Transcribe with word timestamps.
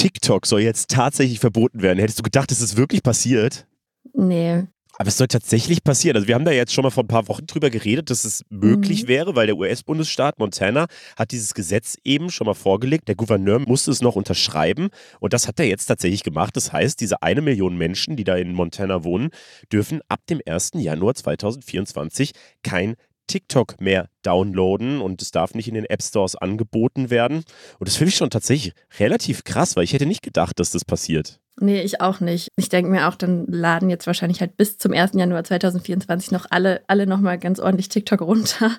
TikTok 0.00 0.46
soll 0.46 0.62
jetzt 0.62 0.88
tatsächlich 0.88 1.40
verboten 1.40 1.82
werden. 1.82 1.98
Hättest 1.98 2.18
du 2.18 2.22
gedacht, 2.22 2.50
es 2.50 2.62
ist 2.62 2.78
wirklich 2.78 3.02
passiert? 3.02 3.66
Nee. 4.14 4.64
Aber 4.96 5.08
es 5.08 5.18
soll 5.18 5.28
tatsächlich 5.28 5.84
passieren. 5.84 6.16
Also 6.16 6.26
wir 6.26 6.34
haben 6.34 6.46
da 6.46 6.52
jetzt 6.52 6.72
schon 6.72 6.84
mal 6.84 6.90
vor 6.90 7.04
ein 7.04 7.08
paar 7.08 7.28
Wochen 7.28 7.46
drüber 7.46 7.68
geredet, 7.68 8.08
dass 8.08 8.24
es 8.24 8.42
möglich 8.48 9.02
mhm. 9.02 9.08
wäre, 9.08 9.36
weil 9.36 9.46
der 9.46 9.58
US-Bundesstaat 9.58 10.38
Montana 10.38 10.86
hat 11.18 11.32
dieses 11.32 11.52
Gesetz 11.52 11.98
eben 12.02 12.30
schon 12.30 12.46
mal 12.46 12.54
vorgelegt. 12.54 13.08
Der 13.08 13.14
Gouverneur 13.14 13.58
musste 13.58 13.90
es 13.90 14.00
noch 14.00 14.16
unterschreiben 14.16 14.88
und 15.18 15.34
das 15.34 15.46
hat 15.46 15.60
er 15.60 15.66
jetzt 15.66 15.84
tatsächlich 15.84 16.22
gemacht. 16.22 16.56
Das 16.56 16.72
heißt, 16.72 16.98
diese 16.98 17.22
eine 17.22 17.42
Million 17.42 17.76
Menschen, 17.76 18.16
die 18.16 18.24
da 18.24 18.36
in 18.36 18.54
Montana 18.54 19.04
wohnen, 19.04 19.28
dürfen 19.70 20.00
ab 20.08 20.20
dem 20.30 20.40
1. 20.46 20.70
Januar 20.76 21.14
2024 21.14 22.32
kein 22.62 22.96
TikTok 23.30 23.80
mehr 23.80 24.08
downloaden 24.22 25.00
und 25.00 25.22
es 25.22 25.30
darf 25.30 25.54
nicht 25.54 25.68
in 25.68 25.74
den 25.74 25.84
App 25.84 26.02
Stores 26.02 26.34
angeboten 26.34 27.10
werden. 27.10 27.44
Und 27.78 27.88
das 27.88 27.96
finde 27.96 28.08
ich 28.08 28.16
schon 28.16 28.30
tatsächlich 28.30 28.74
relativ 28.98 29.44
krass, 29.44 29.76
weil 29.76 29.84
ich 29.84 29.92
hätte 29.92 30.06
nicht 30.06 30.22
gedacht, 30.22 30.58
dass 30.58 30.72
das 30.72 30.84
passiert. 30.84 31.38
Nee, 31.60 31.82
ich 31.82 32.00
auch 32.00 32.18
nicht. 32.20 32.48
Ich 32.56 32.70
denke 32.70 32.90
mir 32.90 33.06
auch, 33.06 33.14
dann 33.14 33.46
laden 33.46 33.88
jetzt 33.88 34.06
wahrscheinlich 34.06 34.40
halt 34.40 34.56
bis 34.56 34.78
zum 34.78 34.92
1. 34.92 35.12
Januar 35.14 35.44
2024 35.44 36.32
noch 36.32 36.46
alle, 36.50 36.82
alle 36.88 37.06
nochmal 37.06 37.38
ganz 37.38 37.60
ordentlich 37.60 37.88
TikTok 37.88 38.20
runter. 38.20 38.72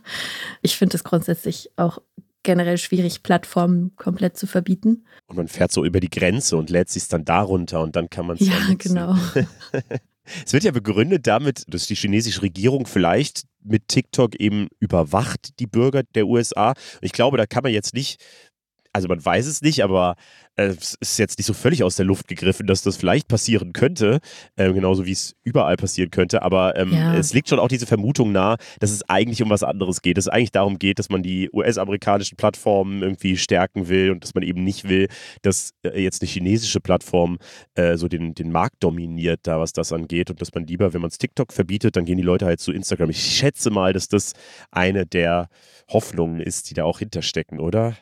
Ich 0.61 0.75
finde 0.75 0.97
es 0.97 1.03
grundsätzlich 1.03 1.69
auch 1.77 1.99
generell 2.43 2.77
schwierig, 2.77 3.23
Plattformen 3.23 3.95
komplett 3.95 4.35
zu 4.35 4.47
verbieten. 4.47 5.05
Und 5.27 5.37
man 5.37 5.47
fährt 5.47 5.71
so 5.71 5.85
über 5.85 5.99
die 5.99 6.09
Grenze 6.09 6.57
und 6.57 6.69
lädt 6.69 6.89
sich 6.89 7.07
dann 7.07 7.23
da 7.23 7.41
runter 7.41 7.81
und 7.81 7.95
dann 7.95 8.09
kann 8.09 8.25
man 8.25 8.37
es 8.37 8.47
ja 8.47 8.55
genau. 8.77 9.15
Es 10.45 10.53
wird 10.53 10.63
ja 10.63 10.71
begründet 10.71 11.27
damit, 11.27 11.63
dass 11.67 11.87
die 11.87 11.95
chinesische 11.95 12.41
Regierung 12.41 12.85
vielleicht 12.85 13.43
mit 13.63 13.87
TikTok 13.87 14.35
eben 14.35 14.67
überwacht 14.79 15.59
die 15.59 15.67
Bürger 15.67 16.03
der 16.15 16.27
USA. 16.27 16.73
Ich 17.01 17.11
glaube, 17.11 17.37
da 17.37 17.45
kann 17.45 17.63
man 17.63 17.73
jetzt 17.73 17.93
nicht 17.93 18.23
also 18.93 19.07
man 19.07 19.23
weiß 19.23 19.47
es 19.47 19.61
nicht, 19.61 19.83
aber 19.83 20.15
äh, 20.55 20.65
es 20.65 20.95
ist 20.99 21.17
jetzt 21.17 21.37
nicht 21.37 21.47
so 21.47 21.53
völlig 21.53 21.83
aus 21.83 21.95
der 21.95 22.05
Luft 22.05 22.27
gegriffen, 22.27 22.67
dass 22.67 22.81
das 22.81 22.97
vielleicht 22.97 23.27
passieren 23.27 23.73
könnte, 23.73 24.19
äh, 24.57 24.71
genauso 24.73 25.05
wie 25.05 25.11
es 25.11 25.35
überall 25.43 25.77
passieren 25.77 26.11
könnte. 26.11 26.41
Aber 26.41 26.75
ähm, 26.77 26.91
ja. 26.91 27.15
es 27.15 27.33
liegt 27.33 27.49
schon 27.49 27.59
auch 27.59 27.69
diese 27.69 27.85
Vermutung 27.85 28.31
nahe, 28.31 28.57
dass 28.79 28.91
es 28.91 29.07
eigentlich 29.07 29.41
um 29.41 29.49
was 29.49 29.63
anderes 29.63 30.01
geht. 30.01 30.17
Dass 30.17 30.25
es 30.25 30.29
eigentlich 30.29 30.51
darum 30.51 30.77
geht, 30.77 30.99
dass 30.99 31.09
man 31.09 31.23
die 31.23 31.49
US-amerikanischen 31.53 32.35
Plattformen 32.35 33.01
irgendwie 33.01 33.37
stärken 33.37 33.87
will 33.87 34.11
und 34.11 34.23
dass 34.23 34.33
man 34.33 34.43
eben 34.43 34.63
nicht 34.63 34.87
will, 34.89 35.07
dass 35.41 35.71
äh, 35.83 36.01
jetzt 36.01 36.21
eine 36.21 36.29
chinesische 36.29 36.81
Plattform 36.81 37.37
äh, 37.75 37.95
so 37.95 38.07
den, 38.07 38.33
den 38.35 38.51
Markt 38.51 38.83
dominiert, 38.83 39.41
da 39.43 39.59
was 39.59 39.71
das 39.71 39.93
angeht. 39.93 40.29
Und 40.29 40.41
dass 40.41 40.53
man 40.53 40.67
lieber, 40.67 40.93
wenn 40.93 41.01
man 41.01 41.09
es 41.09 41.17
TikTok 41.17 41.53
verbietet, 41.53 41.95
dann 41.95 42.05
gehen 42.05 42.17
die 42.17 42.23
Leute 42.23 42.45
halt 42.45 42.59
zu 42.59 42.73
Instagram. 42.73 43.09
Ich 43.09 43.21
schätze 43.21 43.69
mal, 43.69 43.93
dass 43.93 44.09
das 44.09 44.33
eine 44.69 45.05
der 45.05 45.47
Hoffnungen 45.89 46.41
ist, 46.41 46.69
die 46.69 46.73
da 46.73 46.83
auch 46.83 46.99
hinterstecken, 46.99 47.59
oder? 47.59 47.95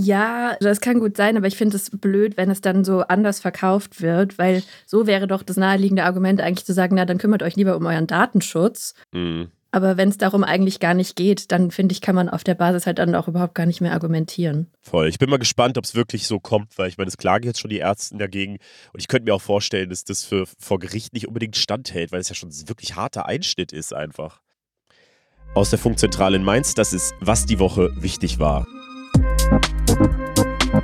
Ja, 0.00 0.56
das 0.60 0.80
kann 0.80 1.00
gut 1.00 1.16
sein, 1.16 1.36
aber 1.36 1.48
ich 1.48 1.56
finde 1.56 1.74
es 1.74 1.90
blöd, 1.90 2.36
wenn 2.36 2.52
es 2.52 2.60
dann 2.60 2.84
so 2.84 3.00
anders 3.00 3.40
verkauft 3.40 4.00
wird, 4.00 4.38
weil 4.38 4.62
so 4.86 5.08
wäre 5.08 5.26
doch 5.26 5.42
das 5.42 5.56
naheliegende 5.56 6.04
Argument 6.04 6.40
eigentlich 6.40 6.64
zu 6.64 6.72
sagen, 6.72 6.94
na, 6.94 7.04
dann 7.04 7.18
kümmert 7.18 7.42
euch 7.42 7.56
lieber 7.56 7.76
um 7.76 7.84
euren 7.84 8.06
Datenschutz. 8.06 8.94
Mhm. 9.12 9.48
Aber 9.72 9.96
wenn 9.96 10.08
es 10.08 10.16
darum 10.16 10.44
eigentlich 10.44 10.78
gar 10.78 10.94
nicht 10.94 11.16
geht, 11.16 11.50
dann 11.50 11.72
finde 11.72 11.94
ich, 11.94 12.00
kann 12.00 12.14
man 12.14 12.28
auf 12.28 12.44
der 12.44 12.54
Basis 12.54 12.86
halt 12.86 13.00
dann 13.00 13.12
auch 13.16 13.26
überhaupt 13.26 13.56
gar 13.56 13.66
nicht 13.66 13.80
mehr 13.80 13.92
argumentieren. 13.92 14.70
Voll. 14.80 15.08
Ich 15.08 15.18
bin 15.18 15.28
mal 15.28 15.36
gespannt, 15.36 15.76
ob 15.76 15.84
es 15.84 15.96
wirklich 15.96 16.28
so 16.28 16.38
kommt, 16.38 16.78
weil 16.78 16.88
ich 16.88 16.96
meine, 16.96 17.08
es 17.08 17.16
klagen 17.16 17.44
jetzt 17.44 17.58
schon 17.58 17.68
die 17.68 17.78
Ärzte 17.78 18.16
dagegen. 18.16 18.58
Und 18.92 19.00
ich 19.00 19.08
könnte 19.08 19.24
mir 19.24 19.34
auch 19.34 19.42
vorstellen, 19.42 19.90
dass 19.90 20.04
das 20.04 20.22
für, 20.22 20.46
vor 20.58 20.78
Gericht 20.78 21.12
nicht 21.12 21.26
unbedingt 21.26 21.56
standhält, 21.56 22.12
weil 22.12 22.20
es 22.20 22.28
ja 22.28 22.36
schon 22.36 22.50
ein 22.50 22.68
wirklich 22.68 22.94
harter 22.94 23.26
Einschnitt 23.26 23.72
ist 23.72 23.92
einfach. 23.92 24.42
Aus 25.54 25.70
der 25.70 25.80
Funkzentrale 25.80 26.36
in 26.36 26.44
Mainz, 26.44 26.74
das 26.74 26.92
ist, 26.92 27.14
was 27.20 27.46
die 27.46 27.58
Woche 27.58 27.90
wichtig 28.00 28.38
war. 28.38 28.64
Hi, 30.68 30.82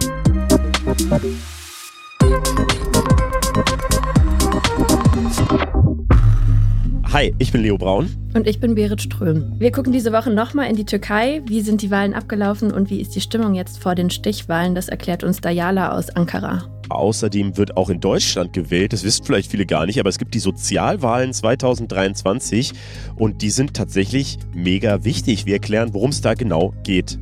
ich 7.38 7.52
bin 7.52 7.62
Leo 7.62 7.76
Braun. 7.76 8.08
Und 8.34 8.46
ich 8.46 8.60
bin 8.60 8.74
Berit 8.74 9.02
Ström. 9.02 9.52
Wir 9.58 9.72
gucken 9.72 9.92
diese 9.92 10.10
Woche 10.12 10.30
nochmal 10.30 10.70
in 10.70 10.76
die 10.76 10.86
Türkei. 10.86 11.42
Wie 11.46 11.60
sind 11.60 11.82
die 11.82 11.90
Wahlen 11.90 12.14
abgelaufen 12.14 12.72
und 12.72 12.88
wie 12.88 13.02
ist 13.02 13.14
die 13.14 13.20
Stimmung 13.20 13.52
jetzt 13.54 13.78
vor 13.78 13.94
den 13.94 14.08
Stichwahlen? 14.08 14.74
Das 14.74 14.88
erklärt 14.88 15.22
uns 15.22 15.42
Dayala 15.42 15.92
aus 15.92 16.08
Ankara. 16.08 16.62
Außerdem 16.88 17.58
wird 17.58 17.76
auch 17.76 17.90
in 17.90 18.00
Deutschland 18.00 18.54
gewählt. 18.54 18.94
Das 18.94 19.04
wissen 19.04 19.26
vielleicht 19.26 19.50
viele 19.50 19.66
gar 19.66 19.84
nicht, 19.84 20.00
aber 20.00 20.08
es 20.08 20.18
gibt 20.18 20.32
die 20.32 20.40
Sozialwahlen 20.40 21.34
2023 21.34 22.72
und 23.16 23.42
die 23.42 23.50
sind 23.50 23.74
tatsächlich 23.74 24.38
mega 24.54 25.04
wichtig. 25.04 25.44
Wir 25.44 25.52
erklären, 25.54 25.92
worum 25.92 26.08
es 26.08 26.22
da 26.22 26.32
genau 26.32 26.72
geht. 26.84 27.18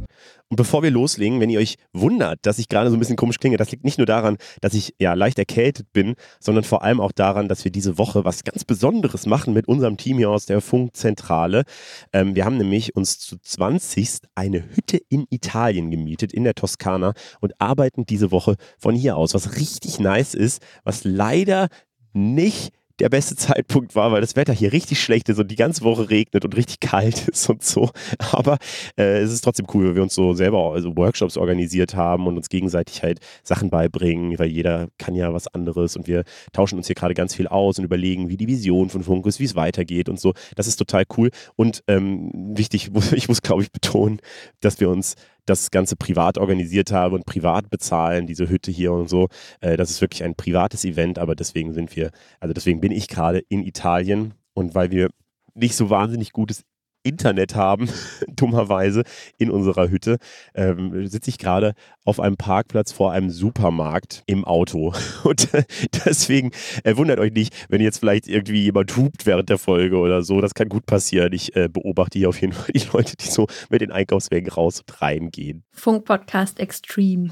Und 0.52 0.56
bevor 0.56 0.82
wir 0.82 0.90
loslegen, 0.90 1.40
wenn 1.40 1.48
ihr 1.48 1.60
euch 1.60 1.78
wundert, 1.94 2.40
dass 2.44 2.58
ich 2.58 2.68
gerade 2.68 2.90
so 2.90 2.96
ein 2.96 2.98
bisschen 2.98 3.16
komisch 3.16 3.38
klinge, 3.38 3.56
das 3.56 3.70
liegt 3.70 3.84
nicht 3.84 3.96
nur 3.96 4.06
daran, 4.06 4.36
dass 4.60 4.74
ich 4.74 4.94
ja 4.98 5.14
leicht 5.14 5.38
erkältet 5.38 5.94
bin, 5.94 6.14
sondern 6.40 6.62
vor 6.62 6.82
allem 6.82 7.00
auch 7.00 7.12
daran, 7.12 7.48
dass 7.48 7.64
wir 7.64 7.72
diese 7.72 7.96
Woche 7.96 8.26
was 8.26 8.44
ganz 8.44 8.62
Besonderes 8.62 9.24
machen 9.24 9.54
mit 9.54 9.66
unserem 9.66 9.96
Team 9.96 10.18
hier 10.18 10.28
aus 10.28 10.44
der 10.44 10.60
Funkzentrale. 10.60 11.64
Ähm, 12.12 12.34
wir 12.34 12.44
haben 12.44 12.58
nämlich 12.58 12.94
uns 12.94 13.18
zu 13.18 13.38
20 13.38 14.28
eine 14.34 14.62
Hütte 14.76 14.98
in 15.08 15.24
Italien 15.30 15.90
gemietet, 15.90 16.34
in 16.34 16.44
der 16.44 16.54
Toskana 16.54 17.14
und 17.40 17.58
arbeiten 17.58 18.04
diese 18.04 18.30
Woche 18.30 18.56
von 18.76 18.94
hier 18.94 19.16
aus, 19.16 19.32
was 19.32 19.56
richtig 19.56 20.00
nice 20.00 20.34
ist, 20.34 20.62
was 20.84 21.02
leider 21.04 21.68
nicht 22.12 22.74
der 23.02 23.08
beste 23.08 23.34
Zeitpunkt 23.34 23.96
war, 23.96 24.12
weil 24.12 24.20
das 24.20 24.36
Wetter 24.36 24.52
hier 24.52 24.72
richtig 24.72 25.02
schlecht 25.02 25.28
ist 25.28 25.40
und 25.40 25.50
die 25.50 25.56
ganze 25.56 25.82
Woche 25.82 26.08
regnet 26.08 26.44
und 26.44 26.56
richtig 26.56 26.78
kalt 26.78 27.26
ist 27.32 27.50
und 27.50 27.64
so. 27.64 27.90
Aber 28.30 28.58
äh, 28.96 29.18
es 29.18 29.32
ist 29.32 29.42
trotzdem 29.42 29.66
cool, 29.74 29.88
weil 29.88 29.94
wir 29.96 30.02
uns 30.04 30.14
so 30.14 30.34
selber 30.34 30.72
also 30.72 30.96
Workshops 30.96 31.36
organisiert 31.36 31.96
haben 31.96 32.28
und 32.28 32.36
uns 32.36 32.48
gegenseitig 32.48 33.02
halt 33.02 33.18
Sachen 33.42 33.70
beibringen, 33.70 34.38
weil 34.38 34.46
jeder 34.46 34.86
kann 34.98 35.16
ja 35.16 35.34
was 35.34 35.48
anderes 35.48 35.96
und 35.96 36.06
wir 36.06 36.22
tauschen 36.52 36.78
uns 36.78 36.86
hier 36.86 36.94
gerade 36.94 37.14
ganz 37.14 37.34
viel 37.34 37.48
aus 37.48 37.76
und 37.78 37.84
überlegen, 37.84 38.28
wie 38.28 38.36
die 38.36 38.46
Vision 38.46 38.88
von 38.88 39.02
Funk 39.02 39.26
ist, 39.26 39.40
wie 39.40 39.46
es 39.46 39.56
weitergeht 39.56 40.08
und 40.08 40.20
so. 40.20 40.32
Das 40.54 40.68
ist 40.68 40.76
total 40.76 41.02
cool. 41.16 41.30
Und 41.56 41.82
ähm, 41.88 42.30
wichtig, 42.56 42.92
ich 43.12 43.26
muss 43.26 43.42
glaube 43.42 43.64
ich 43.64 43.72
betonen, 43.72 44.20
dass 44.60 44.78
wir 44.78 44.88
uns 44.88 45.16
das 45.46 45.70
Ganze 45.70 45.96
privat 45.96 46.38
organisiert 46.38 46.92
habe 46.92 47.14
und 47.14 47.26
privat 47.26 47.70
bezahlen, 47.70 48.26
diese 48.26 48.48
Hütte 48.48 48.70
hier 48.70 48.92
und 48.92 49.08
so. 49.08 49.28
Äh, 49.60 49.76
das 49.76 49.90
ist 49.90 50.00
wirklich 50.00 50.24
ein 50.24 50.34
privates 50.34 50.84
Event, 50.84 51.18
aber 51.18 51.34
deswegen 51.34 51.72
sind 51.72 51.96
wir, 51.96 52.10
also 52.40 52.52
deswegen 52.52 52.80
bin 52.80 52.92
ich 52.92 53.08
gerade 53.08 53.42
in 53.48 53.62
Italien 53.62 54.34
und 54.54 54.74
weil 54.74 54.90
wir 54.90 55.10
nicht 55.54 55.74
so 55.74 55.90
wahnsinnig 55.90 56.32
gutes 56.32 56.64
Internet 57.02 57.54
haben, 57.54 57.88
dummerweise, 58.28 59.02
in 59.38 59.50
unserer 59.50 59.88
Hütte, 59.88 60.18
ähm, 60.54 61.06
sitze 61.06 61.30
ich 61.30 61.38
gerade 61.38 61.74
auf 62.04 62.20
einem 62.20 62.36
Parkplatz 62.36 62.92
vor 62.92 63.12
einem 63.12 63.30
Supermarkt 63.30 64.22
im 64.26 64.44
Auto. 64.44 64.94
Und 65.24 65.52
äh, 65.54 65.64
deswegen 66.04 66.50
äh, 66.84 66.96
wundert 66.96 67.18
euch 67.20 67.32
nicht, 67.32 67.54
wenn 67.68 67.80
jetzt 67.80 67.98
vielleicht 67.98 68.28
irgendwie 68.28 68.62
jemand 68.62 68.96
hupt 68.96 69.26
während 69.26 69.48
der 69.48 69.58
Folge 69.58 69.98
oder 69.98 70.22
so. 70.22 70.40
Das 70.40 70.54
kann 70.54 70.68
gut 70.68 70.86
passieren. 70.86 71.32
Ich 71.32 71.54
äh, 71.56 71.68
beobachte 71.68 72.18
hier 72.18 72.28
auf 72.28 72.40
jeden 72.40 72.52
Fall 72.52 72.72
die 72.74 72.86
Leute, 72.92 73.16
die 73.16 73.26
so 73.26 73.46
mit 73.70 73.80
den 73.80 73.92
Einkaufswagen 73.92 74.48
raus 74.48 74.80
und 74.80 75.02
reingehen. 75.02 75.64
Funk-Podcast 75.72 76.60
Extreme. 76.60 77.30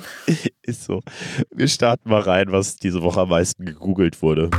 Ist 0.62 0.84
so. 0.84 1.00
Wir 1.54 1.68
starten 1.68 2.08
mal 2.10 2.20
rein, 2.20 2.52
was 2.52 2.76
diese 2.76 3.02
Woche 3.02 3.20
am 3.20 3.30
meisten 3.30 3.64
gegoogelt 3.64 4.22
wurde. 4.22 4.50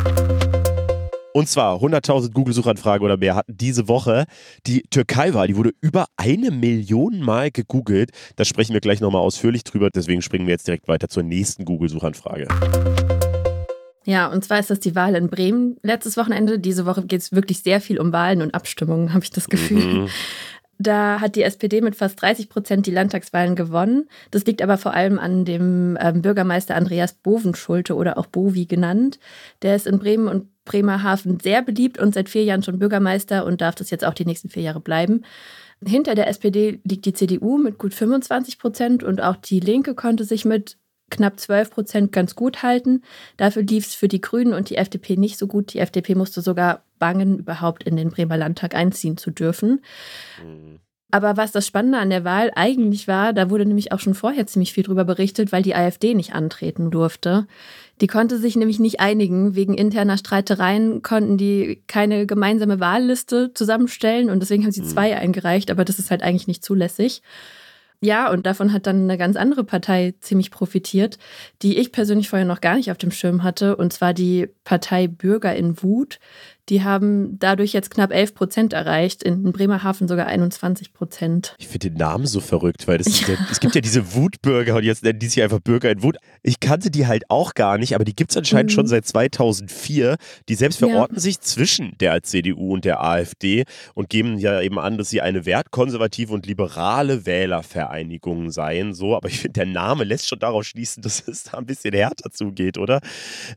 Und 1.34 1.48
zwar 1.48 1.78
100.000 1.78 2.34
Google-Suchanfragen 2.34 3.06
oder 3.06 3.18
mehr 3.18 3.36
hatten 3.36 3.56
diese 3.56 3.88
Woche 3.88 4.26
die 4.68 4.84
Türkei-Wahl. 4.90 5.48
Die 5.48 5.56
wurde 5.56 5.72
über 5.80 6.06
eine 6.18 6.52
Million 6.52 7.22
Mal 7.22 7.52
gegoogelt. 7.52 8.12
Da 8.36 8.44
sprechen 8.44 8.74
wir 8.74 8.82
gleich 8.82 9.00
nochmal 9.00 9.22
ausführlich 9.22 9.64
drüber. 9.64 9.90
Deswegen 9.90 10.22
springen 10.22 10.46
wir 10.46 10.52
jetzt 10.52 10.68
direkt 10.68 10.88
weiter 10.90 11.08
zur 11.08 11.24
nächsten 11.24 11.64
Google-Suchanfrage. 11.64 12.48
Ja, 14.04 14.28
und 14.28 14.44
zwar 14.44 14.60
ist 14.60 14.70
das 14.70 14.80
die 14.80 14.96
Wahl 14.96 15.16
in 15.16 15.30
Bremen 15.30 15.78
letztes 15.84 16.18
Wochenende. 16.18 16.60
Diese 16.60 16.86
Woche 16.86 17.06
geht 17.06 17.22
es 17.22 17.32
wirklich 17.32 17.60
sehr 17.60 17.80
viel 17.80 18.00
um 18.00 18.12
Wahlen 18.12 18.42
und 18.42 18.54
Abstimmungen, 18.54 19.14
habe 19.14 19.24
ich 19.24 19.30
das 19.30 19.48
Gefühl. 19.48 19.84
Mhm. 19.84 20.10
Da 20.82 21.22
hat 21.22 21.36
die 21.36 21.44
SPD 21.44 21.80
mit 21.80 21.96
fast 21.96 22.20
30 22.20 22.50
Prozent 22.50 22.88
die 22.88 22.92
Landtagswahlen 22.92 23.56
gewonnen. 23.56 24.10
Das 24.32 24.46
liegt 24.46 24.64
aber 24.64 24.80
vor 24.80 24.94
allem 24.96 25.20
an 25.20 25.46
dem 25.46 25.96
ähm, 26.02 26.24
Bürgermeister 26.24 26.76
Andreas 26.76 27.14
Bovenschulte 27.14 27.94
oder 27.94 28.18
auch 28.18 28.26
Bovi 28.26 28.66
genannt. 28.66 29.20
Der 29.62 29.76
ist 29.76 29.86
in 29.86 30.00
Bremen 30.00 30.28
und 30.28 30.48
Bremerhaven 30.66 31.40
sehr 31.40 31.62
beliebt 31.62 32.00
und 32.00 32.16
seit 32.16 32.30
vier 32.30 32.44
Jahren 32.44 32.64
schon 32.64 32.80
Bürgermeister 32.80 33.46
und 33.46 33.62
darf 33.62 33.76
das 33.76 33.92
jetzt 33.92 34.04
auch 34.04 34.16
die 34.16 34.26
nächsten 34.26 34.50
vier 34.50 34.64
Jahre 34.64 34.80
bleiben. 34.80 35.24
Hinter 35.86 36.16
der 36.16 36.28
SPD 36.28 36.80
liegt 36.84 37.06
die 37.06 37.14
CDU 37.14 37.58
mit 37.60 37.78
gut 37.78 37.94
25 37.94 38.58
Prozent 38.58 39.04
und 39.04 39.22
auch 39.22 39.36
die 39.36 39.60
Linke 39.60 39.94
konnte 39.94 40.24
sich 40.24 40.46
mit 40.46 40.78
knapp 41.12 41.40
12 41.40 41.70
Prozent 41.70 42.12
ganz 42.12 42.36
gut 42.36 42.64
halten. 42.64 43.04
Dafür 43.38 43.62
lief 43.62 43.86
es 43.86 43.94
für 43.94 44.08
die 44.08 44.22
Grünen 44.22 44.54
und 44.54 44.70
die 44.70 44.78
FDP 44.78 45.18
nicht 45.18 45.38
so 45.38 45.48
gut. 45.48 45.74
Die 45.74 45.80
FDP 45.80 46.16
musste 46.16 46.42
sogar 46.42 46.84
bangen, 46.98 47.40
überhaupt 47.40 47.84
in 47.84 47.96
den 47.96 48.10
Bremer 48.10 48.38
Landtag 48.38 48.74
einziehen 48.74 49.18
zu 49.18 49.32
dürfen. 49.32 49.82
Mhm. 50.44 50.80
Aber 51.12 51.36
was 51.36 51.52
das 51.52 51.68
Spannende 51.68 51.98
an 51.98 52.10
der 52.10 52.24
Wahl 52.24 52.52
eigentlich 52.56 53.08
war, 53.08 53.34
da 53.34 53.50
wurde 53.50 53.66
nämlich 53.66 53.92
auch 53.92 54.00
schon 54.00 54.14
vorher 54.14 54.48
ziemlich 54.48 54.72
viel 54.72 54.84
drüber 54.84 55.04
berichtet, 55.04 55.52
weil 55.52 55.62
die 55.62 55.76
AfD 55.76 56.14
nicht 56.14 56.34
antreten 56.34 56.90
durfte. 56.90 57.48
Die 58.00 58.08
konnte 58.08 58.38
sich 58.38 58.56
nämlich 58.56 58.80
nicht 58.80 59.02
einigen. 59.02 59.54
Wegen 59.54 59.74
interner 59.74 60.18
Streitereien 60.18 61.02
konnten 61.02 61.38
die 61.38 61.84
keine 61.88 62.26
gemeinsame 62.26 62.80
Wahlliste 62.80 63.54
zusammenstellen 63.54 64.30
und 64.30 64.40
deswegen 64.40 64.64
haben 64.64 64.72
sie 64.72 64.82
hm. 64.82 64.88
zwei 64.88 65.18
eingereicht, 65.18 65.70
aber 65.70 65.84
das 65.84 66.00
ist 66.00 66.12
halt 66.12 66.24
eigentlich 66.24 66.48
nicht 66.48 66.64
zulässig. 66.64 67.22
Ja, 68.04 68.32
und 68.32 68.48
davon 68.48 68.74
hat 68.74 68.88
dann 68.88 69.04
eine 69.04 69.16
ganz 69.18 69.36
andere 69.36 69.64
Partei 69.64 70.16
ziemlich 70.22 70.50
profitiert, 70.50 71.20
die 71.62 71.78
ich 71.78 71.92
persönlich 71.92 72.30
vorher 72.30 72.48
noch 72.48 72.60
gar 72.60 72.76
nicht 72.76 72.90
auf 72.90 72.98
dem 72.98 73.12
Schirm 73.12 73.44
hatte, 73.44 73.76
und 73.76 73.94
zwar 73.94 74.14
die 74.16 74.48
Partei 74.64 75.08
Bürger 75.08 75.56
in 75.56 75.82
Wut. 75.84 76.20
Die 76.70 76.84
haben 76.84 77.38
dadurch 77.40 77.74
jetzt 77.74 77.92
knapp 77.92 78.12
11 78.12 78.34
Prozent 78.34 78.74
erreicht, 78.74 79.24
in 79.24 79.52
Bremerhaven 79.52 80.08
sogar 80.08 80.28
21 80.28 80.94
Prozent. 80.94 81.56
Ich 81.58 81.68
finde 81.68 81.90
den 81.90 81.98
Namen 81.98 82.26
so 82.26 82.40
verrückt, 82.40 82.88
weil 82.88 83.02
ja. 83.02 83.12
Ja, 83.32 83.38
es 83.52 83.60
gibt 83.60 83.76
ja 83.76 83.82
diese 83.82 84.16
Wutbürger 84.16 84.76
und 84.76 84.84
jetzt 84.84 85.04
nennen 85.04 85.20
die 85.20 85.28
sich 85.28 85.42
einfach 85.42 85.60
Bürger 85.60 85.92
in 85.92 86.04
Wut. 86.04 86.18
Ich 86.44 86.60
kannte 86.60 86.92
die 86.92 87.08
halt 87.08 87.30
auch 87.30 87.54
gar 87.54 87.78
nicht, 87.78 87.96
aber 87.96 88.04
die 88.04 88.16
gibt 88.16 88.32
es 88.32 88.38
anscheinend 88.38 88.72
mhm. 88.72 88.76
schon 88.76 88.88
seit 88.88 89.06
2004. 89.06 90.16
Die 90.50 90.56
selbst 90.56 90.80
verorten 90.80 91.16
ja. 91.16 91.22
sich 91.22 91.40
zwischen 91.40 91.96
der 92.00 92.24
CDU 92.24 92.74
und 92.74 92.86
der 92.86 93.04
AfD 93.04 93.66
und 93.94 94.10
geben 94.10 94.38
ja 94.38 94.62
eben 94.62 94.80
an, 94.80 94.98
dass 94.98 95.10
sie 95.10 95.22
eine 95.22 95.46
wertkonservative 95.46 96.34
und 96.34 96.46
liberale 96.46 97.26
Wählervereinigung 97.26 98.52
seien. 98.52 98.94
So, 98.94 99.16
aber 99.16 99.30
ich 99.30 99.40
finde, 99.40 99.54
der 99.54 99.66
Name 99.66 100.04
lässt 100.04 100.28
schon 100.28 100.40
darauf 100.40 100.64
schließen, 100.64 101.04
dass 101.04 101.28
es 101.28 101.44
da 101.44 101.58
ein 101.58 101.66
bisschen 101.66 101.94
härter 101.94 102.32
zugeht, 102.32 102.78
oder? 102.78 103.02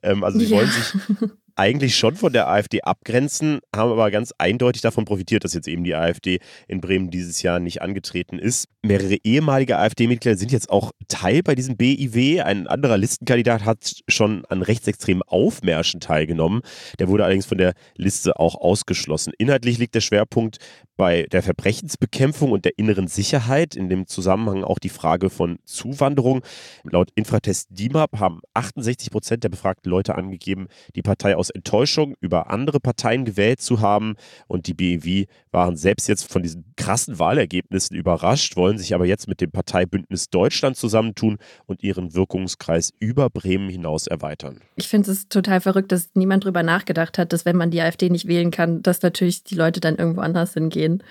Ähm, 0.03 0.25
also 0.25 0.39
sie 0.39 0.51
wollen 0.51 0.69
sich 0.69 0.95
eigentlich 1.57 1.97
schon 1.97 2.17
von 2.17 2.33
der 2.33 2.49
AfD 2.49 2.83
abgrenzen, 2.83 3.61
haben 3.75 3.93
aber 3.93 4.11
ganz 4.11 4.33
eindeutig 4.39 4.83
davon 4.83 5.05
profitiert, 5.05 5.45
dass 5.45 5.55
jetzt 5.55 5.69
eben 5.69 5.85
die 5.85 5.95
AfD 5.95 6.41
in 6.69 6.81
Bremen 6.81 7.11
dieses 7.11 7.43
Jahr 7.43 7.61
nicht 7.61 7.83
angetreten 7.83 8.39
ist. 8.39 8.69
Mehrere 8.83 9.17
ehemalige 9.25 9.79
AfD-Mitglieder 9.79 10.37
sind 10.37 10.53
jetzt 10.53 10.71
auch 10.71 10.93
Teil 11.09 11.43
bei 11.43 11.55
diesem 11.55 11.77
BIW. 11.77 12.43
Ein 12.43 12.67
anderer 12.67 12.99
Listenkandidat 12.99 13.65
hat 13.65 14.03
schon 14.09 14.45
an 14.47 14.63
rechtsextremen 14.63 15.23
Aufmärschen 15.23 16.01
teilgenommen. 16.01 16.63
Der 16.99 17.09
wurde 17.09 17.25
allerdings 17.25 17.47
von 17.47 17.59
der 17.59 17.75
Liste 17.97 18.39
auch 18.39 18.57
ausgeschlossen. 18.57 19.33
Inhaltlich 19.39 19.79
liegt 19.79 19.95
der 19.95 20.01
Schwerpunkt 20.01 20.59
bei 20.97 21.25
der 21.33 21.43
Verbrechensbekämpfung 21.43 22.53
und 22.53 22.65
der 22.65 22.79
inneren 22.79 23.09
Sicherheit, 23.09 23.75
in 23.75 23.89
dem 23.89 24.07
Zusammenhang 24.07 24.65
auch 24.65 24.79
die 24.79 24.89
Frage 24.89 25.31
von 25.31 25.59
Zuwanderung. 25.65 26.43
Laut 26.85 27.11
Infratest 27.15 27.69
DIMAP 27.71 28.19
haben 28.19 28.41
68 28.55 29.11
Prozent 29.11 29.45
der 29.45 29.49
befragten 29.49 29.91
Leute 29.91 30.15
angegeben, 30.15 30.69
die 30.95 31.03
Partei 31.03 31.37
aus 31.37 31.51
Enttäuschung 31.51 32.15
über 32.21 32.51
andere 32.51 32.81
Parteien 32.81 33.25
gewählt 33.25 33.61
zu 33.61 33.81
haben. 33.81 34.15
Und 34.47 34.67
die 34.67 34.75
BEW 34.75 35.27
waren 35.51 35.77
selbst 35.77 36.09
jetzt 36.09 36.31
von 36.31 36.43
diesen 36.43 36.65
krassen 36.77 37.19
Wahlergebnissen 37.19 37.97
überrascht, 37.97 38.57
wollen 38.57 38.79
sich 38.79 38.95
aber 38.95 39.07
jetzt 39.07 39.27
mit 39.29 39.41
dem 39.41 39.51
Parteibündnis 39.51 40.31
Deutschland 40.31 40.77
zusammentun 40.77 41.39
und 41.67 41.83
ihren 41.83 42.15
Wirkungskreis 42.15 42.93
über 42.99 43.31
Bremen 43.31 43.69
hinaus 43.69 44.07
erweitern. 44.07 44.61
Ich 44.77 44.89
finde 44.89 45.11
es 45.11 45.29
total 45.29 45.61
verrückt, 45.61 45.93
dass 45.93 46.11
niemand 46.15 46.45
darüber 46.45 46.63
nachgedacht 46.63 47.19
hat, 47.19 47.33
dass 47.33 47.45
wenn 47.45 47.57
man 47.57 47.71
die 47.71 47.81
AfD 47.81 48.11
nicht 48.11 48.29
wählen 48.29 48.51
kann, 48.51 48.83
dass 48.83 49.03
natürlich 49.03 49.45
die 49.45 49.55
Leute 49.55 49.81
dann 49.81 49.97
irgendwo 49.97 50.21
anders 50.21 50.55
hingehen 50.55 50.84
gehen. 50.89 51.03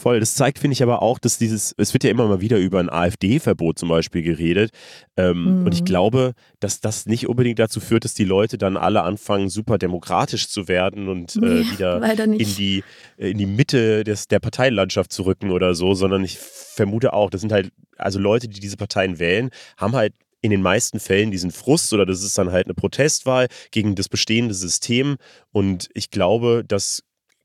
Voll, 0.00 0.18
das 0.18 0.34
zeigt, 0.34 0.58
finde 0.58 0.72
ich 0.72 0.82
aber 0.82 1.02
auch, 1.02 1.18
dass 1.18 1.36
dieses, 1.36 1.74
es 1.76 1.92
wird 1.92 2.04
ja 2.04 2.10
immer 2.10 2.26
mal 2.26 2.40
wieder 2.40 2.56
über 2.56 2.78
ein 2.80 2.88
AfD-Verbot 2.88 3.78
zum 3.78 3.90
Beispiel 3.90 4.22
geredet. 4.22 4.70
Ähm, 5.18 5.60
mhm. 5.60 5.66
Und 5.66 5.74
ich 5.74 5.84
glaube, 5.84 6.32
dass 6.58 6.80
das 6.80 7.04
nicht 7.04 7.28
unbedingt 7.28 7.58
dazu 7.58 7.80
führt, 7.80 8.04
dass 8.04 8.14
die 8.14 8.24
Leute 8.24 8.56
dann 8.56 8.78
alle 8.78 9.02
anfangen, 9.02 9.50
super 9.50 9.76
demokratisch 9.76 10.48
zu 10.48 10.68
werden 10.68 11.08
und 11.08 11.36
äh, 11.36 11.40
nee, 11.40 11.70
wieder 11.70 12.02
in 12.24 12.38
die, 12.38 12.82
in 13.18 13.36
die 13.36 13.46
Mitte 13.46 14.02
des, 14.02 14.26
der 14.26 14.38
Parteienlandschaft 14.38 15.12
zu 15.12 15.24
rücken 15.24 15.50
oder 15.50 15.74
so, 15.74 15.92
sondern 15.92 16.24
ich 16.24 16.38
vermute 16.38 17.12
auch, 17.12 17.28
das 17.28 17.42
sind 17.42 17.52
halt, 17.52 17.70
also 17.98 18.18
Leute, 18.18 18.48
die 18.48 18.60
diese 18.60 18.78
Parteien 18.78 19.18
wählen, 19.18 19.50
haben 19.76 19.94
halt 19.94 20.14
in 20.40 20.50
den 20.50 20.62
meisten 20.62 21.00
Fällen 21.00 21.30
diesen 21.30 21.50
Frust 21.50 21.92
oder 21.92 22.06
das 22.06 22.22
ist 22.22 22.38
dann 22.38 22.52
halt 22.52 22.66
eine 22.66 22.74
Protestwahl 22.74 23.48
gegen 23.70 23.94
das 23.94 24.08
bestehende 24.08 24.54
System. 24.54 25.16
Und 25.52 25.90
ich 25.92 26.10
glaube, 26.10 26.64
dass 26.66 27.02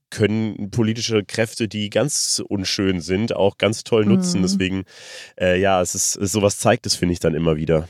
können 0.10 0.70
politische 0.72 1.24
Kräfte, 1.24 1.68
die 1.68 1.90
ganz 1.90 2.42
unschön 2.48 3.02
sind, 3.02 3.36
auch 3.36 3.58
ganz 3.58 3.84
toll 3.84 4.06
nutzen. 4.06 4.40
Mhm. 4.40 4.44
Deswegen, 4.44 4.84
äh, 5.40 5.60
ja, 5.60 5.82
es 5.82 5.96
ist, 5.96 6.14
sowas 6.14 6.60
zeigt 6.60 6.86
es, 6.86 6.96
finde 6.96 7.14
ich, 7.14 7.20
dann 7.20 7.36
immer 7.36 7.58
wieder. 7.58 7.88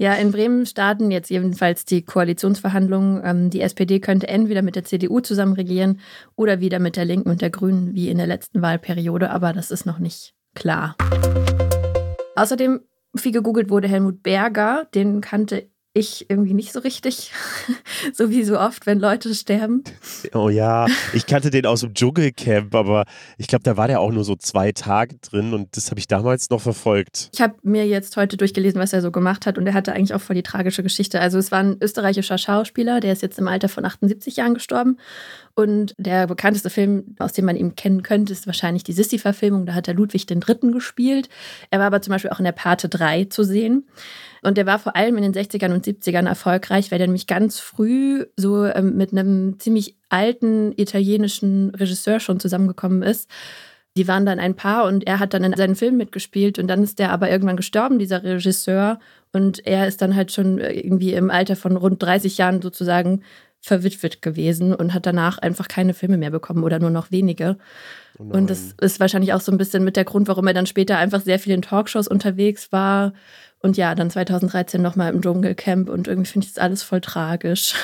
Ja, 0.00 0.14
in 0.14 0.30
Bremen 0.30 0.64
starten 0.64 1.10
jetzt 1.10 1.28
jedenfalls 1.28 1.84
die 1.84 2.02
Koalitionsverhandlungen. 2.02 3.20
Ähm, 3.24 3.50
die 3.50 3.60
SPD 3.60 3.98
könnte 3.98 4.28
entweder 4.28 4.62
mit 4.62 4.76
der 4.76 4.84
CDU 4.84 5.18
zusammen 5.20 5.54
regieren 5.54 6.00
oder 6.36 6.60
wieder 6.60 6.78
mit 6.78 6.96
der 6.96 7.04
Linken 7.04 7.30
und 7.30 7.42
der 7.42 7.50
Grünen, 7.50 7.94
wie 7.94 8.08
in 8.08 8.18
der 8.18 8.28
letzten 8.28 8.62
Wahlperiode, 8.62 9.30
aber 9.30 9.52
das 9.52 9.72
ist 9.72 9.86
noch 9.86 9.98
nicht 9.98 10.34
klar. 10.54 10.96
Außerdem, 12.36 12.80
viel 13.16 13.32
gegoogelt 13.32 13.70
wurde 13.70 13.88
Helmut 13.88 14.22
Berger, 14.22 14.86
den 14.94 15.20
kannte 15.20 15.68
ich 15.98 16.28
irgendwie 16.28 16.54
nicht 16.54 16.72
so 16.72 16.80
richtig. 16.80 17.32
so 18.12 18.30
wie 18.30 18.44
so 18.44 18.58
oft, 18.58 18.86
wenn 18.86 18.98
Leute 18.98 19.34
sterben. 19.34 19.84
Oh 20.34 20.48
ja, 20.48 20.86
ich 21.12 21.26
kannte 21.26 21.50
den 21.50 21.66
aus 21.66 21.80
dem 21.80 21.94
Dschungelcamp, 21.94 22.74
aber 22.74 23.04
ich 23.36 23.46
glaube, 23.46 23.62
da 23.64 23.76
war 23.76 23.88
der 23.88 24.00
auch 24.00 24.12
nur 24.12 24.24
so 24.24 24.36
zwei 24.36 24.72
Tage 24.72 25.16
drin 25.16 25.54
und 25.54 25.76
das 25.76 25.90
habe 25.90 26.00
ich 26.00 26.06
damals 26.06 26.50
noch 26.50 26.60
verfolgt. 26.60 27.30
Ich 27.32 27.40
habe 27.40 27.54
mir 27.62 27.86
jetzt 27.86 28.16
heute 28.16 28.36
durchgelesen, 28.36 28.80
was 28.80 28.92
er 28.92 29.02
so 29.02 29.10
gemacht 29.10 29.46
hat 29.46 29.58
und 29.58 29.66
er 29.66 29.74
hatte 29.74 29.92
eigentlich 29.92 30.14
auch 30.14 30.20
voll 30.20 30.36
die 30.36 30.42
tragische 30.42 30.82
Geschichte. 30.82 31.20
Also 31.20 31.38
es 31.38 31.50
war 31.50 31.60
ein 31.60 31.76
österreichischer 31.80 32.38
Schauspieler, 32.38 33.00
der 33.00 33.12
ist 33.12 33.22
jetzt 33.22 33.38
im 33.38 33.48
Alter 33.48 33.68
von 33.68 33.84
78 33.84 34.36
Jahren 34.36 34.54
gestorben 34.54 34.98
und 35.58 35.92
der 35.98 36.28
bekannteste 36.28 36.70
Film, 36.70 37.16
aus 37.18 37.32
dem 37.32 37.44
man 37.44 37.56
ihn 37.56 37.74
kennen 37.74 38.04
könnte, 38.04 38.32
ist 38.32 38.46
wahrscheinlich 38.46 38.84
die 38.84 38.92
Sissi-Verfilmung. 38.92 39.66
Da 39.66 39.74
hat 39.74 39.88
er 39.88 39.94
Ludwig 39.94 40.30
III. 40.30 40.70
gespielt. 40.70 41.28
Er 41.70 41.80
war 41.80 41.86
aber 41.86 42.00
zum 42.00 42.12
Beispiel 42.12 42.30
auch 42.30 42.38
in 42.38 42.44
der 42.44 42.52
Pate 42.52 42.88
3 42.88 43.24
zu 43.24 43.42
sehen. 43.42 43.84
Und 44.42 44.56
der 44.56 44.66
war 44.66 44.78
vor 44.78 44.96
allem 44.96 45.16
in 45.16 45.30
den 45.30 45.34
60ern 45.34 45.72
und 45.72 45.86
70ern 45.86 46.26
erfolgreich, 46.26 46.90
weil 46.90 46.98
der 46.98 47.08
nämlich 47.08 47.26
ganz 47.26 47.58
früh 47.58 48.26
so 48.36 48.64
ähm, 48.64 48.96
mit 48.96 49.12
einem 49.12 49.58
ziemlich 49.58 49.96
alten 50.08 50.72
italienischen 50.76 51.74
Regisseur 51.74 52.20
schon 52.20 52.40
zusammengekommen 52.40 53.02
ist. 53.02 53.28
Die 53.96 54.06
waren 54.06 54.26
dann 54.26 54.38
ein 54.38 54.54
Paar 54.54 54.84
und 54.84 55.06
er 55.06 55.18
hat 55.18 55.34
dann 55.34 55.44
in 55.44 55.56
seinen 55.56 55.74
Film 55.74 55.96
mitgespielt 55.96 56.58
und 56.58 56.68
dann 56.68 56.82
ist 56.82 56.98
der 56.98 57.10
aber 57.10 57.30
irgendwann 57.30 57.56
gestorben, 57.56 57.98
dieser 57.98 58.22
Regisseur. 58.22 59.00
Und 59.32 59.66
er 59.66 59.88
ist 59.88 60.00
dann 60.00 60.14
halt 60.14 60.30
schon 60.30 60.58
irgendwie 60.58 61.14
im 61.14 61.30
Alter 61.30 61.56
von 61.56 61.76
rund 61.76 62.02
30 62.02 62.38
Jahren 62.38 62.62
sozusagen 62.62 63.22
verwitwet 63.60 64.22
gewesen 64.22 64.72
und 64.72 64.94
hat 64.94 65.04
danach 65.04 65.38
einfach 65.38 65.66
keine 65.66 65.94
Filme 65.94 66.16
mehr 66.16 66.30
bekommen 66.30 66.62
oder 66.62 66.78
nur 66.78 66.90
noch 66.90 67.10
wenige. 67.10 67.58
Oh 68.18 68.24
und 68.24 68.50
das 68.50 68.74
ist 68.80 69.00
wahrscheinlich 69.00 69.32
auch 69.32 69.40
so 69.40 69.50
ein 69.50 69.58
bisschen 69.58 69.84
mit 69.84 69.96
der 69.96 70.04
Grund, 70.04 70.28
warum 70.28 70.46
er 70.46 70.54
dann 70.54 70.66
später 70.66 70.96
einfach 70.96 71.20
sehr 71.20 71.38
viel 71.38 71.54
in 71.54 71.62
Talkshows 71.62 72.06
unterwegs 72.06 72.70
war 72.70 73.12
und 73.60 73.76
ja, 73.76 73.94
dann 73.94 74.10
2013 74.10 74.80
nochmal 74.80 75.12
im 75.12 75.20
Dschungelcamp 75.20 75.88
und 75.88 76.08
irgendwie 76.08 76.30
finde 76.30 76.46
ich 76.46 76.54
das 76.54 76.62
alles 76.62 76.82
voll 76.82 77.00
tragisch. 77.00 77.74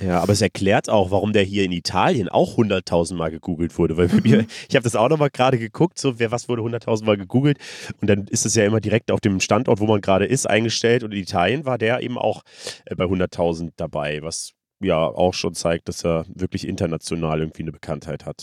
Ja, 0.00 0.20
aber 0.20 0.32
es 0.32 0.42
erklärt 0.42 0.90
auch, 0.90 1.10
warum 1.10 1.32
der 1.32 1.42
hier 1.42 1.64
in 1.64 1.72
Italien 1.72 2.28
auch 2.28 2.58
100.000 2.58 3.14
Mal 3.14 3.30
gegoogelt 3.30 3.78
wurde. 3.78 3.96
Weil 3.96 4.08
mir, 4.08 4.42
mhm. 4.42 4.46
ich 4.68 4.76
habe 4.76 4.84
das 4.84 4.94
auch 4.94 5.08
nochmal 5.08 5.30
gerade 5.30 5.58
geguckt, 5.58 5.98
so 5.98 6.18
wer 6.18 6.30
was 6.30 6.48
wurde 6.48 6.62
100.000 6.62 7.04
Mal 7.04 7.16
gegoogelt. 7.16 7.58
Und 8.00 8.08
dann 8.08 8.26
ist 8.26 8.44
es 8.44 8.54
ja 8.54 8.64
immer 8.64 8.80
direkt 8.80 9.10
auf 9.10 9.20
dem 9.20 9.40
Standort, 9.40 9.80
wo 9.80 9.86
man 9.86 10.00
gerade 10.00 10.26
ist, 10.26 10.48
eingestellt. 10.48 11.02
Und 11.02 11.12
in 11.12 11.20
Italien 11.20 11.64
war 11.64 11.78
der 11.78 12.02
eben 12.02 12.18
auch 12.18 12.42
äh, 12.84 12.94
bei 12.94 13.04
100.000 13.04 13.72
dabei, 13.76 14.20
was 14.22 14.52
ja 14.80 14.98
auch 14.98 15.32
schon 15.32 15.54
zeigt, 15.54 15.88
dass 15.88 16.04
er 16.04 16.26
wirklich 16.28 16.68
international 16.68 17.40
irgendwie 17.40 17.62
eine 17.62 17.72
Bekanntheit 17.72 18.26
hat. 18.26 18.42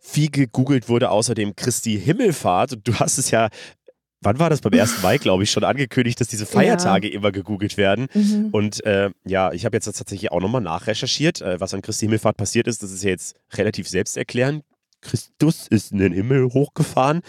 Viel 0.00 0.30
gegoogelt 0.30 0.88
wurde 0.88 1.10
außerdem 1.10 1.54
Christi 1.54 2.00
Himmelfahrt. 2.00 2.72
Und 2.72 2.88
du 2.88 2.94
hast 2.94 3.18
es 3.18 3.30
ja 3.30 3.50
wann 4.22 4.38
war 4.38 4.50
das? 4.50 4.60
Beim 4.60 4.72
1. 4.72 5.02
Mai, 5.02 5.18
glaube 5.18 5.42
ich, 5.42 5.50
schon 5.50 5.64
angekündigt, 5.64 6.20
dass 6.20 6.28
diese 6.28 6.46
Feiertage 6.46 7.08
ja. 7.08 7.14
immer 7.14 7.32
gegoogelt 7.32 7.76
werden. 7.76 8.06
Mhm. 8.14 8.48
Und 8.52 8.84
äh, 8.84 9.10
ja, 9.24 9.52
ich 9.52 9.64
habe 9.64 9.76
jetzt 9.76 9.84
tatsächlich 9.84 10.32
auch 10.32 10.40
nochmal 10.40 10.60
nachrecherchiert, 10.62 11.40
äh, 11.42 11.60
was 11.60 11.74
an 11.74 11.82
Christi 11.82 12.06
Himmelfahrt 12.06 12.36
passiert 12.36 12.66
ist. 12.66 12.82
Das 12.82 12.92
ist 12.92 13.02
ja 13.02 13.10
jetzt 13.10 13.36
relativ 13.54 13.88
selbsterklärend. 13.88 14.64
Christus 15.02 15.66
ist 15.66 15.92
in 15.92 15.98
den 15.98 16.12
Himmel 16.12 16.46
hochgefahren. 16.54 17.20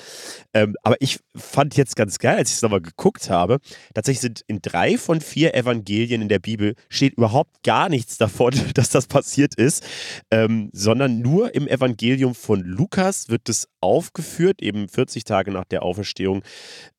Ähm, 0.53 0.75
aber 0.83 0.95
ich 0.99 1.19
fand 1.35 1.75
jetzt 1.75 1.95
ganz 1.95 2.19
geil, 2.19 2.37
als 2.37 2.51
ich 2.51 2.57
es 2.57 2.61
nochmal 2.61 2.81
geguckt 2.81 3.29
habe, 3.29 3.59
tatsächlich 3.93 4.21
sind 4.21 4.43
in 4.47 4.61
drei 4.61 4.97
von 4.97 5.19
vier 5.19 5.55
Evangelien 5.55 6.21
in 6.21 6.29
der 6.29 6.39
Bibel 6.39 6.75
steht 6.87 7.15
überhaupt 7.15 7.63
gar 7.63 7.89
nichts 7.89 8.17
davon, 8.17 8.53
dass 8.75 8.89
das 8.89 9.07
passiert 9.07 9.55
ist, 9.55 9.83
ähm, 10.31 10.69
sondern 10.71 11.19
nur 11.19 11.53
im 11.55 11.67
Evangelium 11.67 12.35
von 12.35 12.61
Lukas 12.61 13.27
wird 13.27 13.49
es 13.49 13.67
aufgeführt, 13.83 14.61
eben 14.61 14.87
40 14.87 15.25
Tage 15.25 15.51
nach 15.51 15.65
der 15.65 15.83
Auferstehung 15.83 16.41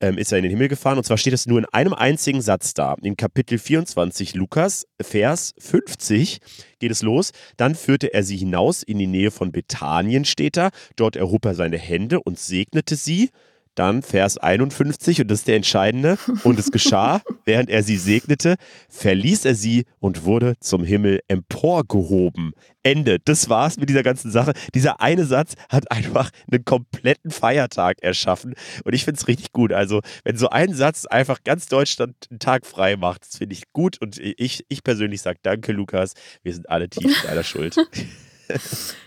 ähm, 0.01 0.19
ist 0.19 0.31
er 0.31 0.39
in 0.39 0.45
den 0.45 0.51
Himmel 0.51 0.69
gefahren. 0.69 0.99
Und 0.99 1.05
zwar 1.05 1.19
steht 1.19 1.33
es 1.33 1.47
nur 1.47 1.59
in 1.59 1.65
einem 1.67 1.95
einzigen 1.95 2.43
Satz 2.43 2.75
da, 2.75 2.95
in 3.03 3.17
Kapitel 3.17 3.59
24 3.59 4.35
Lukas, 4.35 4.87
Vers 5.01 5.55
50 5.59 6.39
geht 6.79 6.91
es 6.91 7.03
los. 7.03 7.33
Dann 7.57 7.75
führte 7.75 8.13
er 8.13 8.23
sie 8.23 8.37
hinaus 8.37 8.83
in 8.83 8.99
die 8.99 9.07
Nähe 9.07 9.31
von 9.31 9.51
Bethanien, 9.51 10.25
steht 10.25 10.57
da. 10.57 10.71
Dort 10.97 11.17
erhob 11.17 11.45
er 11.47 11.55
seine 11.55 11.79
Hände 11.79 12.21
und 12.21 12.39
segnete 12.39 12.97
sie. 12.97 13.31
Dann 13.75 14.03
Vers 14.03 14.39
51, 14.39 15.21
und 15.21 15.31
das 15.31 15.41
ist 15.41 15.49
der 15.49 15.57
entscheidende. 15.57 16.19
Und 16.43 16.59
es 16.59 16.71
geschah, 16.71 17.21
während 17.45 17.71
er 17.71 17.83
sie 17.83 17.97
segnete, 17.97 18.57
verließ 18.89 19.45
er 19.45 19.55
sie 19.55 19.85
und 19.99 20.25
wurde 20.25 20.55
zum 20.61 20.85
Himmel 20.85 21.21
emporgehoben. 21.29 22.53
Ende. 22.83 23.19
Das 23.19 23.49
war's 23.49 23.79
mit 23.79 23.89
dieser 23.89 24.03
ganzen 24.03 24.31
Sache. 24.31 24.53
Dieser 24.75 25.01
eine 25.01 25.25
Satz 25.25 25.55
hat 25.71 25.91
einfach 25.91 26.31
einen 26.51 26.65
kompletten 26.65 27.31
Feiertag 27.31 27.97
erschaffen. 28.03 28.55
Und 28.85 28.95
ich 28.95 29.05
finde 29.05 29.19
es 29.21 29.27
richtig 29.27 29.53
gut. 29.53 29.73
Also, 29.73 30.01
wenn 30.23 30.37
so 30.37 30.51
ein 30.51 30.75
Satz 30.75 31.07
einfach 31.07 31.43
ganz 31.45 31.67
Deutschland 31.67 32.15
einen 32.31 32.41
Tag 32.41 32.67
frei 32.67 32.97
macht, 32.97 33.23
das 33.23 33.39
finde 33.39 33.55
ich 33.55 33.73
gut. 33.73 34.01
Und 34.01 34.19
ich, 34.19 34.65
ich 34.69 34.85
persönlich 34.85 35.23
sage 35.23 35.39
Danke, 35.43 35.73
Lukas. 35.73 36.13
Wir 36.43 36.53
sind 36.53 36.69
alle 36.69 36.89
tief 36.89 37.23
in 37.23 37.29
deiner 37.29 37.43
Schuld. 37.43 37.77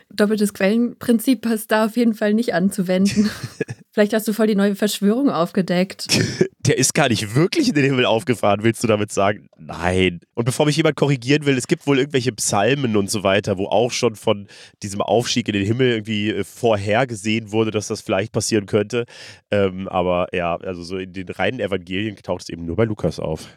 Doppeltes 0.10 0.53
Quellenprinzip 0.53 1.41
passt 1.41 1.72
da 1.72 1.86
auf 1.86 1.98
jeden 1.98 2.13
Fall 2.13 2.34
nicht 2.34 2.53
anzuwenden. 2.53 3.29
Vielleicht 3.91 4.13
hast 4.13 4.27
du 4.27 4.34
voll 4.34 4.48
die 4.48 4.56
neue 4.56 4.75
Verschwörung 4.75 5.29
aufgedeckt. 5.29 6.08
Der 6.60 6.77
ist 6.77 6.94
gar 6.94 7.10
nicht 7.10 7.34
wirklich 7.36 7.70
in 7.70 7.75
den 7.75 7.86
Himmel 7.86 8.06
aufgefahren, 8.06 8.62
willst 8.63 8.84
du 8.84 8.88
damit 8.88 9.12
sagen? 9.12 9.50
Nein. 9.58 10.20
Und 10.34 10.46
bevor 10.46 10.65
mich 10.65 10.77
jemand 10.77 10.96
korrigieren 10.96 11.46
will, 11.46 11.58
es 11.58 11.67
gibt 11.67 11.88
wohl 11.88 11.98
irgendwelche 11.98 12.32
Psalmen 12.34 12.96
und 12.96 13.10
so 13.10 13.24
weiter, 13.24 13.58
wo 13.58 13.65
auch 13.65 13.91
schon 13.91 14.15
von 14.15 14.48
diesem 14.84 15.01
Aufstieg 15.01 15.48
in 15.48 15.53
den 15.53 15.65
Himmel 15.65 15.91
irgendwie 15.91 16.29
äh, 16.29 16.44
vorhergesehen 16.44 17.51
wurde, 17.51 17.72
dass 17.72 17.88
das 17.88 18.01
vielleicht 18.01 18.32
passieren 18.34 18.65
könnte. 18.65 19.06
Ähm, 19.50 19.88
aber 19.88 20.27
ja, 20.34 20.58
also 20.58 20.84
so 20.84 20.98
in 20.98 21.13
den 21.13 21.29
reinen 21.29 21.60
Evangelien 21.60 22.15
taucht 22.17 22.44
es 22.44 22.50
eben 22.50 22.65
nur 22.65 22.75
bei 22.75 22.86
Lukas 22.86 23.20
auf. 23.20 23.48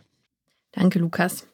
Danke, 0.73 1.01
Lukas. 1.01 1.47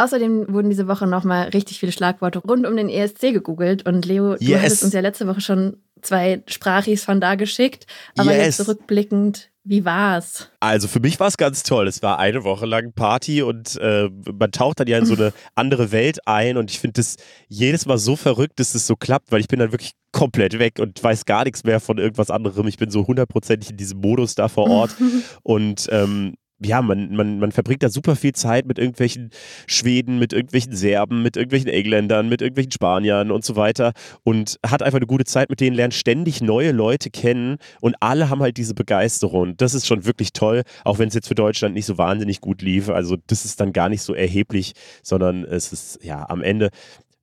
Außerdem 0.00 0.46
wurden 0.48 0.70
diese 0.70 0.88
Woche 0.88 1.06
nochmal 1.06 1.48
richtig 1.48 1.78
viele 1.78 1.92
Schlagworte 1.92 2.38
rund 2.38 2.66
um 2.66 2.74
den 2.74 2.88
ESC 2.88 3.32
gegoogelt. 3.32 3.86
Und 3.86 4.06
Leo, 4.06 4.32
yes. 4.32 4.40
du 4.40 4.56
hattest 4.56 4.84
uns 4.84 4.92
ja 4.94 5.00
letzte 5.00 5.26
Woche 5.26 5.42
schon 5.42 5.76
zwei 6.00 6.42
Sprachis 6.46 7.04
von 7.04 7.20
da 7.20 7.34
geschickt. 7.34 7.86
Aber 8.16 8.32
yes. 8.32 8.46
jetzt 8.46 8.56
zurückblickend, 8.56 9.50
wie 9.62 9.84
war's? 9.84 10.48
Also 10.60 10.88
für 10.88 11.00
mich 11.00 11.20
war 11.20 11.28
es 11.28 11.36
ganz 11.36 11.64
toll. 11.64 11.86
Es 11.86 12.02
war 12.02 12.18
eine 12.18 12.44
Woche 12.44 12.64
lang 12.64 12.92
Party 12.94 13.42
und 13.42 13.76
äh, 13.76 14.08
man 14.08 14.52
taucht 14.52 14.80
dann 14.80 14.86
ja 14.86 14.96
in 14.96 15.04
so 15.04 15.14
eine 15.14 15.34
andere 15.54 15.92
Welt 15.92 16.26
ein 16.26 16.56
und 16.56 16.70
ich 16.70 16.80
finde 16.80 16.94
das 16.94 17.16
jedes 17.48 17.84
Mal 17.84 17.98
so 17.98 18.16
verrückt, 18.16 18.58
dass 18.58 18.74
es 18.74 18.86
so 18.86 18.96
klappt, 18.96 19.32
weil 19.32 19.40
ich 19.40 19.48
bin 19.48 19.58
dann 19.58 19.72
wirklich 19.72 19.92
komplett 20.12 20.58
weg 20.58 20.78
und 20.80 21.02
weiß 21.02 21.26
gar 21.26 21.44
nichts 21.44 21.64
mehr 21.64 21.78
von 21.78 21.98
irgendwas 21.98 22.30
anderem. 22.30 22.66
Ich 22.68 22.78
bin 22.78 22.90
so 22.90 23.06
hundertprozentig 23.06 23.70
in 23.70 23.76
diesem 23.76 24.00
Modus 24.00 24.34
da 24.34 24.48
vor 24.48 24.70
Ort 24.70 24.96
und 25.42 25.88
ähm, 25.90 26.36
ja, 26.62 26.82
man, 26.82 27.14
man, 27.14 27.38
man 27.38 27.52
verbringt 27.52 27.82
da 27.82 27.88
super 27.88 28.16
viel 28.16 28.32
Zeit 28.32 28.66
mit 28.66 28.78
irgendwelchen 28.78 29.30
Schweden, 29.66 30.18
mit 30.18 30.32
irgendwelchen 30.32 30.74
Serben, 30.74 31.22
mit 31.22 31.36
irgendwelchen 31.36 31.68
Engländern, 31.68 32.28
mit 32.28 32.42
irgendwelchen 32.42 32.72
Spaniern 32.72 33.30
und 33.30 33.44
so 33.44 33.56
weiter 33.56 33.92
und 34.24 34.58
hat 34.64 34.82
einfach 34.82 34.98
eine 34.98 35.06
gute 35.06 35.24
Zeit 35.24 35.48
mit 35.48 35.60
denen, 35.60 35.74
lernt 35.74 35.94
ständig 35.94 36.42
neue 36.42 36.72
Leute 36.72 37.10
kennen 37.10 37.56
und 37.80 37.96
alle 38.00 38.28
haben 38.28 38.40
halt 38.40 38.56
diese 38.56 38.74
Begeisterung. 38.74 39.56
Das 39.56 39.74
ist 39.74 39.86
schon 39.86 40.04
wirklich 40.04 40.32
toll, 40.32 40.62
auch 40.84 40.98
wenn 40.98 41.08
es 41.08 41.14
jetzt 41.14 41.28
für 41.28 41.34
Deutschland 41.34 41.74
nicht 41.74 41.86
so 41.86 41.98
wahnsinnig 41.98 42.40
gut 42.40 42.62
lief. 42.62 42.90
Also 42.90 43.16
das 43.26 43.44
ist 43.44 43.60
dann 43.60 43.72
gar 43.72 43.88
nicht 43.88 44.02
so 44.02 44.14
erheblich, 44.14 44.72
sondern 45.02 45.44
es 45.44 45.72
ist 45.72 46.04
ja 46.04 46.28
am 46.28 46.42
Ende 46.42 46.70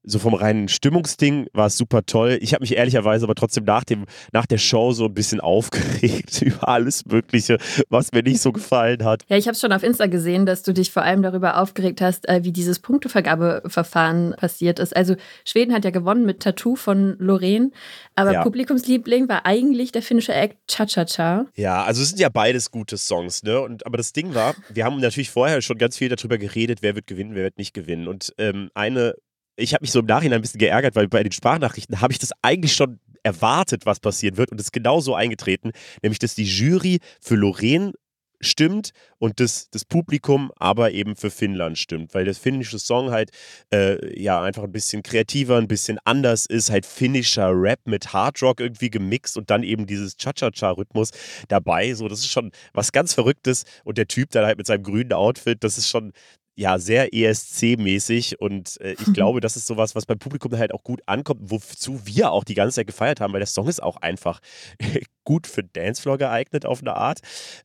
so 0.07 0.19
vom 0.19 0.33
reinen 0.33 0.69
Stimmungsding 0.69 1.47
war 1.53 1.67
es 1.67 1.77
super 1.77 2.05
toll. 2.05 2.39
Ich 2.41 2.53
habe 2.53 2.63
mich 2.63 2.77
ehrlicherweise 2.77 3.25
aber 3.25 3.35
trotzdem 3.35 3.65
nach, 3.65 3.83
dem, 3.83 4.05
nach 4.31 4.45
der 4.45 4.57
Show 4.57 4.93
so 4.93 5.05
ein 5.05 5.13
bisschen 5.13 5.39
aufgeregt 5.47 6.41
über 6.41 6.67
alles 6.67 7.05
Mögliche, 7.05 7.57
was 7.89 8.11
mir 8.13 8.23
nicht 8.23 8.41
so 8.41 8.51
gefallen 8.51 9.03
hat. 9.03 9.23
Ja, 9.27 9.37
ich 9.37 9.47
habe 9.47 9.57
schon 9.57 9.73
auf 9.73 9.83
Insta 9.83 10.07
gesehen, 10.07 10.45
dass 10.45 10.63
du 10.63 10.73
dich 10.73 10.91
vor 10.91 11.03
allem 11.03 11.21
darüber 11.21 11.59
aufgeregt 11.61 12.01
hast, 12.01 12.27
äh, 12.29 12.43
wie 12.43 12.51
dieses 12.51 12.79
Punktevergabeverfahren 12.79 14.35
passiert 14.37 14.79
ist. 14.79 14.95
Also 14.95 15.15
Schweden 15.43 15.73
hat 15.73 15.83
ja 15.83 15.91
gewonnen 15.91 16.25
mit 16.25 16.39
Tattoo 16.39 16.75
von 16.75 17.17
Lorraine, 17.19 17.71
aber 18.15 18.31
ja. 18.31 18.43
Publikumsliebling 18.43 19.27
war 19.27 19.45
eigentlich 19.45 19.91
der 19.91 20.01
finnische 20.01 20.33
Act 20.33 20.57
Cha-Cha-Cha. 20.67 21.45
Ja, 21.55 21.83
also 21.83 22.01
es 22.01 22.09
sind 22.09 22.19
ja 22.19 22.29
beides 22.29 22.71
gute 22.71 22.97
Songs, 22.97 23.43
ne? 23.43 23.59
Und, 23.59 23.85
aber 23.85 23.97
das 23.97 24.13
Ding 24.13 24.33
war, 24.33 24.55
wir 24.69 24.85
haben 24.85 24.99
natürlich 24.99 25.29
vorher 25.29 25.61
schon 25.61 25.77
ganz 25.77 25.97
viel 25.97 26.09
darüber 26.09 26.37
geredet, 26.37 26.79
wer 26.81 26.95
wird 26.95 27.07
gewinnen, 27.07 27.35
wer 27.35 27.43
wird 27.43 27.57
nicht 27.57 27.73
gewinnen. 27.73 28.07
Und 28.07 28.33
ähm, 28.37 28.69
eine 28.73 29.13
ich 29.57 29.73
habe 29.73 29.83
mich 29.83 29.91
so 29.91 29.99
im 29.99 30.05
Nachhinein 30.05 30.39
ein 30.39 30.41
bisschen 30.41 30.59
geärgert, 30.59 30.95
weil 30.95 31.07
bei 31.07 31.23
den 31.23 31.31
Sprachnachrichten 31.31 31.99
habe 31.99 32.13
ich 32.13 32.19
das 32.19 32.31
eigentlich 32.41 32.73
schon 32.73 32.99
erwartet, 33.23 33.85
was 33.85 33.99
passieren 33.99 34.37
wird 34.37 34.51
und 34.51 34.59
es 34.59 34.67
ist 34.67 34.73
genauso 34.73 35.15
eingetreten, 35.15 35.71
nämlich 36.01 36.19
dass 36.19 36.35
die 36.35 36.45
Jury 36.45 36.99
für 37.19 37.35
Lorraine 37.35 37.91
stimmt 38.39 38.91
und 39.17 39.39
das, 39.39 39.69
das 39.71 39.83
Publikum 39.83 40.51
aber 40.57 40.91
eben 40.91 41.15
für 41.15 41.31
Finnland 41.31 41.77
stimmt, 41.77 42.13
weil 42.13 42.25
der 42.25 42.35
finnische 42.35 42.77
Song 42.77 43.09
halt 43.09 43.31
äh, 43.73 44.21
ja 44.21 44.41
einfach 44.43 44.63
ein 44.63 44.71
bisschen 44.71 45.01
kreativer, 45.01 45.57
ein 45.57 45.67
bisschen 45.67 45.97
anders 46.05 46.45
ist, 46.45 46.69
halt 46.69 46.85
finnischer 46.85 47.51
Rap 47.51 47.79
mit 47.85 48.13
Hardrock 48.13 48.59
irgendwie 48.59 48.91
gemixt 48.91 49.37
und 49.37 49.49
dann 49.49 49.63
eben 49.63 49.87
dieses 49.87 50.17
Cha-Cha-Cha-Rhythmus 50.17 51.09
dabei, 51.47 51.95
so 51.95 52.07
das 52.07 52.19
ist 52.19 52.31
schon 52.31 52.51
was 52.73 52.91
ganz 52.91 53.15
Verrücktes 53.15 53.65
und 53.83 53.97
der 53.97 54.07
Typ 54.07 54.29
dann 54.29 54.45
halt 54.45 54.59
mit 54.59 54.67
seinem 54.67 54.83
grünen 54.83 55.13
Outfit, 55.13 55.63
das 55.63 55.77
ist 55.79 55.89
schon, 55.89 56.13
ja 56.57 56.79
sehr 56.79 57.13
ESC-mäßig 57.13 58.39
und 58.39 58.81
äh, 58.81 58.93
ich 58.93 59.13
glaube, 59.13 59.39
das 59.39 59.55
ist 59.55 59.67
sowas, 59.67 59.95
was 59.95 60.05
beim 60.05 60.19
Publikum 60.19 60.57
halt 60.57 60.73
auch 60.73 60.83
gut 60.83 61.01
ankommt, 61.05 61.41
wozu 61.43 62.01
wir 62.05 62.31
auch 62.31 62.43
die 62.43 62.55
ganze 62.55 62.75
Zeit 62.75 62.87
gefeiert 62.87 63.21
haben, 63.21 63.31
weil 63.31 63.39
der 63.39 63.47
Song 63.47 63.67
ist 63.67 63.81
auch 63.81 63.97
einfach 63.97 64.39
gut 65.23 65.47
für 65.47 65.63
Dancefloor 65.63 66.17
geeignet 66.17 66.65
auf 66.65 66.81
eine 66.81 66.95
Art. 66.95 67.19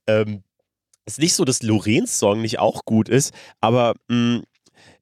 Ähm, 0.07 0.43
ist 1.07 1.19
nicht 1.19 1.35
so, 1.35 1.45
dass 1.45 1.63
Lorenz 1.63 2.19
Song 2.19 2.43
nicht 2.43 2.61
auch 2.61 2.85
gut 2.85 3.09
ist, 3.09 3.33
aber 3.61 3.95
mh, 4.09 4.39
mm, 4.39 4.43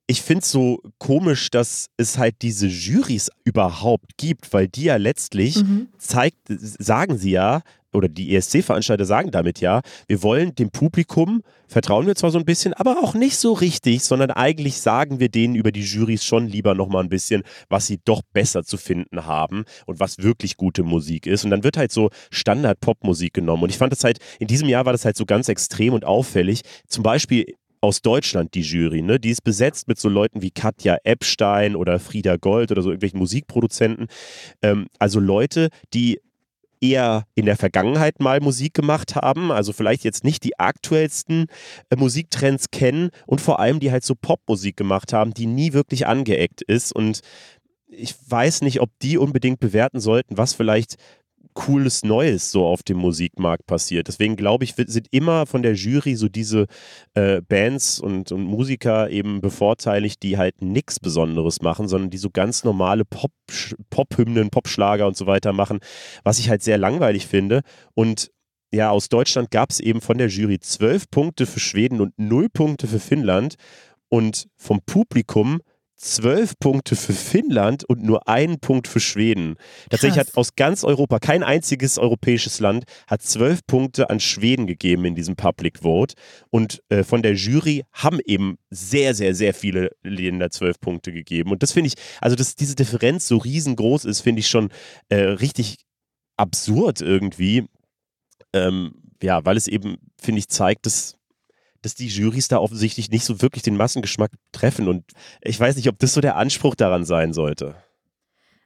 ich 0.07 0.23
finde 0.23 0.43
es 0.43 0.51
so 0.51 0.83
komisch, 0.99 1.51
dass 1.51 1.87
es 1.97 2.19
halt 2.19 2.43
diese 2.43 2.67
Jurys 2.67 3.31
überhaupt 3.45 4.17
gibt, 4.17 4.53
weil 4.53 4.67
die 4.67 4.85
ja 4.85 4.97
letztlich 4.97 5.63
mhm. 5.63 5.89
zeigt, 5.99 6.39
sagen 6.49 7.17
sie 7.17 7.31
ja, 7.31 7.63
oder 7.93 8.09
die 8.09 8.35
ESC-Veranstalter 8.35 9.05
sagen 9.05 9.31
damit 9.31 9.61
ja, 9.61 9.81
wir 10.07 10.23
wollen 10.23 10.55
dem 10.55 10.71
Publikum, 10.71 11.43
vertrauen 11.69 12.07
wir 12.07 12.15
zwar 12.15 12.31
so 12.31 12.39
ein 12.39 12.45
bisschen, 12.45 12.73
aber 12.75 13.03
auch 13.03 13.15
nicht 13.15 13.37
so 13.37 13.53
richtig, 13.53 14.03
sondern 14.03 14.31
eigentlich 14.31 14.81
sagen 14.81 15.21
wir 15.21 15.29
denen 15.29 15.55
über 15.55 15.73
die 15.73 15.83
Jurys 15.83 16.25
schon 16.25 16.47
lieber 16.47 16.75
nochmal 16.75 17.03
ein 17.03 17.09
bisschen, 17.09 17.43
was 17.69 17.87
sie 17.87 18.01
doch 18.05 18.23
besser 18.33 18.65
zu 18.65 18.77
finden 18.77 19.27
haben 19.27 19.65
und 19.87 20.01
was 20.01 20.19
wirklich 20.19 20.57
gute 20.57 20.83
Musik 20.83 21.27
ist. 21.27 21.45
Und 21.45 21.51
dann 21.51 21.65
wird 21.65 21.77
halt 21.77 21.93
so 21.93 22.11
Standard-Popmusik 22.31 23.35
genommen. 23.35 23.65
Und 23.65 23.71
ich 23.71 23.79
fand 23.79 23.93
das 23.93 24.05
halt, 24.05 24.19
in 24.39 24.47
diesem 24.47 24.69
Jahr 24.69 24.85
war 24.85 24.93
das 24.93 25.05
halt 25.05 25.17
so 25.17 25.27
ganz 25.27 25.49
extrem 25.49 25.93
und 25.93 26.05
auffällig. 26.05 26.63
Zum 26.89 27.03
Beispiel 27.03 27.55
aus 27.81 28.03
Deutschland 28.03 28.55
die 28.55 28.61
Jury, 28.61 29.03
ne? 29.03 29.19
Die 29.19 29.31
ist 29.31 29.43
besetzt 29.43 29.89
mit 29.89 29.99
so 29.99 30.09
Leuten 30.09 30.43
wie 30.43 30.51
Katja 30.51 30.99
Epstein 31.05 31.77
oder 31.77 31.99
Frieda 31.99 32.37
Gold 32.37 32.71
oder 32.71 32.83
so 32.83 32.91
irgendwelchen 32.91 33.19
Musikproduzenten. 33.19 34.09
Ähm, 34.63 34.89
also 34.99 35.19
Leute, 35.19 35.71
die 35.95 36.21
eher 36.81 37.25
in 37.35 37.47
der 37.47 37.57
Vergangenheit 37.57 38.21
mal 38.21 38.41
Musik 38.41 38.75
gemacht 38.75 39.15
haben, 39.17 39.53
also 39.53 39.73
vielleicht 39.73 40.05
jetzt 40.05 40.25
nicht 40.25 40.45
die 40.45 40.59
aktuellsten 40.59 41.47
äh, 41.91 41.97
Musiktrends 41.97 42.71
kennen 42.71 43.11
und 43.27 43.41
vor 43.41 43.61
allem 43.61 43.81
die 43.81 43.91
halt 43.91 44.05
so 44.05 44.15
Popmusik 44.15 44.77
gemacht 44.77 45.13
haben, 45.13 45.35
die 45.35 45.47
nie 45.47 45.73
wirklich 45.73 46.07
angeeckt 46.07 46.63
ist. 46.63 46.93
Und 46.93 47.21
ich 47.89 48.15
weiß 48.29 48.63
nicht, 48.63 48.81
ob 48.81 48.91
die 49.03 49.19
unbedingt 49.19 49.61
bewerten 49.61 50.01
sollten, 50.01 50.39
was 50.39 50.55
vielleicht 50.55 50.97
cooles 51.55 52.05
Neues 52.05 52.51
so 52.51 52.67
auf 52.67 52.83
dem 52.83 52.99
Musikmarkt 52.99 53.67
passiert. 53.67 54.09
Deswegen 54.09 54.37
glaube 54.37 54.65
ich, 54.65 54.75
sind 54.77 55.09
immer 55.11 55.47
von 55.47 55.63
der 55.63 55.75
Jury 55.75 56.15
so 56.17 56.29
diese 56.29 56.67
äh, 57.15 57.41
Bands 57.43 58.01
und, 58.01 58.33
und, 58.33 58.45
Musiker 58.45 59.11
eben 59.11 59.41
bevorteiligt, 59.41 60.23
die 60.23 60.39
halt 60.39 60.63
nichts 60.63 61.01
Besonderes 61.01 61.61
machen, 61.63 61.89
sondern 61.89 62.11
die 62.11 62.19
so 62.19 62.31
ganz 62.31 62.65
normale 62.65 63.05
Pop, 63.05 63.33
Pop-Hymnen, 63.91 64.51
Popschlager 64.51 65.07
und 65.07 65.17
so 65.17 65.27
weiter 65.27 65.53
machen, 65.53 65.81
was 66.25 66.39
ich 66.39 66.49
halt 66.49 66.63
sehr 66.63 66.79
langweilig 66.79 67.27
finde. 67.27 67.63
Und 67.95 68.31
ja, 68.73 68.91
aus 68.91 69.09
Deutschland 69.09 69.51
gab 69.51 69.71
es 69.71 69.81
eben 69.81 70.01
von 70.01 70.19
der 70.19 70.29
Jury 70.29 70.61
zwölf 70.61 71.11
Punkte 71.11 71.47
für 71.47 71.61
Schweden 71.61 72.01
und 72.01 72.19
null 72.19 72.49
Punkte 72.49 72.87
für 72.87 73.01
Finnland. 73.01 73.57
Und 74.09 74.49
vom 74.57 74.81
Publikum 74.85 75.61
zwölf 76.01 76.59
Punkte 76.59 76.97
für 76.97 77.13
Finnland 77.13 77.85
und 77.85 78.03
nur 78.03 78.27
einen 78.27 78.59
Punkt 78.59 78.89
für 78.89 79.01
Schweden. 79.01 79.57
Tatsächlich 79.91 80.17
Krass. 80.17 80.29
hat 80.29 80.37
aus 80.37 80.57
ganz 80.57 80.83
Europa 80.83 81.19
kein 81.19 81.43
einziges 81.43 81.99
europäisches 81.99 82.59
Land 82.59 82.85
hat 83.07 83.23
zwölf 83.23 83.67
Punkte 83.67 84.09
an 84.09 84.19
Schweden 84.19 84.67
gegeben 84.67 85.05
in 85.05 85.15
diesem 85.15 85.37
Public 85.37 85.81
Vote. 85.81 86.15
Und 86.49 86.83
äh, 86.89 87.05
von 87.05 87.23
der 87.23 87.35
Jury 87.35 87.85
haben 87.93 88.19
eben 88.25 88.57
sehr, 88.71 89.15
sehr, 89.15 89.35
sehr 89.35 89.53
viele 89.53 89.91
Länder 90.03 90.51
zwölf 90.51 90.81
Punkte 90.81 91.13
gegeben. 91.13 91.51
Und 91.51 91.63
das 91.63 91.73
finde 91.73 91.89
ich, 91.89 91.95
also 92.21 92.35
dass 92.35 92.57
diese 92.57 92.77
Differenz 92.77 93.29
so 93.29 93.37
riesengroß 93.37 94.07
ist, 94.07 94.21
finde 94.21 94.41
ich 94.41 94.49
schon 94.49 94.71
äh, 95.11 95.17
richtig 95.17 95.77
absurd 96.39 97.03
irgendwie. 97.03 97.67
Ähm, 98.55 98.95
ja, 99.23 99.45
weil 99.45 99.59
es 99.59 99.69
eben, 99.69 99.99
finde 100.19 100.39
ich, 100.39 100.49
zeigt, 100.49 100.87
dass 100.87 101.20
dass 101.83 101.95
die 101.95 102.09
Jurys 102.09 102.49
da 102.49 102.59
offensichtlich 102.59 103.11
nicht 103.11 103.25
so 103.25 103.41
wirklich 103.43 103.63
den 103.63 103.77
Massengeschmack 103.77 104.33
treffen. 104.53 104.89
Und 104.89 105.05
ich 105.43 105.59
weiß 105.59 105.77
nicht, 105.77 105.89
ob 105.89 105.99
das 105.99 106.15
so 106.15 106.21
der 106.21 106.37
Anspruch 106.37 106.75
daran 106.75 107.05
sein 107.05 107.33
sollte. 107.33 107.77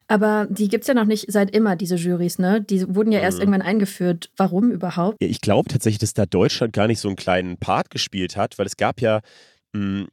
Aber 0.07 0.47
die 0.51 0.69
gibt 0.69 0.83
es 0.83 0.89
ja 0.89 0.95
noch 0.95 1.07
nicht 1.07 1.33
seit 1.33 1.55
immer, 1.55 1.77
diese 1.77 1.97
Jurys, 1.97 2.39
ne? 2.39 2.61
Die 2.61 2.95
wurden 2.95 3.11
ja 3.11 3.21
erst 3.21 3.39
mhm. 3.39 3.43
irgendwann 3.43 3.63
eingeführt. 3.63 4.31
Warum 4.37 4.71
überhaupt? 4.71 5.17
Ja, 5.23 5.29
ich 5.29 5.41
glaube 5.41 5.69
tatsächlich, 5.69 5.99
dass 5.99 6.13
da 6.13 6.27
Deutschland 6.27 6.73
gar 6.75 6.87
nicht 6.87 7.01
so 7.01 7.09
einen 7.09 7.17
kleinen 7.17 7.57
Part 7.57 7.91
gespielt 7.91 8.37
hat, 8.37 8.59
weil 8.59 8.67
es 8.67 8.77
gab 8.77 9.01
ja, 9.01 9.21
mh, 9.73 10.01
hm, 10.01 10.09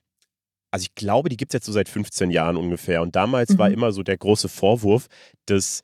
also 0.72 0.84
ich 0.84 0.96
glaube, 0.96 1.28
die 1.28 1.36
gibt 1.36 1.52
es 1.52 1.54
jetzt 1.54 1.66
so 1.66 1.74
seit 1.74 1.90
15 1.90 2.32
Jahren 2.32 2.56
ungefähr. 2.56 3.02
Und 3.02 3.18
damals 3.18 3.52
mhm. 3.52 3.58
war 3.58 3.70
immer 3.70 3.92
so 3.92 4.04
der 4.04 4.18
große 4.18 4.48
Vorwurf, 4.48 5.08
dass 5.46 5.82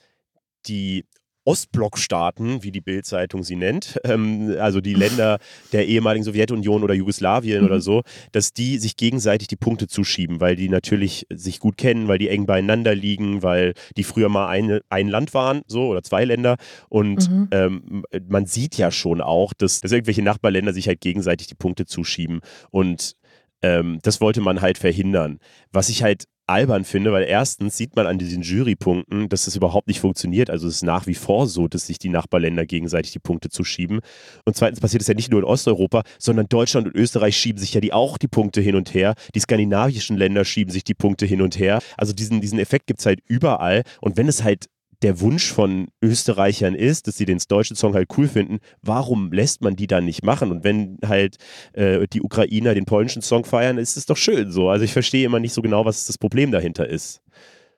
die 0.68 1.06
Ostblockstaaten, 1.48 2.62
wie 2.62 2.74
die 2.74 2.82
Bildzeitung 2.82 3.42
sie 3.42 3.56
nennt, 3.56 3.98
ähm, 4.04 4.56
also 4.60 4.82
die 4.82 4.94
Länder 4.94 5.40
der 5.72 5.88
ehemaligen 5.88 6.26
Sowjetunion 6.26 6.84
oder 6.84 6.94
Jugoslawien 6.94 7.62
mhm. 7.62 7.66
oder 7.66 7.80
so, 7.80 8.04
dass 8.34 8.52
die 8.52 8.78
sich 8.80 8.98
gegenseitig 8.98 9.48
die 9.48 9.56
Punkte 9.56 9.88
zuschieben, 9.88 10.42
weil 10.42 10.58
die 10.58 10.68
natürlich 10.68 11.26
sich 11.34 11.62
gut 11.62 11.78
kennen, 11.78 12.10
weil 12.10 12.18
die 12.18 12.28
eng 12.28 12.46
beieinander 12.46 12.94
liegen, 12.94 13.44
weil 13.44 13.74
die 13.96 14.04
früher 14.04 14.28
mal 14.28 14.50
eine, 14.50 14.82
ein 14.90 15.08
Land 15.08 15.34
waren, 15.34 15.62
so 15.68 15.88
oder 15.88 16.04
zwei 16.04 16.26
Länder. 16.26 16.58
Und 16.90 17.32
mhm. 17.32 17.48
ähm, 17.52 18.04
man 18.28 18.46
sieht 18.46 18.76
ja 18.78 18.92
schon 18.92 19.22
auch, 19.22 19.54
dass, 19.54 19.80
dass 19.80 19.94
irgendwelche 19.94 20.24
Nachbarländer 20.24 20.74
sich 20.74 20.90
halt 20.90 21.00
gegenseitig 21.00 21.48
die 21.48 21.56
Punkte 21.56 21.86
zuschieben. 21.86 22.42
Und 22.72 23.14
ähm, 23.62 24.00
das 24.04 24.20
wollte 24.20 24.42
man 24.42 24.60
halt 24.60 24.78
verhindern. 24.78 25.40
Was 25.72 25.88
ich 25.88 26.04
halt 26.04 26.26
albern 26.48 26.86
finde, 26.86 27.12
weil 27.12 27.24
erstens 27.24 27.78
sieht 27.78 27.96
man 27.96 28.08
an 28.08 28.18
diesen 28.18 28.42
Jurypunkten, 28.42 29.30
dass 29.30 29.46
das 29.46 29.56
überhaupt 29.56 29.88
nicht 29.88 30.00
funktioniert. 30.00 30.50
Also 30.50 30.68
es 30.68 30.76
ist 30.76 30.84
nach 30.84 31.08
wie 31.08 31.14
vor 31.14 31.48
so, 31.48 31.68
dass 31.68 31.88
sich 31.88 32.00
die 32.00 32.10
Nachbarländer 32.10 32.66
gegenseitig 32.66 33.12
die 33.12 33.20
Punkte 33.20 33.50
zuschieben. 33.50 34.00
Und 34.46 34.56
zweitens 34.56 34.80
passiert 34.80 35.02
es 35.02 35.08
ja 35.08 35.14
nicht 35.14 35.32
nur 35.32 35.42
in 35.42 35.46
Osteuropa, 35.46 36.04
sondern 36.20 36.48
Deutschland 36.48 36.88
und 36.88 36.96
Österreich 36.96 37.38
schieben 37.38 37.60
sich 37.60 37.74
ja 37.74 37.82
die 37.82 37.94
auch 37.94 38.18
die 38.18 38.28
Punkte 38.28 38.62
hin 38.62 38.76
und 38.76 38.94
her. 38.94 39.14
Die 39.36 39.40
skandinavischen 39.40 40.18
Länder 40.18 40.46
schieben 40.46 40.72
sich 40.72 40.84
die 40.84 40.94
Punkte 40.94 41.26
hin 41.26 41.42
und 41.42 41.60
her. 41.60 41.80
Also 41.98 42.14
diesen, 42.14 42.42
diesen 42.42 42.60
Effekt 42.60 42.88
gibt 42.88 43.00
es 43.00 43.06
halt 43.06 43.20
überall. 43.28 43.84
Und 44.02 44.18
wenn 44.18 44.28
es 44.28 44.44
halt 44.44 44.66
der 45.04 45.20
Wunsch 45.22 45.52
von 45.52 45.88
Österreichern 46.02 46.74
ist, 46.74 47.08
dass 47.08 47.18
sie 47.18 47.26
den 47.26 47.40
deutschen 47.48 47.76
Song 47.76 47.94
halt 47.94 48.10
cool 48.18 48.28
finden, 48.28 48.60
warum 48.82 49.32
lässt 49.32 49.62
man 49.62 49.76
die 49.76 49.88
dann 49.88 50.06
nicht 50.06 50.24
machen? 50.24 50.52
Und 50.52 50.64
wenn 50.64 50.98
halt 51.06 51.38
äh, 51.74 52.08
die 52.08 52.22
Ukrainer 52.22 52.74
den 52.74 52.86
polnischen 52.86 53.22
Song 53.22 53.46
feiern, 53.46 53.78
ist 53.78 53.98
es 53.98 54.06
doch 54.06 54.18
schön 54.18 54.52
so. 54.52 54.70
Also 54.70 54.86
ich 54.86 54.94
verstehe 54.94 55.26
immer 55.26 55.40
nicht 55.40 55.54
so 55.54 55.62
genau, 55.62 55.86
was 55.86 56.06
das 56.06 56.18
Problem 56.18 56.52
dahinter 56.52 56.88
ist. 56.88 57.22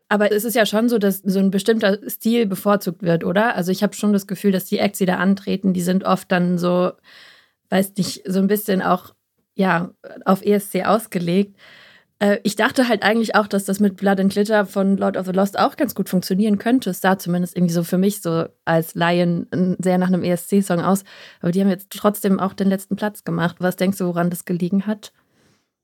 Aber 0.07 0.31
es 0.31 0.43
ist 0.43 0.55
ja 0.55 0.65
schon 0.65 0.89
so, 0.89 0.97
dass 0.97 1.19
so 1.23 1.39
ein 1.39 1.51
bestimmter 1.51 1.99
Stil 2.09 2.47
bevorzugt 2.47 3.03
wird, 3.03 3.23
oder? 3.23 3.55
Also 3.55 3.71
ich 3.71 3.83
habe 3.83 3.93
schon 3.93 4.11
das 4.11 4.25
Gefühl, 4.25 4.51
dass 4.51 4.65
die 4.65 4.79
Acts, 4.79 4.97
die 4.97 5.05
da 5.05 5.17
antreten, 5.17 5.73
die 5.73 5.81
sind 5.81 6.03
oft 6.03 6.31
dann 6.31 6.57
so, 6.57 6.93
weiß 7.69 7.93
nicht, 7.95 8.23
so 8.25 8.39
ein 8.39 8.47
bisschen 8.47 8.81
auch 8.81 9.13
ja, 9.53 9.91
auf 10.25 10.41
ESC 10.41 10.85
ausgelegt. 10.85 11.57
Äh, 12.19 12.39
ich 12.43 12.55
dachte 12.55 12.87
halt 12.87 13.03
eigentlich 13.03 13.35
auch, 13.35 13.47
dass 13.47 13.65
das 13.65 13.79
mit 13.79 13.95
Blood 13.97 14.19
and 14.19 14.31
Glitter 14.31 14.65
von 14.65 14.97
Lord 14.97 15.17
of 15.17 15.25
the 15.25 15.31
Lost 15.31 15.57
auch 15.57 15.77
ganz 15.77 15.95
gut 15.95 16.09
funktionieren 16.09 16.57
könnte. 16.57 16.91
Es 16.91 17.01
sah 17.01 17.17
zumindest 17.17 17.57
irgendwie 17.57 17.73
so 17.73 17.83
für 17.83 17.97
mich 17.97 18.21
so 18.21 18.45
als 18.65 18.93
Laien 18.95 19.47
sehr 19.79 19.97
nach 19.97 20.07
einem 20.07 20.23
ESC-Song 20.23 20.81
aus. 20.81 21.03
Aber 21.41 21.51
die 21.51 21.61
haben 21.61 21.69
jetzt 21.69 21.89
trotzdem 21.91 22.39
auch 22.39 22.53
den 22.53 22.67
letzten 22.67 22.95
Platz 22.95 23.23
gemacht. 23.23 23.57
Was 23.59 23.77
denkst 23.77 23.97
du, 23.97 24.05
woran 24.05 24.29
das 24.29 24.45
gelegen 24.45 24.85
hat? 24.85 25.13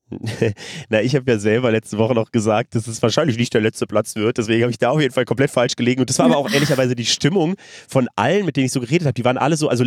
Na, 0.89 1.01
ich 1.01 1.15
habe 1.15 1.31
ja 1.31 1.39
selber 1.39 1.71
letzte 1.71 1.97
Woche 1.97 2.13
noch 2.13 2.31
gesagt, 2.31 2.75
dass 2.75 2.87
es 2.87 3.01
wahrscheinlich 3.01 3.37
nicht 3.37 3.53
der 3.53 3.61
letzte 3.61 3.87
Platz 3.87 4.15
wird. 4.15 4.37
Deswegen 4.37 4.61
habe 4.61 4.71
ich 4.71 4.77
da 4.77 4.91
auf 4.91 5.01
jeden 5.01 5.13
Fall 5.13 5.25
komplett 5.25 5.49
falsch 5.49 5.75
gelegen. 5.75 6.01
Und 6.01 6.09
das 6.09 6.19
war 6.19 6.27
aber 6.27 6.37
auch 6.37 6.49
ehrlicherweise 6.53 6.95
die 6.95 7.05
Stimmung 7.05 7.55
von 7.87 8.07
allen, 8.15 8.45
mit 8.45 8.55
denen 8.55 8.67
ich 8.67 8.71
so 8.71 8.79
geredet 8.79 9.07
habe. 9.07 9.13
Die 9.13 9.25
waren 9.25 9.37
alle 9.37 9.57
so, 9.57 9.67
also 9.67 9.83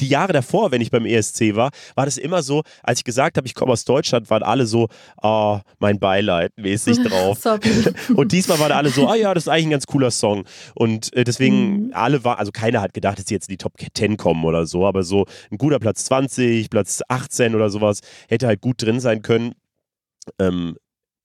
die 0.00 0.08
Jahre 0.08 0.32
davor, 0.32 0.72
wenn 0.72 0.80
ich 0.80 0.90
beim 0.90 1.06
ESC 1.06 1.54
war, 1.54 1.70
war 1.94 2.04
das 2.04 2.18
immer 2.18 2.42
so, 2.42 2.62
als 2.82 3.00
ich 3.00 3.04
gesagt 3.04 3.36
habe, 3.36 3.46
ich 3.46 3.54
komme 3.54 3.72
aus 3.72 3.84
Deutschland, 3.84 4.28
waren 4.28 4.42
alle 4.42 4.66
so, 4.66 4.88
ah, 5.18 5.56
oh, 5.56 5.60
mein 5.78 6.00
Beileid 6.00 6.52
mäßig 6.56 7.02
drauf. 7.04 7.38
und 8.14 8.32
diesmal 8.32 8.58
waren 8.58 8.72
alle 8.72 8.90
so, 8.90 9.06
ah 9.08 9.14
ja, 9.14 9.32
das 9.34 9.44
ist 9.44 9.48
eigentlich 9.48 9.66
ein 9.66 9.70
ganz 9.70 9.86
cooler 9.86 10.10
Song. 10.10 10.44
Und 10.74 11.14
äh, 11.14 11.22
deswegen, 11.22 11.86
mhm. 11.86 11.90
alle 11.92 12.24
waren, 12.24 12.38
also 12.38 12.50
keiner 12.50 12.80
hat 12.80 12.92
gedacht, 12.92 13.18
dass 13.18 13.26
sie 13.26 13.34
jetzt 13.34 13.48
in 13.48 13.52
die 13.52 13.58
Top 13.58 13.74
10 13.94 14.16
kommen 14.16 14.44
oder 14.44 14.66
so, 14.66 14.84
aber 14.84 15.04
so 15.04 15.26
ein 15.52 15.58
guter 15.58 15.78
Platz 15.78 16.04
20, 16.06 16.70
Platz 16.70 17.02
18 17.06 17.54
oder 17.54 17.70
sowas 17.70 18.00
hätte 18.28 18.48
halt 18.48 18.60
gut 18.60 18.82
drin 18.82 18.98
sein 18.98 19.22
können. 19.22 19.54
Ähm, 20.38 20.76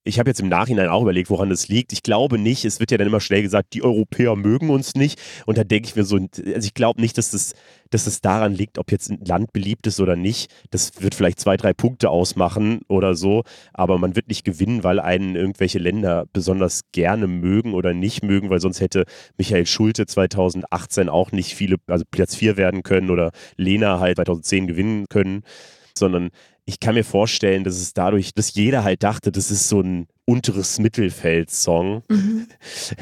ich 0.06 0.20
habe 0.20 0.30
jetzt 0.30 0.40
im 0.40 0.48
Nachhinein 0.48 0.88
auch 0.88 1.02
überlegt, 1.02 1.30
woran 1.30 1.50
das 1.50 1.66
liegt. 1.66 1.92
Ich 1.92 2.04
glaube 2.04 2.38
nicht. 2.38 2.64
Es 2.64 2.78
wird 2.78 2.92
ja 2.92 2.96
dann 2.96 3.08
immer 3.08 3.20
schnell 3.20 3.42
gesagt, 3.42 3.74
die 3.74 3.82
Europäer 3.82 4.36
mögen 4.36 4.70
uns 4.70 4.94
nicht. 4.94 5.20
Und 5.46 5.58
da 5.58 5.64
denke 5.64 5.88
ich 5.88 5.96
mir 5.96 6.04
so, 6.04 6.16
also 6.16 6.64
ich 6.64 6.74
glaube 6.74 7.00
nicht, 7.00 7.18
dass 7.18 7.32
das, 7.32 7.54
dass 7.90 8.04
das 8.04 8.20
daran 8.20 8.54
liegt, 8.54 8.78
ob 8.78 8.92
jetzt 8.92 9.10
ein 9.10 9.24
Land 9.24 9.52
beliebt 9.52 9.86
ist 9.88 9.98
oder 9.98 10.14
nicht. 10.14 10.52
Das 10.70 11.02
wird 11.02 11.16
vielleicht 11.16 11.40
zwei, 11.40 11.56
drei 11.56 11.72
Punkte 11.72 12.08
ausmachen 12.10 12.82
oder 12.88 13.16
so. 13.16 13.42
Aber 13.72 13.98
man 13.98 14.14
wird 14.14 14.28
nicht 14.28 14.44
gewinnen, 14.44 14.84
weil 14.84 15.00
einen 15.00 15.34
irgendwelche 15.34 15.80
Länder 15.80 16.26
besonders 16.32 16.82
gerne 16.92 17.26
mögen 17.26 17.74
oder 17.74 17.92
nicht 17.92 18.22
mögen, 18.22 18.48
weil 18.48 18.60
sonst 18.60 18.80
hätte 18.80 19.06
Michael 19.36 19.66
Schulte 19.66 20.06
2018 20.06 21.08
auch 21.08 21.32
nicht 21.32 21.54
viele, 21.56 21.78
also 21.88 22.04
Platz 22.08 22.36
4 22.36 22.56
werden 22.56 22.84
können 22.84 23.10
oder 23.10 23.32
Lena 23.56 23.98
halt 23.98 24.16
2010 24.18 24.68
gewinnen 24.68 25.06
können. 25.08 25.42
Sondern 25.98 26.30
ich 26.66 26.80
kann 26.80 26.96
mir 26.96 27.04
vorstellen, 27.04 27.62
dass 27.62 27.76
es 27.76 27.94
dadurch, 27.94 28.34
dass 28.34 28.54
jeder 28.54 28.82
halt 28.82 29.04
dachte, 29.04 29.30
das 29.30 29.52
ist 29.52 29.68
so 29.68 29.80
ein 29.80 30.08
unteres 30.24 30.80
Mittelfeld-Song. 30.80 32.02
Mhm. 32.08 32.48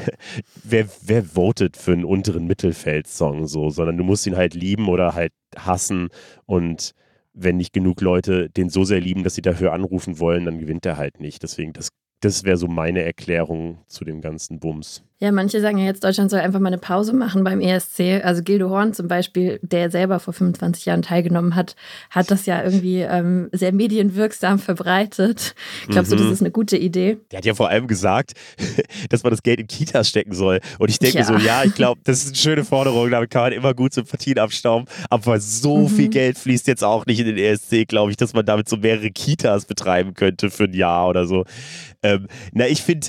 wer, 0.63 0.87
wer 1.01 1.23
votet 1.23 1.75
für 1.75 1.93
einen 1.93 2.05
unteren 2.05 2.45
Mittelfeld-Song 2.45 3.47
so, 3.47 3.71
sondern 3.71 3.97
du 3.97 4.03
musst 4.03 4.27
ihn 4.27 4.37
halt 4.37 4.53
lieben 4.53 4.87
oder 4.87 5.15
halt 5.15 5.33
hassen 5.57 6.09
und 6.45 6.93
wenn 7.33 7.57
nicht 7.57 7.73
genug 7.73 8.01
Leute 8.01 8.49
den 8.49 8.69
so 8.69 8.85
sehr 8.85 9.01
lieben, 9.01 9.23
dass 9.23 9.35
sie 9.35 9.41
dafür 9.41 9.73
anrufen 9.73 10.19
wollen, 10.19 10.45
dann 10.45 10.59
gewinnt 10.59 10.85
er 10.85 10.97
halt 10.97 11.19
nicht. 11.19 11.43
Deswegen, 11.43 11.73
das, 11.73 11.89
das 12.21 12.43
wäre 12.43 12.57
so 12.57 12.67
meine 12.67 13.01
Erklärung 13.01 13.79
zu 13.87 14.05
dem 14.05 14.21
ganzen 14.21 14.59
Bums. 14.59 15.03
Ja, 15.21 15.31
manche 15.31 15.61
sagen 15.61 15.77
ja 15.77 15.85
jetzt, 15.85 16.03
Deutschland 16.03 16.29
soll 16.29 16.41
einfach 16.41 16.59
mal 16.59 16.67
eine 16.67 16.77
Pause 16.77 17.13
machen 17.13 17.45
beim 17.45 17.61
ESC. 17.61 18.21
Also 18.21 18.43
Gildo 18.43 18.69
Horn 18.69 18.93
zum 18.93 19.07
Beispiel, 19.07 19.59
der 19.61 19.89
selber 19.89 20.19
vor 20.19 20.33
25 20.33 20.85
Jahren 20.85 21.03
teilgenommen 21.03 21.55
hat, 21.55 21.77
hat 22.09 22.31
das 22.31 22.45
ja 22.45 22.61
irgendwie 22.61 22.99
ähm, 22.99 23.47
sehr 23.53 23.71
medienwirksam 23.71 24.59
verbreitet. 24.59 25.55
Glaubst 25.87 26.11
mhm. 26.11 26.17
du, 26.17 26.23
das 26.23 26.33
ist 26.33 26.41
eine 26.41 26.51
gute 26.51 26.75
Idee? 26.75 27.17
Der 27.31 27.37
hat 27.37 27.45
ja 27.45 27.53
vor 27.53 27.69
allem 27.69 27.87
gesagt, 27.87 28.33
dass 29.09 29.23
man 29.23 29.31
das 29.31 29.41
Geld 29.41 29.61
in 29.61 29.67
Kitas 29.67 30.09
stecken 30.09 30.33
soll. 30.33 30.59
Und 30.79 30.89
ich 30.89 30.99
denke 30.99 31.19
ja. 31.19 31.23
so, 31.23 31.35
ja, 31.35 31.63
ich 31.63 31.75
glaube, 31.75 32.01
das 32.03 32.17
ist 32.17 32.27
eine 32.27 32.35
schöne 32.35 32.65
Forderung, 32.65 33.09
damit 33.09 33.29
kann 33.29 33.43
man 33.43 33.53
immer 33.53 33.73
gut 33.73 33.93
Sympathien 33.93 34.37
abstauben. 34.37 34.85
Aber 35.09 35.39
so 35.39 35.77
mhm. 35.77 35.87
viel 35.87 36.09
Geld 36.09 36.37
fließt 36.37 36.67
jetzt 36.67 36.83
auch 36.83 37.05
nicht 37.05 37.21
in 37.21 37.27
den 37.27 37.37
ESC, 37.37 37.87
glaube 37.87 38.11
ich, 38.11 38.17
dass 38.17 38.33
man 38.33 38.45
damit 38.45 38.67
so 38.67 38.75
mehrere 38.75 39.11
Kitas 39.11 39.63
betreiben 39.63 40.13
könnte 40.13 40.49
für 40.49 40.65
ein 40.65 40.73
Jahr 40.73 41.07
oder 41.07 41.25
so. 41.25 41.45
Ähm, 42.03 42.27
na, 42.51 42.67
ich 42.67 42.81
finde 42.81 43.07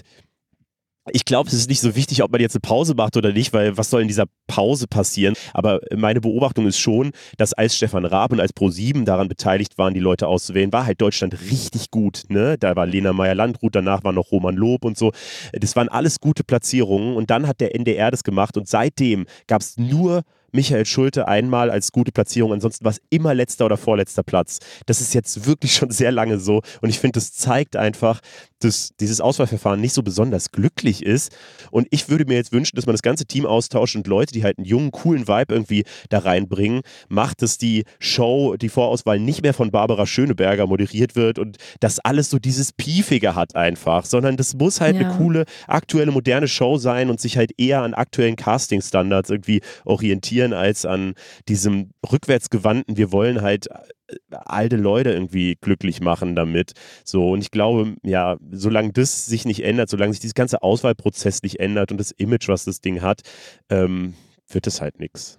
ich 1.12 1.24
glaube, 1.24 1.48
es 1.48 1.54
ist 1.54 1.68
nicht 1.68 1.80
so 1.80 1.94
wichtig, 1.94 2.22
ob 2.22 2.32
man 2.32 2.40
jetzt 2.40 2.54
eine 2.54 2.60
Pause 2.60 2.94
macht 2.94 3.16
oder 3.16 3.32
nicht, 3.32 3.52
weil 3.52 3.76
was 3.76 3.90
soll 3.90 4.02
in 4.02 4.08
dieser 4.08 4.26
Pause 4.46 4.86
passieren? 4.86 5.34
Aber 5.54 5.80
meine 5.94 6.20
Beobachtung 6.20 6.66
ist 6.66 6.78
schon, 6.78 7.12
dass 7.36 7.52
als 7.52 7.76
Stefan 7.76 8.04
Raab 8.04 8.32
und 8.32 8.40
als 8.40 8.54
Pro7 8.54 9.04
daran 9.04 9.28
beteiligt 9.28 9.78
waren, 9.78 9.94
die 9.94 10.00
Leute 10.00 10.26
auszuwählen, 10.26 10.72
war 10.72 10.86
halt 10.86 11.00
Deutschland 11.00 11.36
richtig 11.50 11.90
gut. 11.90 12.24
Ne? 12.28 12.56
Da 12.58 12.74
war 12.76 12.86
Lena 12.86 13.12
Meyer-Landrut, 13.12 13.74
danach 13.74 14.04
war 14.04 14.12
noch 14.12 14.32
Roman 14.32 14.56
Lob 14.56 14.84
und 14.84 14.98
so. 14.98 15.12
Das 15.52 15.76
waren 15.76 15.88
alles 15.88 16.20
gute 16.20 16.44
Platzierungen 16.44 17.16
und 17.16 17.30
dann 17.30 17.46
hat 17.46 17.60
der 17.60 17.74
NDR 17.74 18.10
das 18.10 18.24
gemacht 18.24 18.56
und 18.56 18.68
seitdem 18.68 19.26
gab 19.46 19.62
es 19.62 19.76
nur 19.76 20.22
Michael 20.52 20.86
Schulte 20.86 21.28
einmal 21.28 21.70
als 21.70 21.92
gute 21.92 22.12
Platzierung, 22.12 22.52
ansonsten 22.52 22.84
war 22.84 22.92
es 22.92 23.00
immer 23.10 23.34
letzter 23.34 23.66
oder 23.66 23.76
vorletzter 23.76 24.22
Platz. 24.22 24.58
Das 24.86 25.00
ist 25.00 25.14
jetzt 25.14 25.46
wirklich 25.46 25.74
schon 25.74 25.90
sehr 25.90 26.12
lange 26.12 26.38
so 26.38 26.62
und 26.80 26.88
ich 26.88 26.98
finde, 26.98 27.18
das 27.18 27.32
zeigt 27.32 27.76
einfach, 27.76 28.20
dass 28.60 28.90
dieses 29.00 29.20
Auswahlverfahren 29.20 29.80
nicht 29.80 29.92
so 29.92 30.02
besonders 30.02 30.50
glücklich 30.50 31.04
ist 31.04 31.36
und 31.70 31.86
ich 31.90 32.08
würde 32.08 32.24
mir 32.24 32.34
jetzt 32.34 32.52
wünschen, 32.52 32.76
dass 32.76 32.86
man 32.86 32.94
das 32.94 33.02
ganze 33.02 33.26
Team 33.26 33.46
austauscht 33.46 33.96
und 33.96 34.06
Leute, 34.06 34.32
die 34.32 34.44
halt 34.44 34.58
einen 34.58 34.66
jungen, 34.66 34.92
coolen 34.92 35.28
Vibe 35.28 35.54
irgendwie 35.54 35.84
da 36.08 36.20
reinbringen, 36.20 36.80
macht, 37.08 37.42
dass 37.42 37.58
die 37.58 37.84
Show, 37.98 38.56
die 38.56 38.68
Vorauswahl 38.68 39.20
nicht 39.20 39.42
mehr 39.42 39.54
von 39.54 39.70
Barbara 39.70 40.06
Schöneberger 40.06 40.66
moderiert 40.66 41.16
wird 41.16 41.38
und 41.38 41.58
das 41.80 41.98
alles 41.98 42.30
so 42.30 42.38
dieses 42.38 42.72
Piefige 42.72 43.34
hat 43.34 43.56
einfach, 43.56 44.04
sondern 44.06 44.36
das 44.36 44.54
muss 44.54 44.80
halt 44.80 44.96
ja. 44.96 45.02
eine 45.02 45.18
coole, 45.18 45.44
aktuelle, 45.66 46.12
moderne 46.12 46.48
Show 46.48 46.78
sein 46.78 47.10
und 47.10 47.20
sich 47.20 47.36
halt 47.36 47.52
eher 47.58 47.82
an 47.82 47.94
aktuellen 47.94 48.36
Casting-Standards 48.36 49.30
irgendwie 49.30 49.60
orientieren 49.84 50.35
interessieren 50.36 50.52
als 50.52 50.84
an 50.84 51.14
diesem 51.48 51.90
rückwärtsgewandten, 52.10 52.96
wir 52.96 53.12
wollen 53.12 53.42
halt 53.42 53.68
äh, 53.68 54.16
alte 54.30 54.76
Leute 54.76 55.10
irgendwie 55.10 55.56
glücklich 55.60 56.00
machen 56.00 56.34
damit. 56.34 56.72
So, 57.04 57.30
und 57.30 57.40
ich 57.40 57.50
glaube, 57.50 57.96
ja, 58.02 58.36
solange 58.50 58.92
das 58.92 59.26
sich 59.26 59.44
nicht 59.44 59.64
ändert, 59.64 59.88
solange 59.88 60.12
sich 60.12 60.20
dieses 60.20 60.34
ganze 60.34 60.62
Auswahlprozess 60.62 61.42
nicht 61.42 61.60
ändert 61.60 61.90
und 61.90 61.98
das 61.98 62.12
Image, 62.12 62.48
was 62.48 62.64
das 62.64 62.80
Ding 62.80 63.02
hat, 63.02 63.22
ähm, 63.70 64.14
wird 64.48 64.66
es 64.66 64.80
halt 64.80 65.00
nichts. 65.00 65.38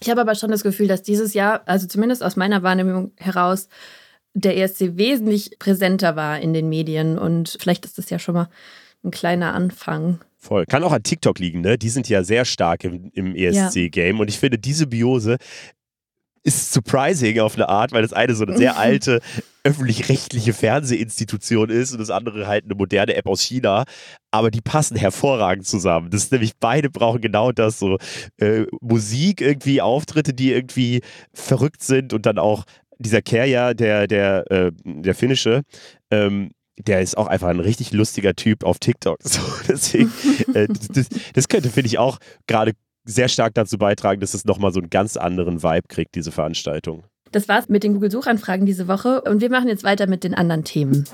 Ich 0.00 0.10
habe 0.10 0.20
aber 0.20 0.34
schon 0.34 0.50
das 0.50 0.64
Gefühl, 0.64 0.88
dass 0.88 1.02
dieses 1.02 1.32
Jahr, 1.32 1.62
also 1.66 1.86
zumindest 1.86 2.24
aus 2.24 2.36
meiner 2.36 2.62
Wahrnehmung 2.62 3.12
heraus, 3.16 3.68
der 4.34 4.56
ESC 4.56 4.96
wesentlich 4.96 5.58
präsenter 5.58 6.16
war 6.16 6.40
in 6.40 6.54
den 6.54 6.68
Medien 6.68 7.18
und 7.18 7.56
vielleicht 7.60 7.84
ist 7.84 7.98
das 7.98 8.10
ja 8.10 8.18
schon 8.18 8.34
mal 8.34 8.48
ein 9.04 9.10
kleiner 9.10 9.54
Anfang. 9.54 10.20
Voll. 10.36 10.66
Kann 10.66 10.82
auch 10.82 10.92
an 10.92 11.02
TikTok 11.02 11.38
liegen, 11.38 11.60
ne? 11.60 11.78
Die 11.78 11.88
sind 11.88 12.08
ja 12.08 12.24
sehr 12.24 12.44
stark 12.44 12.84
im, 12.84 13.10
im 13.12 13.34
ESC-Game. 13.34 14.16
Ja. 14.16 14.22
Und 14.22 14.28
ich 14.28 14.38
finde, 14.38 14.58
diese 14.58 14.86
Biose 14.86 15.36
ist 16.44 16.72
surprising 16.72 17.38
auf 17.38 17.54
eine 17.54 17.68
Art, 17.68 17.92
weil 17.92 18.02
das 18.02 18.12
eine 18.12 18.34
so 18.34 18.44
eine 18.44 18.56
sehr 18.56 18.76
alte 18.78 19.20
öffentlich-rechtliche 19.64 20.52
Fernsehinstitution 20.52 21.70
ist 21.70 21.92
und 21.92 21.98
das 22.00 22.10
andere 22.10 22.48
halt 22.48 22.64
eine 22.64 22.74
moderne 22.74 23.14
App 23.14 23.26
aus 23.26 23.42
China. 23.42 23.84
Aber 24.32 24.50
die 24.50 24.60
passen 24.60 24.96
hervorragend 24.96 25.66
zusammen. 25.66 26.10
Das 26.10 26.24
ist 26.24 26.32
nämlich, 26.32 26.52
beide 26.58 26.90
brauchen 26.90 27.20
genau 27.20 27.52
das, 27.52 27.78
so 27.78 27.98
äh, 28.38 28.64
Musik, 28.80 29.40
irgendwie 29.40 29.80
Auftritte, 29.80 30.34
die 30.34 30.52
irgendwie 30.52 31.02
verrückt 31.32 31.82
sind 31.82 32.12
und 32.12 32.26
dann 32.26 32.38
auch 32.38 32.64
dieser 32.98 33.22
Kerja, 33.22 33.74
der, 33.74 34.06
der, 34.06 34.50
äh, 34.50 34.72
der 34.84 35.14
finnische, 35.14 35.62
ähm, 36.10 36.50
der 36.86 37.00
ist 37.00 37.16
auch 37.16 37.26
einfach 37.26 37.48
ein 37.48 37.60
richtig 37.60 37.92
lustiger 37.92 38.34
Typ 38.34 38.64
auf 38.64 38.78
TikTok. 38.78 39.18
So, 39.32 39.40
deswegen, 39.68 40.12
äh, 40.54 40.68
das, 40.68 41.08
das, 41.32 41.48
könnte, 41.48 41.70
finde 41.70 41.86
ich, 41.86 41.98
auch 41.98 42.18
gerade 42.46 42.72
sehr 43.04 43.28
stark 43.28 43.54
dazu 43.54 43.78
beitragen, 43.78 44.20
dass 44.20 44.34
es 44.34 44.44
nochmal 44.44 44.72
so 44.72 44.80
einen 44.80 44.90
ganz 44.90 45.16
anderen 45.16 45.62
Vibe 45.62 45.88
kriegt, 45.88 46.14
diese 46.14 46.32
Veranstaltung. 46.32 47.04
Das 47.30 47.48
war's 47.48 47.68
mit 47.68 47.82
den 47.82 47.94
Google-Suchanfragen 47.94 48.66
diese 48.66 48.88
Woche 48.88 49.22
und 49.22 49.40
wir 49.40 49.48
machen 49.48 49.68
jetzt 49.68 49.84
weiter 49.84 50.06
mit 50.06 50.22
den 50.22 50.34
anderen 50.34 50.64
Themen. 50.64 51.06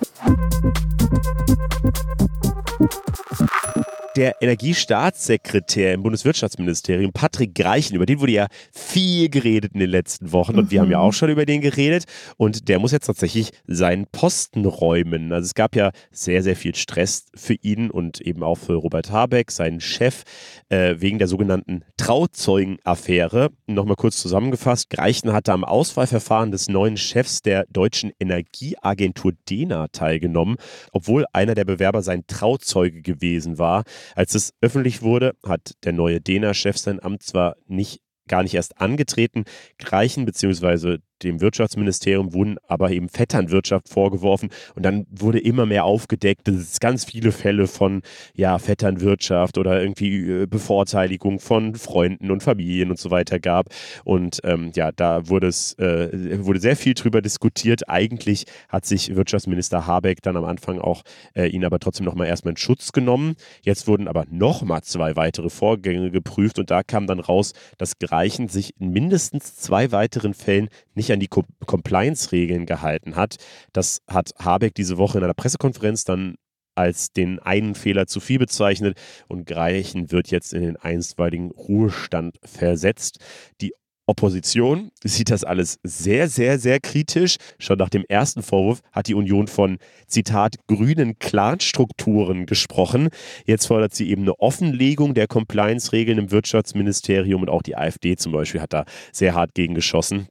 Der 4.19 4.43
Energiestaatssekretär 4.43 5.95
im 5.95 6.03
Bundeswirtschaftsministerium, 6.03 7.13
Patrick 7.13 7.55
Greichen, 7.55 7.95
über 7.95 8.05
den 8.05 8.19
wurde 8.19 8.33
ja 8.33 8.49
viel 8.73 9.29
geredet 9.29 9.75
in 9.75 9.79
den 9.79 9.91
letzten 9.91 10.33
Wochen 10.33 10.59
und 10.59 10.65
mhm. 10.65 10.71
wir 10.73 10.81
haben 10.81 10.91
ja 10.91 10.99
mhm. 10.99 11.05
auch 11.05 11.13
schon 11.13 11.31
über 11.31 11.47
den 11.47 11.61
geredet 11.61 12.03
und 12.37 12.69
der 12.69 12.81
muss 12.81 12.91
jetzt 12.91 13.07
tatsächlich 13.07 13.53
seinen 13.69 14.07
Posten 14.07 14.65
räumen. 14.65 15.33
Also 15.33 15.47
es 15.47 15.55
gab 15.55 15.77
ja 15.77 15.93
sehr, 16.11 16.43
sehr 16.43 16.57
viel 16.57 16.75
Stress 16.75 17.27
für 17.37 17.55
ihn 17.63 17.93
und 17.93 18.21
eben 18.21 18.43
auch 18.43 18.57
für 18.57 18.75
Robert 18.75 19.13
Habeck, 19.13 19.53
seinen 19.53 19.81
Chef, 19.81 20.25
äh, 20.69 20.97
wegen 20.99 21.19
der 21.19 21.29
sogenannten 21.29 21.85
Trauzeugenaffäre. 21.97 23.51
Nochmal 23.69 23.95
kurz 23.95 24.17
zusammengefasst, 24.21 24.91
Greichen 24.91 25.33
hatte 25.33 25.53
am 25.53 25.63
Auswahlverfahren 25.63 26.51
des 26.51 26.69
neuen 26.69 26.97
Chefs 26.97 27.41
der 27.43 27.67
deutschen 27.71 28.11
Energieagentur 28.19 29.31
DENA 29.49 29.87
teilgenommen, 29.93 30.57
obwohl 30.91 31.25
einer 31.33 31.55
der 31.55 31.65
Bewerber 31.65 32.03
sein 32.03 32.25
Trauzeuge 32.27 33.01
gewesen 33.01 33.59
war. 33.59 33.85
Als 34.15 34.35
es 34.35 34.53
öffentlich 34.61 35.03
wurde, 35.03 35.35
hat 35.45 35.75
der 35.85 35.93
neue 35.93 36.21
DENA-Chef 36.21 36.77
sein 36.77 37.03
Amt 37.03 37.23
zwar 37.23 37.57
nicht 37.67 38.01
gar 38.29 38.43
nicht 38.43 38.55
erst 38.55 38.81
angetreten. 38.81 39.45
Greichen 39.79 40.25
bzw 40.25 40.99
dem 41.23 41.41
Wirtschaftsministerium 41.41 42.33
wurden 42.33 42.57
aber 42.67 42.91
eben 42.91 43.09
Vetternwirtschaft 43.09 43.89
vorgeworfen 43.89 44.51
und 44.75 44.83
dann 44.85 45.07
wurde 45.11 45.39
immer 45.39 45.67
mehr 45.67 45.85
aufgedeckt, 45.85 46.49
dass 46.49 46.57
es 46.57 46.81
ganz 46.81 47.05
viele 47.05 47.33
Fälle 47.33 47.67
von 47.67 48.03
ja, 48.35 48.59
Vetternwirtschaft 48.59 49.59
oder 49.59 49.81
irgendwie 49.81 50.43
äh, 50.43 50.47
Bevorteiligung 50.47 51.41
von 51.41 51.75
Freunden 51.75 52.31
und 52.31 52.43
Familien 52.43 52.91
und 52.91 52.99
so 52.99 53.11
weiter 53.11 53.39
gab. 53.39 53.69
Und 54.05 54.41
ähm, 54.45 54.71
ja, 54.75 54.93
da 54.93 55.29
wurde 55.29 55.49
es 55.49 55.75
äh, 55.79 56.45
wurde 56.45 56.61
sehr 56.61 56.77
viel 56.77 56.95
drüber 56.95 57.23
diskutiert. 57.23 57.89
Eigentlich 57.89 58.45
hat 58.69 58.87
sich 58.87 59.15
Wirtschaftsminister 59.15 59.87
Habeck 59.87 60.23
dann 60.23 60.37
am 60.37 60.45
Anfang 60.45 60.79
auch 60.81 61.03
äh, 61.35 61.47
ihn 61.47 61.65
aber 61.65 61.79
trotzdem 61.79 62.07
nochmal 62.07 62.27
erstmal 62.27 62.53
in 62.53 62.57
Schutz 62.57 62.93
genommen. 62.93 63.35
Jetzt 63.63 63.87
wurden 63.87 64.09
aber 64.09 64.25
nochmal 64.31 64.83
zwei 64.83 65.17
weitere 65.17 65.51
Vorgänge 65.51 66.11
geprüft 66.11 66.59
und 66.59 66.71
da 66.71 66.83
kam 66.83 67.07
dann 67.07 67.21
raus, 67.21 67.53
dass 67.77 67.99
Greichen 67.99 68.49
sich 68.49 68.75
in 68.79 68.91
mindestens 68.91 69.57
zwei 69.57 69.93
weiteren 69.93 70.35
Fällen 70.35 70.69
nicht 70.95 71.08
nicht 71.09 71.13
an 71.13 71.21
die 71.21 71.65
Compliance-Regeln 71.67 72.67
gehalten 72.67 73.17
hat. 73.17 73.37
Das 73.73 74.01
hat 74.09 74.33
Habeck 74.39 74.75
diese 74.75 74.99
Woche 74.99 75.19
in 75.19 75.25
einer 75.25 75.35
Pressekonferenz 75.35 76.05
dann 76.05 76.37
als 76.75 77.13
den 77.13 77.41
einen 77.41 77.75
Fehler 77.75 78.07
zu 78.07 78.21
viel 78.21 78.39
bezeichnet 78.39 78.97
und 79.27 79.47
Greichen 79.47 80.13
wird 80.13 80.31
jetzt 80.31 80.55
in 80.55 80.63
den 80.63 80.77
einstweiligen 80.77 81.51
Ruhestand 81.51 82.39
versetzt. 82.45 83.19
Die 83.61 83.73
Opposition 84.07 84.91
sieht 85.03 85.31
das 85.31 85.45
alles 85.45 85.81
sehr, 85.83 86.29
sehr, 86.29 86.59
sehr 86.59 86.79
kritisch. 86.81 87.37
Schon 87.59 87.79
nach 87.79 87.91
dem 87.91 88.05
ersten 88.09 88.43
Vorwurf 88.43 88.81
hat 88.93 89.09
die 89.09 89.15
Union 89.15 89.49
von, 89.49 89.79
Zitat, 90.07 90.55
grünen 90.69 91.19
Clanstrukturen 91.19 92.47
gesprochen. 92.47 93.09
Jetzt 93.45 93.67
fordert 93.67 93.95
sie 93.95 94.09
eben 94.09 94.23
eine 94.23 94.39
Offenlegung 94.39 95.15
der 95.15 95.27
Compliance-Regeln 95.27 96.19
im 96.19 96.31
Wirtschaftsministerium 96.31 97.43
und 97.43 97.51
auch 97.51 97.63
die 97.63 97.77
AfD 97.77 98.17
zum 98.17 98.33
Beispiel 98.33 98.63
hat 98.63 98.73
da 98.73 98.85
sehr 99.13 99.35
hart 99.35 99.53
gegen 99.55 99.75
geschossen. 99.75 100.29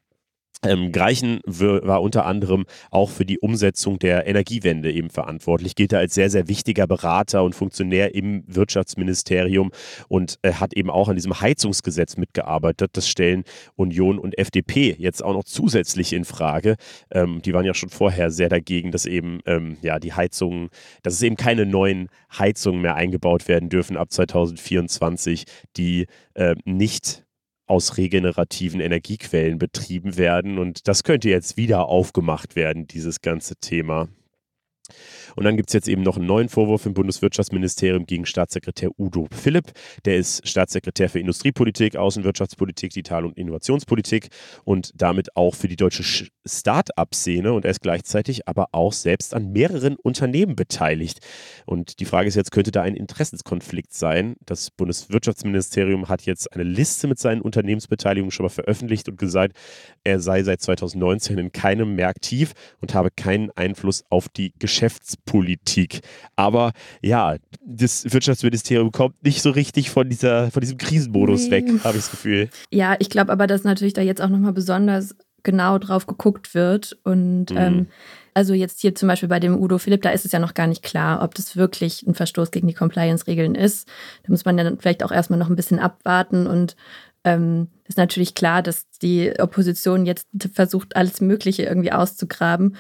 Ähm, 0.64 0.92
Greichen 0.92 1.40
war 1.46 2.02
unter 2.02 2.26
anderem 2.26 2.66
auch 2.90 3.12
für 3.12 3.26
die 3.26 3.38
Umsetzung 3.38 4.00
der 4.00 4.26
Energiewende 4.26 4.92
eben 4.92 5.12
verantwortlich, 5.12 5.76
gilt 5.76 5.94
er 5.94 6.00
als 6.00 6.16
sehr, 6.16 6.32
sehr 6.32 6.48
wichtiger 6.48 6.88
Berater 6.88 7.44
und 7.44 7.54
Funktionär 7.54 8.16
im 8.16 8.44
Wirtschaftsministerium 8.48 9.72
und 10.08 10.40
äh, 10.42 10.54
hat 10.54 10.74
eben 10.74 10.90
auch 10.90 11.10
an 11.10 11.16
diesem 11.16 11.40
Heizungsgesetz 11.40 12.18
mitgearbeitet. 12.18 12.92
Das 12.94 13.08
stellen 13.08 13.44
Union 13.76 14.18
und 14.18 14.38
FDP 14.38 14.96
jetzt 14.98 15.24
auch 15.24 15.34
noch 15.34 15.44
zusätzlich 15.44 16.14
in 16.14 16.26
Frage. 16.26 16.76
Ähm, 17.12 17.42
die 17.44 17.54
waren 17.54 17.66
ja 17.66 17.76
schon 17.76 17.90
vorher 17.90 18.32
sehr 18.32 18.50
dagegen, 18.50 18.92
dass 18.92 19.06
eben 19.06 19.40
ähm, 19.46 19.78
ja, 19.84 20.00
die 20.00 20.14
Heizungen, 20.14 20.70
dass 21.04 21.14
es 21.14 21.22
eben 21.22 21.36
keine 21.36 21.68
neuen 21.68 22.10
Heizungen 22.36 22.82
mehr 22.82 22.96
eingebaut 22.96 23.48
werden 23.48 23.70
dürfen 23.70 23.96
ab 23.96 24.12
2024, 24.12 25.46
die 25.76 26.08
äh, 26.34 26.56
nicht 26.66 27.27
aus 27.68 27.98
regenerativen 27.98 28.80
Energiequellen 28.80 29.60
betrieben 29.60 30.18
werden. 30.18 30.58
Und 30.58 30.88
das 30.88 31.04
könnte 31.04 31.30
jetzt 31.30 31.58
wieder 31.58 31.88
aufgemacht 31.88 32.56
werden, 32.56 32.88
dieses 32.88 33.22
ganze 33.22 33.58
Thema. 33.58 34.08
Und 35.38 35.44
dann 35.44 35.56
gibt 35.56 35.70
es 35.70 35.74
jetzt 35.74 35.88
eben 35.88 36.02
noch 36.02 36.18
einen 36.18 36.26
neuen 36.26 36.50
Vorwurf 36.50 36.88
im 36.88 36.96
Bundeswirtschaftsministerium 36.96 38.08
gegen 38.08 38.26
Staatssekretär 38.26 38.90
Udo 38.98 39.28
Philipp. 39.32 39.72
Der 40.04 40.18
ist 40.18 40.48
Staatssekretär 40.48 41.10
für 41.10 41.20
Industriepolitik, 41.20 41.96
Außenwirtschaftspolitik, 41.96 42.90
Digital- 42.90 43.24
und 43.24 43.38
Innovationspolitik 43.38 44.30
und 44.64 44.92
damit 44.96 45.36
auch 45.36 45.54
für 45.54 45.68
die 45.68 45.76
deutsche 45.76 46.04
Start-up-Szene. 46.44 47.54
Und 47.54 47.66
er 47.66 47.72
ist 47.72 47.82
gleichzeitig 47.82 48.48
aber 48.48 48.70
auch 48.72 48.94
selbst 48.94 49.36
an 49.36 49.52
mehreren 49.52 49.96
Unternehmen 49.98 50.56
beteiligt. 50.56 51.20
Und 51.68 52.00
die 52.00 52.06
Frage 52.06 52.28
ist 52.28 52.36
jetzt, 52.36 52.52
könnte 52.52 52.72
da 52.72 52.82
ein 52.82 52.96
Interessenskonflikt 52.96 53.94
sein? 53.94 54.38
Das 54.44 54.72
Bundeswirtschaftsministerium 54.72 56.10
hat 56.10 56.24
jetzt 56.24 56.52
eine 56.54 56.64
Liste 56.64 57.08
mit 57.08 57.20
seinen 57.20 57.42
Unternehmensbeteiligungen 57.42 58.32
schon 58.32 58.46
mal 58.46 58.50
veröffentlicht 58.50 59.08
und 59.08 59.20
gesagt, 59.20 59.56
er 60.04 60.20
sei 60.20 60.42
seit 60.42 60.62
2019 60.62 61.38
in 61.38 61.52
keinem 61.52 61.94
mehr 61.94 62.08
aktiv 62.08 62.54
und 62.82 62.96
habe 62.96 63.12
keinen 63.12 63.52
Einfluss 63.52 64.04
auf 64.10 64.30
die 64.30 64.54
Geschäftspolitik. 64.58 65.27
Aber 66.36 66.72
ja, 67.02 67.36
das 67.66 68.12
Wirtschaftsministerium 68.12 68.92
kommt 68.92 69.24
nicht 69.24 69.42
so 69.42 69.52
richtig 69.52 69.90
von, 69.90 70.10
dieser, 70.10 70.52
von 70.52 70.62
diesem 70.62 70.78
Krisenmodus 70.78 71.46
nee. 71.46 71.52
weg, 71.52 71.66
habe 71.84 71.98
ich 71.98 72.04
das 72.04 72.12
Gefühl. 72.12 72.50
Ja, 72.72 72.96
ich 73.00 73.10
glaube 73.10 73.32
aber, 73.32 73.48
dass 73.48 73.64
natürlich 73.64 73.94
da 73.94 74.02
jetzt 74.02 74.22
auch 74.22 74.30
nochmal 74.30 74.54
besonders 74.54 75.16
genau 75.44 75.78
drauf 75.78 76.08
geguckt 76.08 76.56
wird 76.56 76.98
und 77.04 77.52
mhm. 77.52 77.58
ähm, 77.58 77.88
also 78.34 78.54
jetzt 78.54 78.82
hier 78.82 78.94
zum 78.94 79.08
Beispiel 79.08 79.30
bei 79.30 79.40
dem 79.40 79.60
Udo 79.60 79.80
Philipp, 79.80 80.04
da 80.04 80.12
ist 80.12 80.24
es 80.24 80.32
ja 80.32 80.38
noch 80.38 80.54
gar 80.54 80.68
nicht 80.68 80.84
klar, 80.84 81.24
ob 81.24 81.34
das 81.34 81.56
wirklich 81.56 82.06
ein 82.06 82.14
Verstoß 82.14 82.52
gegen 82.52 82.68
die 82.68 82.76
Compliance-Regeln 82.76 83.56
ist. 83.56 83.88
Da 84.24 84.32
muss 84.32 84.46
man 84.46 84.58
dann 84.58 84.78
vielleicht 84.78 85.04
auch 85.04 85.12
erstmal 85.12 85.40
noch 85.40 85.50
ein 85.50 85.56
bisschen 85.56 85.80
abwarten 85.80 86.46
und 86.46 86.76
ähm, 87.24 87.70
ist 87.88 87.98
natürlich 87.98 88.36
klar, 88.36 88.62
dass 88.62 88.88
die 89.02 89.34
Opposition 89.40 90.06
jetzt 90.06 90.28
versucht, 90.54 90.96
alles 90.96 91.20
Mögliche 91.20 91.64
irgendwie 91.64 91.92
auszugraben 91.92 92.76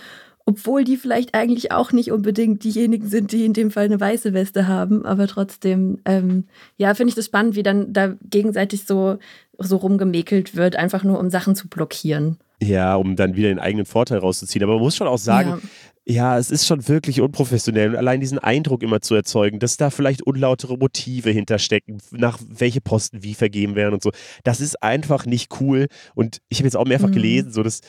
obwohl 0.48 0.86
die 0.86 0.96
vielleicht 0.96 1.36
eigentlich 1.36 1.74
auch 1.74 1.92
nicht 1.92 2.10
unbedingt 2.10 2.64
diejenigen 2.64 3.10
sind, 3.10 3.34
die 3.34 3.44
in 3.44 3.52
dem 3.52 3.70
Fall 3.70 3.84
eine 3.84 4.00
weiße 4.00 4.34
Weste 4.34 4.66
haben, 4.66 5.06
aber 5.06 5.28
trotzdem, 5.28 6.00
ähm, 6.06 6.46
ja, 6.78 6.94
finde 6.94 7.10
ich 7.10 7.16
das 7.16 7.26
spannend, 7.26 7.56
wie 7.56 7.64
dann 7.64 7.92
da 7.92 8.14
gegenseitig 8.30 8.86
so, 8.86 9.18
so 9.58 9.76
rumgemäkelt 9.76 10.56
wird, 10.56 10.78
einfach 10.78 11.04
nur 11.04 11.20
um 11.20 11.30
Sachen 11.30 11.54
zu 11.54 11.68
blockieren. 11.68 12.38
Ja, 12.64 12.96
um 12.96 13.18
dann 13.18 13.36
wieder 13.36 13.50
den 13.50 13.60
eigenen 13.60 13.86
Vorteil 13.86 14.20
rauszuziehen. 14.20 14.64
Aber 14.64 14.76
man 14.76 14.84
muss 14.84 14.96
schon 14.96 15.08
auch 15.08 15.18
sagen, 15.18 15.62
ja. 16.06 16.14
ja, 16.14 16.38
es 16.40 16.50
ist 16.50 16.66
schon 16.66 16.88
wirklich 16.88 17.20
unprofessionell. 17.20 17.90
Und 17.90 17.96
allein 17.98 18.22
diesen 18.22 18.40
Eindruck 18.40 18.84
immer 18.84 19.02
zu 19.02 19.16
erzeugen, 19.16 19.60
dass 19.60 19.76
da 19.76 19.90
vielleicht 19.90 20.24
unlautere 20.24 20.78
Motive 20.78 21.30
hinterstecken, 21.30 22.02
nach 22.12 22.40
welche 22.48 22.80
Posten 22.80 23.22
wie 23.22 23.34
vergeben 23.34 23.76
werden 23.76 23.96
und 23.96 24.02
so. 24.02 24.12
Das 24.46 24.62
ist 24.62 24.82
einfach 24.82 25.26
nicht 25.26 25.60
cool. 25.60 25.88
Und 26.16 26.42
ich 26.48 26.60
habe 26.60 26.68
jetzt 26.68 26.78
auch 26.78 26.86
mehrfach 26.86 27.10
mhm. 27.10 27.16
gelesen, 27.16 27.52
so 27.52 27.64
dass 27.64 27.82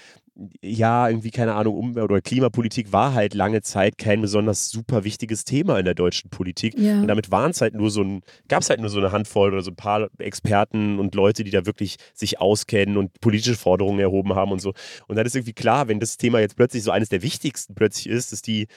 ja, 0.63 1.09
irgendwie, 1.09 1.31
keine 1.31 1.55
Ahnung, 1.55 1.77
Umwelt- 1.77 2.11
oder 2.11 2.21
Klimapolitik 2.21 2.93
war 2.93 3.13
halt 3.15 3.35
lange 3.35 3.61
Zeit 3.63 3.99
kein 3.99 4.21
besonders 4.21 4.69
super 4.69 5.03
wichtiges 5.03 5.45
Thema 5.45 5.79
in 5.79 5.85
der 5.85 5.95
deutschen 5.95 6.31
Politik. 6.31 6.79
Ja. 6.79 7.01
Und 7.01 7.09
damit 7.09 7.31
waren 7.31 7.51
es 7.51 7.61
halt 7.61 7.75
nur 7.75 7.91
so 7.91 8.03
ein, 8.03 8.23
gab 8.49 8.63
es 8.63 8.71
halt 8.71 8.81
nur 8.81 8.89
so 8.89 8.99
eine 8.99 9.11
Handvoll 9.11 9.53
oder 9.53 9.63
so 9.63 9.73
ein 9.73 9.77
paar 9.77 10.09
Experten 10.19 11.01
und 11.01 11.15
Leute, 11.15 11.43
die 11.43 11.51
da 11.51 11.67
wirklich 11.67 11.97
sich 12.15 12.41
auskennen 12.41 12.97
und 12.97 13.21
politische 13.21 13.57
Forderungen 13.57 13.99
erhoben 13.99 14.35
haben 14.35 14.53
und 14.53 14.61
so. 14.61 14.75
Und 15.09 15.17
dann 15.17 15.27
ist 15.27 15.35
irgendwie 15.35 15.55
klar, 15.55 15.89
wenn 15.89 15.99
das 15.99 16.17
Thema 16.17 16.39
jetzt 16.39 16.57
plötzlich 16.57 16.85
so 16.85 16.93
eines 16.93 17.09
der 17.09 17.23
wichtigsten 17.23 17.75
plötzlich 17.75 18.09
ist, 18.09 18.33
dass 18.33 18.43
die 18.43 18.69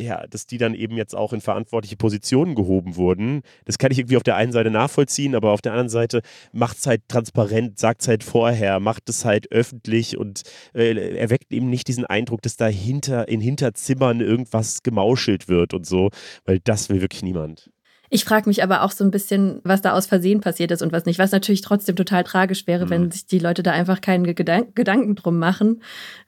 ja, 0.00 0.26
dass 0.26 0.46
die 0.46 0.58
dann 0.58 0.74
eben 0.74 0.96
jetzt 0.96 1.14
auch 1.14 1.32
in 1.32 1.40
verantwortliche 1.40 1.96
Positionen 1.96 2.54
gehoben 2.54 2.96
wurden. 2.96 3.42
Das 3.64 3.78
kann 3.78 3.92
ich 3.92 3.98
irgendwie 3.98 4.16
auf 4.16 4.22
der 4.22 4.36
einen 4.36 4.52
Seite 4.52 4.70
nachvollziehen, 4.70 5.34
aber 5.34 5.52
auf 5.52 5.60
der 5.60 5.72
anderen 5.72 5.88
Seite 5.88 6.22
macht 6.52 6.78
es 6.78 6.86
halt 6.86 7.02
transparent, 7.08 7.78
sagt 7.78 8.02
es 8.02 8.08
halt 8.08 8.24
vorher, 8.24 8.80
macht 8.80 9.08
es 9.08 9.24
halt 9.24 9.50
öffentlich 9.52 10.16
und 10.16 10.42
äh, 10.74 11.16
erweckt 11.16 11.52
eben 11.52 11.70
nicht 11.70 11.88
diesen 11.88 12.06
Eindruck, 12.06 12.42
dass 12.42 12.56
da 12.56 12.66
hinter, 12.66 13.28
in 13.28 13.40
Hinterzimmern 13.40 14.20
irgendwas 14.20 14.82
gemauschelt 14.82 15.48
wird 15.48 15.74
und 15.74 15.86
so, 15.86 16.10
weil 16.44 16.60
das 16.60 16.88
will 16.88 17.00
wirklich 17.00 17.22
niemand. 17.22 17.70
Ich 18.12 18.24
frage 18.24 18.48
mich 18.48 18.64
aber 18.64 18.82
auch 18.82 18.90
so 18.90 19.04
ein 19.04 19.12
bisschen, 19.12 19.60
was 19.62 19.82
da 19.82 19.92
aus 19.92 20.06
Versehen 20.06 20.40
passiert 20.40 20.72
ist 20.72 20.82
und 20.82 20.90
was 20.90 21.04
nicht. 21.04 21.20
Was 21.20 21.30
natürlich 21.30 21.60
trotzdem 21.60 21.94
total 21.94 22.24
tragisch 22.24 22.66
wäre, 22.66 22.86
mhm. 22.86 22.90
wenn 22.90 23.10
sich 23.12 23.26
die 23.26 23.38
Leute 23.38 23.62
da 23.62 23.70
einfach 23.70 24.00
keine 24.00 24.34
Gedank 24.34 24.74
Gedanken 24.74 25.14
drum 25.14 25.38
machen. 25.38 25.80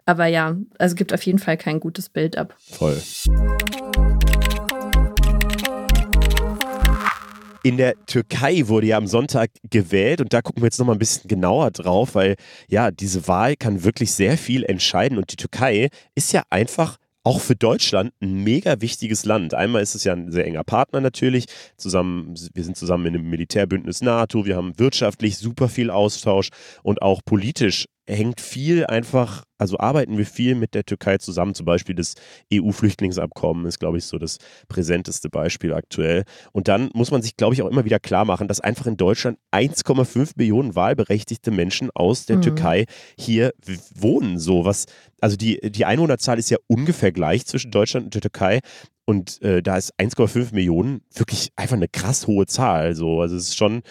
Aber 0.06 0.26
ja, 0.26 0.56
also 0.78 0.94
gibt 0.94 1.12
auf 1.12 1.24
jeden 1.24 1.40
Fall 1.40 1.56
kein 1.56 1.80
gutes 1.80 2.08
Bild 2.08 2.38
ab. 2.38 2.54
Voll. 2.60 3.02
In 7.64 7.78
der 7.78 7.94
Türkei 8.06 8.68
wurde 8.68 8.86
ja 8.86 8.96
am 8.96 9.08
Sonntag 9.08 9.50
gewählt 9.68 10.20
und 10.20 10.32
da 10.32 10.40
gucken 10.40 10.62
wir 10.62 10.66
jetzt 10.66 10.78
nochmal 10.78 10.94
ein 10.94 11.00
bisschen 11.00 11.26
genauer 11.26 11.72
drauf, 11.72 12.14
weil 12.14 12.36
ja, 12.68 12.92
diese 12.92 13.26
Wahl 13.26 13.56
kann 13.56 13.82
wirklich 13.82 14.12
sehr 14.12 14.38
viel 14.38 14.62
entscheiden 14.62 15.18
und 15.18 15.32
die 15.32 15.36
Türkei 15.36 15.88
ist 16.14 16.32
ja 16.32 16.42
einfach 16.48 16.96
auch 17.24 17.40
für 17.40 17.54
Deutschland 17.54 18.12
ein 18.20 18.42
mega 18.42 18.80
wichtiges 18.80 19.24
Land. 19.24 19.54
Einmal 19.54 19.82
ist 19.82 19.94
es 19.94 20.04
ja 20.04 20.12
ein 20.12 20.32
sehr 20.32 20.46
enger 20.46 20.64
Partner 20.64 21.00
natürlich. 21.00 21.46
Zusammen, 21.76 22.34
wir 22.54 22.64
sind 22.64 22.76
zusammen 22.76 23.06
in 23.06 23.14
einem 23.14 23.30
Militärbündnis 23.30 24.02
NATO, 24.02 24.44
wir 24.44 24.56
haben 24.56 24.78
wirtschaftlich 24.78 25.38
super 25.38 25.68
viel 25.68 25.90
Austausch 25.90 26.48
und 26.82 27.02
auch 27.02 27.20
politisch 27.24 27.86
hängt 28.08 28.40
viel 28.40 28.84
einfach, 28.86 29.44
also 29.58 29.78
arbeiten 29.78 30.18
wir 30.18 30.26
viel 30.26 30.54
mit 30.54 30.74
der 30.74 30.84
Türkei 30.84 31.18
zusammen. 31.18 31.54
Zum 31.54 31.66
Beispiel 31.66 31.94
das 31.94 32.14
EU-Flüchtlingsabkommen 32.52 33.66
ist, 33.66 33.78
glaube 33.78 33.98
ich, 33.98 34.04
so 34.04 34.18
das 34.18 34.38
präsenteste 34.68 35.28
Beispiel 35.28 35.72
aktuell. 35.72 36.24
Und 36.52 36.68
dann 36.68 36.90
muss 36.94 37.10
man 37.10 37.22
sich, 37.22 37.36
glaube 37.36 37.54
ich, 37.54 37.62
auch 37.62 37.68
immer 37.68 37.84
wieder 37.84 38.00
klar 38.00 38.24
machen, 38.24 38.48
dass 38.48 38.60
einfach 38.60 38.86
in 38.86 38.96
Deutschland 38.96 39.38
1,5 39.52 40.32
Millionen 40.36 40.74
wahlberechtigte 40.74 41.50
Menschen 41.50 41.90
aus 41.94 42.26
der 42.26 42.38
mhm. 42.38 42.42
Türkei 42.42 42.86
hier 43.16 43.52
wohnen. 43.94 44.38
So 44.38 44.64
was, 44.64 44.86
also 45.20 45.36
die, 45.36 45.60
die 45.70 45.84
Einwohnerzahl 45.84 46.38
ist 46.38 46.50
ja 46.50 46.58
ungefähr 46.66 47.12
gleich 47.12 47.46
zwischen 47.46 47.70
Deutschland 47.70 48.06
und 48.06 48.14
der 48.14 48.22
Türkei. 48.22 48.60
Und 49.04 49.42
äh, 49.42 49.62
da 49.62 49.76
ist 49.76 49.92
1,5 49.98 50.54
Millionen 50.54 51.02
wirklich 51.12 51.50
einfach 51.56 51.76
eine 51.76 51.88
krass 51.88 52.26
hohe 52.26 52.46
Zahl. 52.46 52.94
So. 52.94 53.20
Also 53.20 53.36
es 53.36 53.48
ist 53.48 53.56
schon 53.56 53.82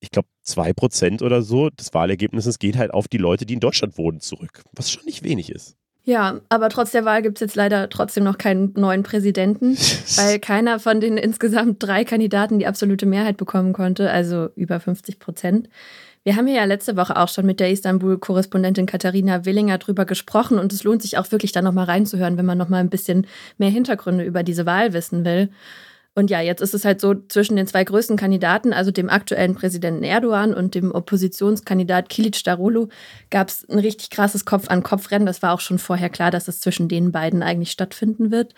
ich 0.00 0.10
glaube, 0.10 0.28
2% 0.46 1.22
oder 1.22 1.42
so 1.42 1.70
des 1.70 1.94
Wahlergebnisses 1.94 2.58
geht 2.58 2.76
halt 2.76 2.92
auf 2.92 3.08
die 3.08 3.18
Leute, 3.18 3.46
die 3.46 3.54
in 3.54 3.60
Deutschland 3.60 3.98
wohnen, 3.98 4.20
zurück. 4.20 4.62
Was 4.72 4.90
schon 4.90 5.04
nicht 5.04 5.22
wenig 5.22 5.50
ist. 5.50 5.76
Ja, 6.02 6.40
aber 6.48 6.70
trotz 6.70 6.92
der 6.92 7.04
Wahl 7.04 7.20
gibt 7.22 7.36
es 7.36 7.40
jetzt 7.40 7.56
leider 7.56 7.88
trotzdem 7.90 8.24
noch 8.24 8.38
keinen 8.38 8.72
neuen 8.74 9.02
Präsidenten, 9.02 9.76
weil 10.16 10.38
keiner 10.38 10.80
von 10.80 11.00
den 11.00 11.18
insgesamt 11.18 11.82
drei 11.82 12.04
Kandidaten 12.04 12.58
die 12.58 12.66
absolute 12.66 13.06
Mehrheit 13.06 13.36
bekommen 13.36 13.72
konnte, 13.72 14.10
also 14.10 14.48
über 14.56 14.80
50 14.80 15.18
Prozent. 15.18 15.68
Wir 16.22 16.36
haben 16.36 16.48
ja 16.48 16.64
letzte 16.64 16.96
Woche 16.96 17.16
auch 17.16 17.28
schon 17.28 17.46
mit 17.46 17.60
der 17.60 17.70
Istanbul-Korrespondentin 17.70 18.84
Katharina 18.86 19.46
Willinger 19.46 19.78
drüber 19.78 20.04
gesprochen 20.04 20.58
und 20.58 20.72
es 20.72 20.84
lohnt 20.84 21.00
sich 21.00 21.16
auch 21.16 21.30
wirklich 21.32 21.52
da 21.52 21.62
nochmal 21.62 21.86
reinzuhören, 21.86 22.36
wenn 22.36 22.44
man 22.44 22.58
nochmal 22.58 22.80
ein 22.80 22.90
bisschen 22.90 23.26
mehr 23.56 23.70
Hintergründe 23.70 24.24
über 24.24 24.42
diese 24.42 24.66
Wahl 24.66 24.92
wissen 24.92 25.24
will. 25.24 25.50
Und 26.14 26.28
ja, 26.30 26.40
jetzt 26.40 26.60
ist 26.60 26.74
es 26.74 26.84
halt 26.84 27.00
so, 27.00 27.14
zwischen 27.28 27.56
den 27.56 27.66
zwei 27.66 27.84
größten 27.84 28.16
Kandidaten, 28.16 28.72
also 28.72 28.90
dem 28.90 29.08
aktuellen 29.08 29.54
Präsidenten 29.54 30.02
Erdogan 30.02 30.52
und 30.54 30.74
dem 30.74 30.92
Oppositionskandidat 30.92 32.08
Kilic 32.08 32.42
Darulu, 32.42 32.88
gab 33.30 33.48
es 33.48 33.68
ein 33.68 33.78
richtig 33.78 34.10
krasses 34.10 34.44
Kopf-an-Kopf-Rennen. 34.44 35.26
Das 35.26 35.42
war 35.42 35.54
auch 35.54 35.60
schon 35.60 35.78
vorher 35.78 36.10
klar, 36.10 36.30
dass 36.30 36.48
es 36.48 36.60
zwischen 36.60 36.88
den 36.88 37.12
beiden 37.12 37.42
eigentlich 37.42 37.70
stattfinden 37.70 38.30
wird. 38.32 38.54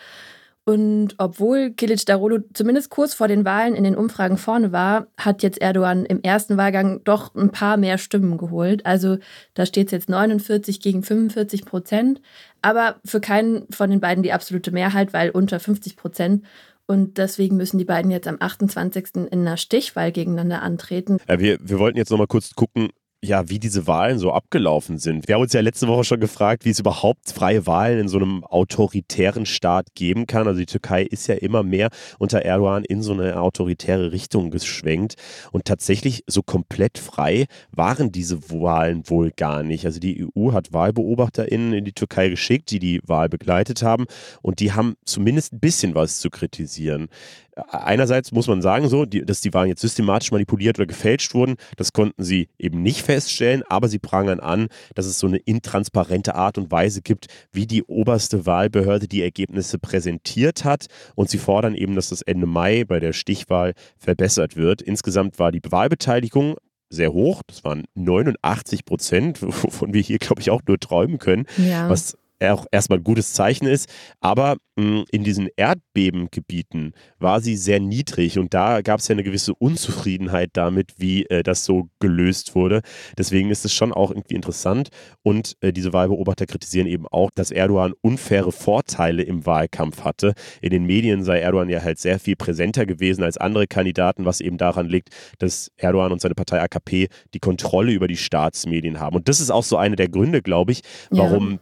Und 0.65 1.15
obwohl 1.17 1.71
Kilic 1.71 2.05
Darulu 2.05 2.39
zumindest 2.53 2.89
kurz 2.89 3.13
vor 3.13 3.27
den 3.27 3.43
Wahlen 3.43 3.75
in 3.75 3.83
den 3.83 3.97
Umfragen 3.97 4.37
vorne 4.37 4.71
war, 4.71 5.07
hat 5.17 5.43
jetzt 5.43 5.61
Erdogan 5.61 6.05
im 6.05 6.21
ersten 6.21 6.55
Wahlgang 6.55 7.03
doch 7.03 7.35
ein 7.35 7.51
paar 7.51 7.75
mehr 7.75 7.97
Stimmen 7.97 8.37
geholt. 8.37 8.85
Also 8.85 9.17
da 9.55 9.65
steht 9.65 9.87
es 9.87 9.91
jetzt 9.91 10.09
49 10.09 10.79
gegen 10.79 11.03
45 11.03 11.65
Prozent. 11.65 12.21
Aber 12.61 12.95
für 13.03 13.19
keinen 13.19 13.67
von 13.71 13.89
den 13.89 13.99
beiden 13.99 14.23
die 14.23 14.31
absolute 14.31 14.71
Mehrheit, 14.71 15.11
weil 15.11 15.31
unter 15.31 15.59
50 15.59 15.97
Prozent. 15.97 16.45
Und 16.85 17.17
deswegen 17.17 17.55
müssen 17.55 17.77
die 17.77 17.85
beiden 17.85 18.11
jetzt 18.11 18.27
am 18.27 18.37
28. 18.39 19.15
in 19.15 19.29
einer 19.31 19.57
Stichwahl 19.57 20.11
gegeneinander 20.11 20.61
antreten. 20.61 21.19
Ja, 21.29 21.39
wir, 21.39 21.57
wir 21.61 21.79
wollten 21.79 21.97
jetzt 21.97 22.11
nochmal 22.11 22.27
kurz 22.27 22.53
gucken, 22.55 22.89
ja, 23.23 23.49
wie 23.49 23.57
diese 23.57 23.87
Wahlen 23.87 24.19
so 24.19 24.33
abgelaufen 24.33 24.97
sind. 24.97 25.29
Wir 25.29 25.35
haben 25.35 25.41
uns 25.41 25.53
ja 25.53 25.61
letzte 25.61 25.87
Woche 25.87 26.03
schon 26.03 26.19
gefragt, 26.19 26.65
wie 26.65 26.71
es 26.71 26.79
überhaupt 26.79 27.31
freie 27.31 27.65
Wahlen 27.65 27.99
in 27.99 28.07
so 28.09 28.17
einem 28.17 28.43
autoritären 28.43 29.45
Staat 29.45 29.95
geben 29.95 30.27
kann. 30.27 30.45
Also 30.45 30.59
die 30.59 30.65
Türkei 30.65 31.03
ist 31.03 31.27
ja 31.27 31.35
immer 31.35 31.63
mehr 31.63 31.89
unter 32.19 32.41
Erdogan 32.41 32.83
in 32.83 33.01
so 33.01 33.13
eine 33.13 33.39
autoritäre 33.39 34.11
Richtung 34.11 34.51
geschwenkt. 34.51 35.15
Und 35.53 35.63
tatsächlich 35.63 36.25
so 36.27 36.43
komplett 36.43 36.97
frei 36.97 37.45
waren 37.71 38.11
diese 38.11 38.51
Wahlen 38.51 39.09
wohl 39.09 39.31
gar 39.31 39.63
nicht. 39.63 39.85
Also 39.85 40.01
die 40.01 40.27
EU 40.35 40.51
hat 40.51 40.73
WahlbeobachterInnen 40.73 41.71
in 41.71 41.85
die 41.85 41.93
Türkei 41.93 42.27
geschickt, 42.27 42.71
die 42.71 42.79
die 42.79 42.99
Wahl 43.05 43.29
begleitet 43.29 43.83
haben. 43.83 44.03
Und 44.41 44.59
die 44.59 44.73
haben 44.73 44.95
zumindest 45.05 45.53
ein 45.53 45.61
bisschen 45.61 45.95
was 45.95 46.19
zu 46.19 46.29
kritisieren 46.29 47.07
einerseits 47.55 48.31
muss 48.31 48.47
man 48.47 48.61
sagen, 48.61 48.89
so, 48.89 49.05
die, 49.05 49.25
dass 49.25 49.41
die 49.41 49.53
Wahlen 49.53 49.69
jetzt 49.69 49.81
systematisch 49.81 50.31
manipuliert 50.31 50.79
oder 50.79 50.85
gefälscht 50.85 51.33
wurden, 51.33 51.55
das 51.77 51.93
konnten 51.93 52.23
sie 52.23 52.49
eben 52.57 52.81
nicht 52.81 53.01
feststellen, 53.01 53.63
aber 53.67 53.87
sie 53.87 53.99
prangern 53.99 54.39
an, 54.39 54.67
dass 54.95 55.05
es 55.05 55.19
so 55.19 55.27
eine 55.27 55.37
intransparente 55.37 56.35
Art 56.35 56.57
und 56.57 56.71
Weise 56.71 57.01
gibt, 57.01 57.27
wie 57.51 57.67
die 57.67 57.83
oberste 57.83 58.45
Wahlbehörde 58.45 59.07
die 59.07 59.21
Ergebnisse 59.21 59.79
präsentiert 59.79 60.63
hat 60.63 60.87
und 61.15 61.29
sie 61.29 61.37
fordern 61.37 61.75
eben, 61.75 61.95
dass 61.95 62.09
das 62.09 62.21
Ende 62.21 62.45
Mai 62.45 62.83
bei 62.85 62.99
der 62.99 63.13
Stichwahl 63.13 63.73
verbessert 63.97 64.55
wird. 64.55 64.81
Insgesamt 64.81 65.39
war 65.39 65.51
die 65.51 65.61
Wahlbeteiligung 65.63 66.55
sehr 66.89 67.11
hoch. 67.11 67.41
Das 67.47 67.63
waren 67.63 67.85
89 67.95 68.85
Prozent, 68.85 69.41
wovon 69.41 69.93
wir 69.93 70.01
hier, 70.01 70.19
glaube 70.19 70.41
ich, 70.41 70.49
auch 70.49 70.61
nur 70.67 70.79
träumen 70.79 71.19
können. 71.19 71.45
Ja. 71.57 71.89
Was 71.89 72.17
auch 72.41 72.65
erstmal 72.71 72.99
ein 72.99 73.03
gutes 73.03 73.33
Zeichen 73.33 73.67
ist. 73.67 73.89
Aber 74.19 74.57
mh, 74.75 74.83
hm, 74.83 75.05
in 75.11 75.23
diesen 75.23 75.49
Erdbebengebieten 75.55 76.93
war 77.19 77.41
sie 77.41 77.55
sehr 77.55 77.79
niedrig 77.79 78.37
und 78.39 78.53
da 78.53 78.81
gab 78.81 78.99
es 78.99 79.07
ja 79.07 79.13
eine 79.13 79.23
gewisse 79.23 79.53
Unzufriedenheit 79.53 80.51
damit, 80.53 80.93
wie 80.97 81.25
äh, 81.25 81.43
das 81.43 81.65
so 81.65 81.89
gelöst 81.99 82.55
wurde. 82.55 82.81
Deswegen 83.17 83.49
ist 83.49 83.65
es 83.65 83.73
schon 83.73 83.93
auch 83.93 84.11
irgendwie 84.11 84.35
interessant. 84.35 84.89
Und 85.21 85.55
äh, 85.61 85.71
diese 85.71 85.93
Wahlbeobachter 85.93 86.45
kritisieren 86.45 86.87
eben 86.87 87.07
auch, 87.07 87.29
dass 87.33 87.51
Erdogan 87.51 87.93
unfaire 88.01 88.51
Vorteile 88.51 89.23
im 89.23 89.45
Wahlkampf 89.45 90.03
hatte. 90.03 90.33
In 90.61 90.71
den 90.71 90.85
Medien 90.85 91.23
sei 91.23 91.39
Erdogan 91.39 91.69
ja 91.69 91.81
halt 91.81 91.99
sehr 91.99 92.19
viel 92.19 92.35
präsenter 92.35 92.85
gewesen 92.85 93.23
als 93.23 93.37
andere 93.37 93.67
Kandidaten, 93.67 94.25
was 94.25 94.41
eben 94.41 94.57
daran 94.57 94.87
liegt, 94.87 95.09
dass 95.39 95.71
Erdogan 95.77 96.11
und 96.11 96.21
seine 96.21 96.35
Partei 96.35 96.61
AKP 96.61 97.07
die 97.33 97.39
Kontrolle 97.39 97.91
über 97.91 98.07
die 98.07 98.17
Staatsmedien 98.17 98.99
haben. 98.99 99.15
Und 99.15 99.29
das 99.29 99.39
ist 99.39 99.51
auch 99.51 99.63
so 99.63 99.77
einer 99.77 99.95
der 99.95 100.09
Gründe, 100.09 100.41
glaube 100.41 100.71
ich, 100.71 100.81
warum 101.09 101.53
ja 101.53 101.59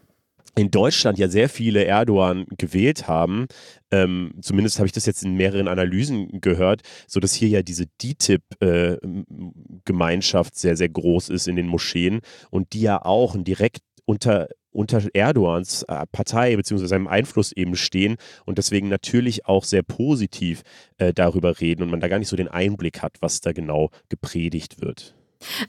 in 0.55 0.71
Deutschland 0.71 1.17
ja 1.17 1.27
sehr 1.27 1.49
viele 1.49 1.83
Erdogan 1.85 2.45
gewählt 2.57 3.07
haben, 3.07 3.47
ähm, 3.91 4.35
zumindest 4.41 4.79
habe 4.79 4.87
ich 4.87 4.91
das 4.91 5.05
jetzt 5.05 5.23
in 5.23 5.35
mehreren 5.35 5.67
Analysen 5.67 6.41
gehört, 6.41 6.81
so 7.07 7.19
dass 7.19 7.33
hier 7.33 7.49
ja 7.49 7.61
diese 7.61 7.85
DTIP-Gemeinschaft 8.01 10.53
äh, 10.53 10.57
sehr, 10.57 10.77
sehr 10.77 10.89
groß 10.89 11.29
ist 11.29 11.47
in 11.47 11.55
den 11.55 11.67
Moscheen 11.67 12.21
und 12.49 12.73
die 12.73 12.81
ja 12.81 13.05
auch 13.05 13.35
direkt 13.37 13.83
unter 14.05 14.47
unter 14.73 15.03
Erdogans 15.13 15.83
äh, 15.83 16.05
Partei 16.11 16.55
bzw. 16.55 16.85
seinem 16.85 17.07
Einfluss 17.07 17.51
eben 17.51 17.75
stehen 17.75 18.15
und 18.45 18.57
deswegen 18.57 18.87
natürlich 18.87 19.45
auch 19.45 19.65
sehr 19.65 19.83
positiv 19.83 20.61
äh, 20.97 21.13
darüber 21.13 21.59
reden 21.59 21.83
und 21.83 21.91
man 21.91 21.99
da 21.99 22.07
gar 22.07 22.19
nicht 22.19 22.29
so 22.29 22.37
den 22.37 22.47
Einblick 22.47 23.01
hat, 23.01 23.17
was 23.19 23.41
da 23.41 23.51
genau 23.51 23.89
gepredigt 24.09 24.81
wird. 24.81 25.13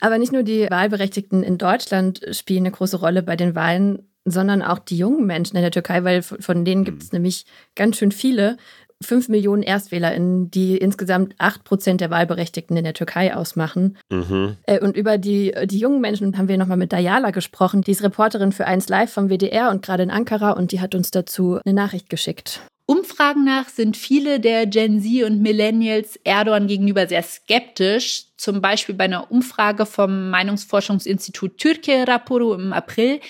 Aber 0.01 0.19
nicht 0.19 0.33
nur 0.33 0.43
die 0.43 0.71
Wahlberechtigten 0.71 1.43
in 1.43 1.59
Deutschland 1.59 2.21
spielen 2.31 2.65
eine 2.65 2.71
große 2.71 2.99
Rolle 2.99 3.23
bei 3.23 3.37
den 3.37 3.55
Wahlen, 3.55 4.09
sondern 4.25 4.63
auch 4.63 4.79
die 4.79 4.97
jungen 4.97 5.27
Menschen 5.27 5.57
in 5.57 5.63
der 5.63 5.71
Türkei, 5.71 6.05
weil 6.05 6.23
von 6.23 6.65
denen 6.65 6.85
gibt 6.85 7.03
es 7.03 7.13
mhm. 7.13 7.17
nämlich 7.17 7.45
ganz 7.75 7.97
schön 7.97 8.13
viele. 8.13 8.57
Fünf 9.03 9.29
Millionen 9.29 9.65
ErstwählerInnen, 9.65 10.51
die 10.53 10.77
insgesamt 10.77 11.35
acht 11.39 11.65
Prozent 11.65 12.01
der 12.01 12.11
Wahlberechtigten 12.11 12.77
in 12.77 12.85
der 12.85 12.95
Türkei 12.95 13.35
ausmachen. 13.35 13.99
Mhm. 14.11 14.57
Äh, 14.67 14.79
und 14.79 14.97
über 14.97 15.19
die, 15.19 15.53
die 15.65 15.79
jungen 15.79 16.01
Menschen 16.01 16.39
haben 16.39 16.47
wir 16.47 16.57
nochmal 16.57 16.77
mit 16.77 16.93
Dayala 16.93 17.31
gesprochen. 17.31 17.83
Die 17.83 17.91
ist 17.91 18.05
Reporterin 18.05 18.53
für 18.53 18.67
1 18.67 18.89
Live 18.89 19.13
vom 19.13 19.29
WDR 19.29 19.71
und 19.71 19.85
gerade 19.85 20.05
in 20.05 20.11
Ankara 20.11 20.53
und 20.53 20.71
die 20.71 20.81
hat 20.81 20.95
uns 20.95 21.11
dazu 21.11 21.59
eine 21.65 21.75
Nachricht 21.75 22.11
geschickt. 22.11 22.61
Umfragen 22.87 23.45
nach 23.45 23.69
sind 23.69 23.97
viele 23.97 24.39
der 24.39 24.67
Gen 24.67 25.01
Z 25.01 25.25
und 25.25 25.41
Millennials 25.41 26.17
Erdogan 26.25 26.67
gegenüber 26.67 27.07
sehr 27.07 27.23
skeptisch. 27.23 28.27
Zum 28.37 28.61
Beispiel 28.61 28.95
bei 28.95 29.05
einer 29.05 29.31
Umfrage 29.31 29.87
vom 29.87 30.31
Meinungsforschungsinstitut 30.31 31.59
Türkiye 31.59 32.05
Raporu 32.07 32.55
im 32.55 32.73
April 32.73 33.21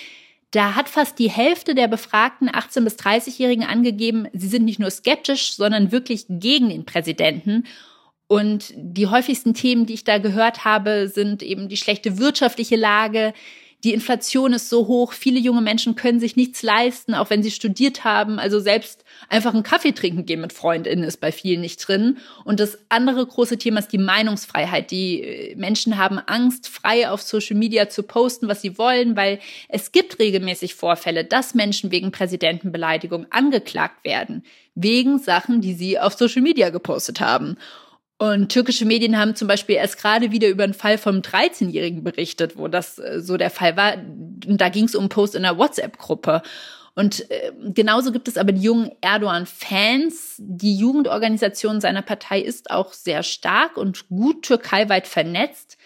da 0.52 0.74
hat 0.74 0.88
fast 0.88 1.18
die 1.18 1.30
Hälfte 1.30 1.74
der 1.74 1.88
befragten 1.88 2.48
18- 2.48 2.84
bis 2.84 2.96
30-Jährigen 2.96 3.64
angegeben, 3.64 4.28
sie 4.32 4.48
sind 4.48 4.64
nicht 4.64 4.78
nur 4.78 4.90
skeptisch, 4.90 5.54
sondern 5.54 5.92
wirklich 5.92 6.26
gegen 6.28 6.68
den 6.68 6.84
Präsidenten. 6.84 7.64
Und 8.28 8.72
die 8.76 9.08
häufigsten 9.08 9.54
Themen, 9.54 9.86
die 9.86 9.94
ich 9.94 10.04
da 10.04 10.18
gehört 10.18 10.64
habe, 10.64 11.08
sind 11.08 11.42
eben 11.42 11.68
die 11.68 11.76
schlechte 11.76 12.18
wirtschaftliche 12.18 12.76
Lage, 12.76 13.32
die 13.84 13.92
Inflation 13.92 14.52
ist 14.52 14.68
so 14.68 14.86
hoch, 14.86 15.12
viele 15.12 15.40
junge 15.40 15.60
Menschen 15.60 15.96
können 15.96 16.20
sich 16.20 16.36
nichts 16.36 16.62
leisten, 16.62 17.14
auch 17.14 17.30
wenn 17.30 17.42
sie 17.42 17.50
studiert 17.50 18.04
haben. 18.04 18.38
Also 18.38 18.60
selbst 18.60 19.04
einfach 19.28 19.54
einen 19.54 19.64
Kaffee 19.64 19.92
trinken 19.92 20.24
gehen 20.24 20.40
mit 20.40 20.52
Freundinnen 20.52 21.02
ist 21.02 21.16
bei 21.16 21.32
vielen 21.32 21.60
nicht 21.62 21.78
drin. 21.78 22.18
Und 22.44 22.60
das 22.60 22.78
andere 22.90 23.26
große 23.26 23.58
Thema 23.58 23.80
ist 23.80 23.92
die 23.92 23.98
Meinungsfreiheit. 23.98 24.92
Die 24.92 25.22
äh, 25.22 25.56
Menschen 25.56 25.98
haben 25.98 26.20
Angst, 26.20 26.68
frei 26.68 27.10
auf 27.10 27.22
Social 27.22 27.56
Media 27.56 27.88
zu 27.88 28.04
posten, 28.04 28.46
was 28.46 28.62
sie 28.62 28.78
wollen, 28.78 29.16
weil 29.16 29.40
es 29.68 29.90
gibt 29.90 30.20
regelmäßig 30.20 30.76
Vorfälle, 30.76 31.24
dass 31.24 31.54
Menschen 31.54 31.90
wegen 31.90 32.12
Präsidentenbeleidigung 32.12 33.26
angeklagt 33.30 34.04
werden. 34.04 34.44
Wegen 34.76 35.18
Sachen, 35.18 35.60
die 35.60 35.74
sie 35.74 35.98
auf 35.98 36.14
Social 36.14 36.42
Media 36.42 36.70
gepostet 36.70 37.20
haben. 37.20 37.56
Und 38.18 38.50
türkische 38.50 38.84
Medien 38.84 39.18
haben 39.18 39.34
zum 39.34 39.48
Beispiel 39.48 39.76
erst 39.76 39.98
gerade 39.98 40.30
wieder 40.30 40.48
über 40.48 40.64
einen 40.64 40.74
Fall 40.74 40.96
vom 40.96 41.16
13-Jährigen 41.16 42.04
berichtet, 42.04 42.56
wo 42.56 42.68
das 42.68 42.98
äh, 42.98 43.20
so 43.20 43.36
der 43.36 43.50
Fall 43.50 43.76
war. 43.76 43.94
Und 43.96 44.60
da 44.60 44.68
ging 44.68 44.84
es 44.84 44.94
um 44.94 45.02
einen 45.02 45.08
Post 45.08 45.34
in 45.34 45.44
einer 45.44 45.58
WhatsApp-Gruppe. 45.58 46.42
Und 46.94 47.30
äh, 47.30 47.52
genauso 47.72 48.12
gibt 48.12 48.28
es 48.28 48.36
aber 48.36 48.52
die 48.52 48.62
jungen 48.62 48.90
Erdogan-Fans. 49.00 50.36
Die 50.38 50.76
Jugendorganisation 50.76 51.80
seiner 51.80 52.02
Partei 52.02 52.40
ist 52.40 52.70
auch 52.70 52.92
sehr 52.92 53.22
stark 53.22 53.76
und 53.76 54.08
gut 54.08 54.42
türkeiweit 54.42 55.06
vernetzt. 55.06 55.78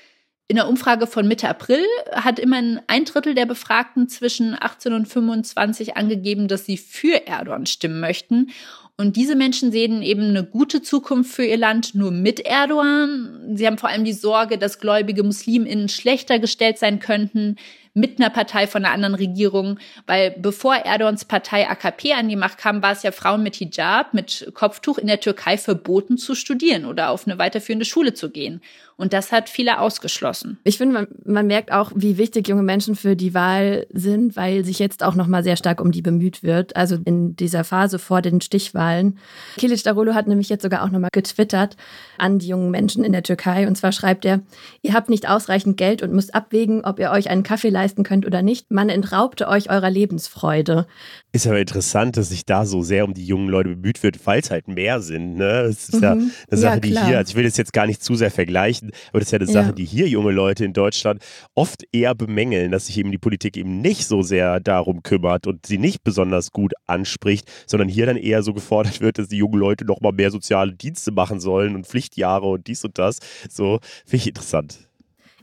In 0.49 0.57
der 0.57 0.69
Umfrage 0.69 1.09
von 1.09 1.27
Mitte 1.27 1.49
April 1.49 1.85
hat 2.12 2.39
immerhin 2.39 2.81
ein 2.87 3.05
Drittel 3.05 3.35
der 3.35 3.47
Befragten 3.47 4.09
zwischen 4.09 4.57
18 4.59 4.93
und 4.93 5.07
25 5.07 5.97
angegeben, 5.97 6.47
dass 6.47 6.67
sie 6.67 6.77
für 6.77 7.27
Erdogan 7.27 7.67
stimmen 7.67 7.99
möchten. 7.99 8.51
Und 8.99 9.17
diese 9.17 9.37
Menschen 9.37 9.73
sehen 9.73 10.01
eben 10.01 10.23
eine 10.23 10.45
gute 10.45 10.81
Zukunft 10.81 11.31
für 11.31 11.45
ihr 11.45 11.59
Land 11.59 11.95
nur 11.95 12.11
mit 12.11 12.41
Erdogan. 12.41 13.55
Sie 13.55 13.67
haben 13.67 13.77
vor 13.77 13.91
allem 13.91 14.05
die 14.05 14.15
Sorge, 14.15 14.57
dass 14.57 14.79
gläubige 14.79 15.23
Musliminnen 15.23 15.91
schlechter 15.91 16.39
gestellt 16.39 16.79
sein 16.79 16.99
könnten 16.99 17.57
mit 17.97 18.21
einer 18.21 18.29
Partei 18.29 18.67
von 18.67 18.85
einer 18.85 18.93
anderen 18.93 19.15
Regierung, 19.15 19.79
weil 20.07 20.33
bevor 20.39 20.77
Erdogans 20.77 21.25
Partei 21.25 21.67
AKP 21.67 22.13
an 22.13 22.29
die 22.29 22.37
Macht 22.37 22.59
kam, 22.59 22.83
war 22.83 22.93
es 22.93 23.03
ja 23.03 23.11
Frauen 23.11 23.43
mit 23.43 23.57
Hijab, 23.57 24.13
mit 24.13 24.51
Kopftuch 24.53 24.99
in 24.99 25.07
der 25.07 25.21
Türkei 25.21 25.57
verboten 25.57 26.19
zu 26.19 26.35
studieren 26.35 26.85
oder 26.85 27.09
auf 27.11 27.27
eine 27.27 27.39
weiterführende 27.39 27.87
Schule 27.87 28.13
zu 28.13 28.31
gehen. 28.31 28.61
Und 28.99 29.13
das 29.13 29.31
hat 29.31 29.51
viele 29.51 29.79
ausgeschlossen. 29.79 30.59
Ich 30.65 30.79
finde, 30.79 30.95
man, 30.95 31.07
man, 31.25 31.47
merkt 31.47 31.71
auch, 31.71 31.93
wie 31.95 32.17
wichtig 32.17 32.49
junge 32.49 32.63
Menschen 32.63 32.97
für 32.97 33.15
die 33.15 33.35
Wahl 33.35 33.87
sind, 33.93 34.37
weil 34.37 34.65
sich 34.65 34.79
jetzt 34.79 35.03
auch 35.03 35.15
noch 35.15 35.27
mal 35.27 35.45
sehr 35.45 35.59
stark 35.59 35.83
um 35.83 35.93
die 35.93 36.01
bemüht 36.01 36.43
wird. 36.43 36.75
Also 36.77 36.97
in 37.05 37.37
dieser 37.37 37.63
Phase 37.63 37.99
vor 37.99 38.23
den 38.23 38.41
Stichwahlen. 38.41 39.19
Kilic 39.59 39.83
Darulu 39.83 40.15
hat 40.15 40.29
nämlich 40.29 40.49
jetzt 40.49 40.63
sogar 40.63 40.83
auch 40.83 40.91
noch 40.91 40.99
mal 40.99 41.11
getwittert 41.13 41.77
an 42.17 42.39
die 42.39 42.49
jungen 42.49 42.71
Menschen 42.71 43.05
in 43.05 43.13
der 43.13 43.23
Türkei. 43.23 43.67
Und 43.67 43.77
zwar 43.77 43.93
schreibt 43.93 44.25
er, 44.25 44.41
ihr 44.81 44.95
habt 44.95 45.11
nicht 45.11 45.29
ausreichend 45.29 45.77
Geld 45.77 46.01
und 46.01 46.15
müsst 46.15 46.35
abwägen, 46.35 46.83
ob 46.83 46.99
ihr 46.99 47.11
euch 47.11 47.29
einen 47.29 47.43
Kaffee 47.43 47.69
leisten 47.87 48.03
könnt 48.03 48.27
oder 48.27 48.42
nicht. 48.42 48.70
Man 48.70 48.88
entraubte 48.88 49.46
euch 49.46 49.70
eurer 49.70 49.90
Lebensfreude. 49.90 50.87
Ist 51.33 51.46
aber 51.46 51.61
interessant, 51.61 52.16
dass 52.16 52.31
sich 52.31 52.44
da 52.44 52.66
so 52.66 52.83
sehr 52.83 53.05
um 53.05 53.14
die 53.14 53.25
jungen 53.25 53.49
Leute 53.49 53.70
bemüht 53.70 54.03
wird, 54.03 54.27
weil 54.27 54.40
es 54.40 54.51
halt 54.51 54.66
mehr 54.66 55.01
sind. 55.01 55.37
Ne? 55.37 55.64
Das 55.64 55.88
ist 55.88 55.94
mhm. 55.94 56.03
ja 56.03 56.12
eine 56.12 56.33
Sache, 56.51 56.75
ja, 56.75 56.81
die 56.81 56.88
hier, 56.88 57.18
also 57.18 57.31
ich 57.31 57.37
will 57.37 57.44
das 57.44 57.57
jetzt 57.57 57.72
gar 57.72 57.87
nicht 57.87 58.03
zu 58.03 58.16
sehr 58.16 58.31
vergleichen, 58.31 58.90
aber 59.11 59.20
das 59.20 59.29
ist 59.29 59.33
ja 59.33 59.38
eine 59.38 59.46
Sache, 59.46 59.66
ja. 59.66 59.72
die 59.72 59.85
hier 59.85 60.09
junge 60.09 60.33
Leute 60.33 60.64
in 60.64 60.72
Deutschland 60.72 61.22
oft 61.55 61.85
eher 61.92 62.14
bemängeln, 62.14 62.72
dass 62.72 62.87
sich 62.87 62.99
eben 62.99 63.12
die 63.12 63.18
Politik 63.18 63.57
eben 63.57 63.81
nicht 63.81 64.07
so 64.07 64.22
sehr 64.22 64.59
darum 64.59 65.03
kümmert 65.03 65.46
und 65.46 65.66
sie 65.66 65.79
nicht 65.79 66.03
besonders 66.03 66.51
gut 66.51 66.72
anspricht, 66.87 67.49
sondern 67.66 67.88
hier 67.88 68.07
dann 68.07 68.16
eher 68.16 68.42
so 68.42 68.53
gefordert 68.53 69.01
wird, 69.01 69.18
dass 69.18 69.29
die 69.29 69.37
jungen 69.37 69.59
Leute 69.59 69.85
noch 69.85 70.01
mal 70.01 70.12
mehr 70.12 70.31
soziale 70.31 70.72
Dienste 70.72 71.12
machen 71.12 71.38
sollen 71.38 71.77
und 71.77 71.87
Pflichtjahre 71.87 72.46
und 72.46 72.66
dies 72.66 72.85
und 72.85 72.99
das. 72.99 73.18
So, 73.49 73.79
finde 74.05 74.16
ich 74.16 74.29
interessant. 74.29 74.79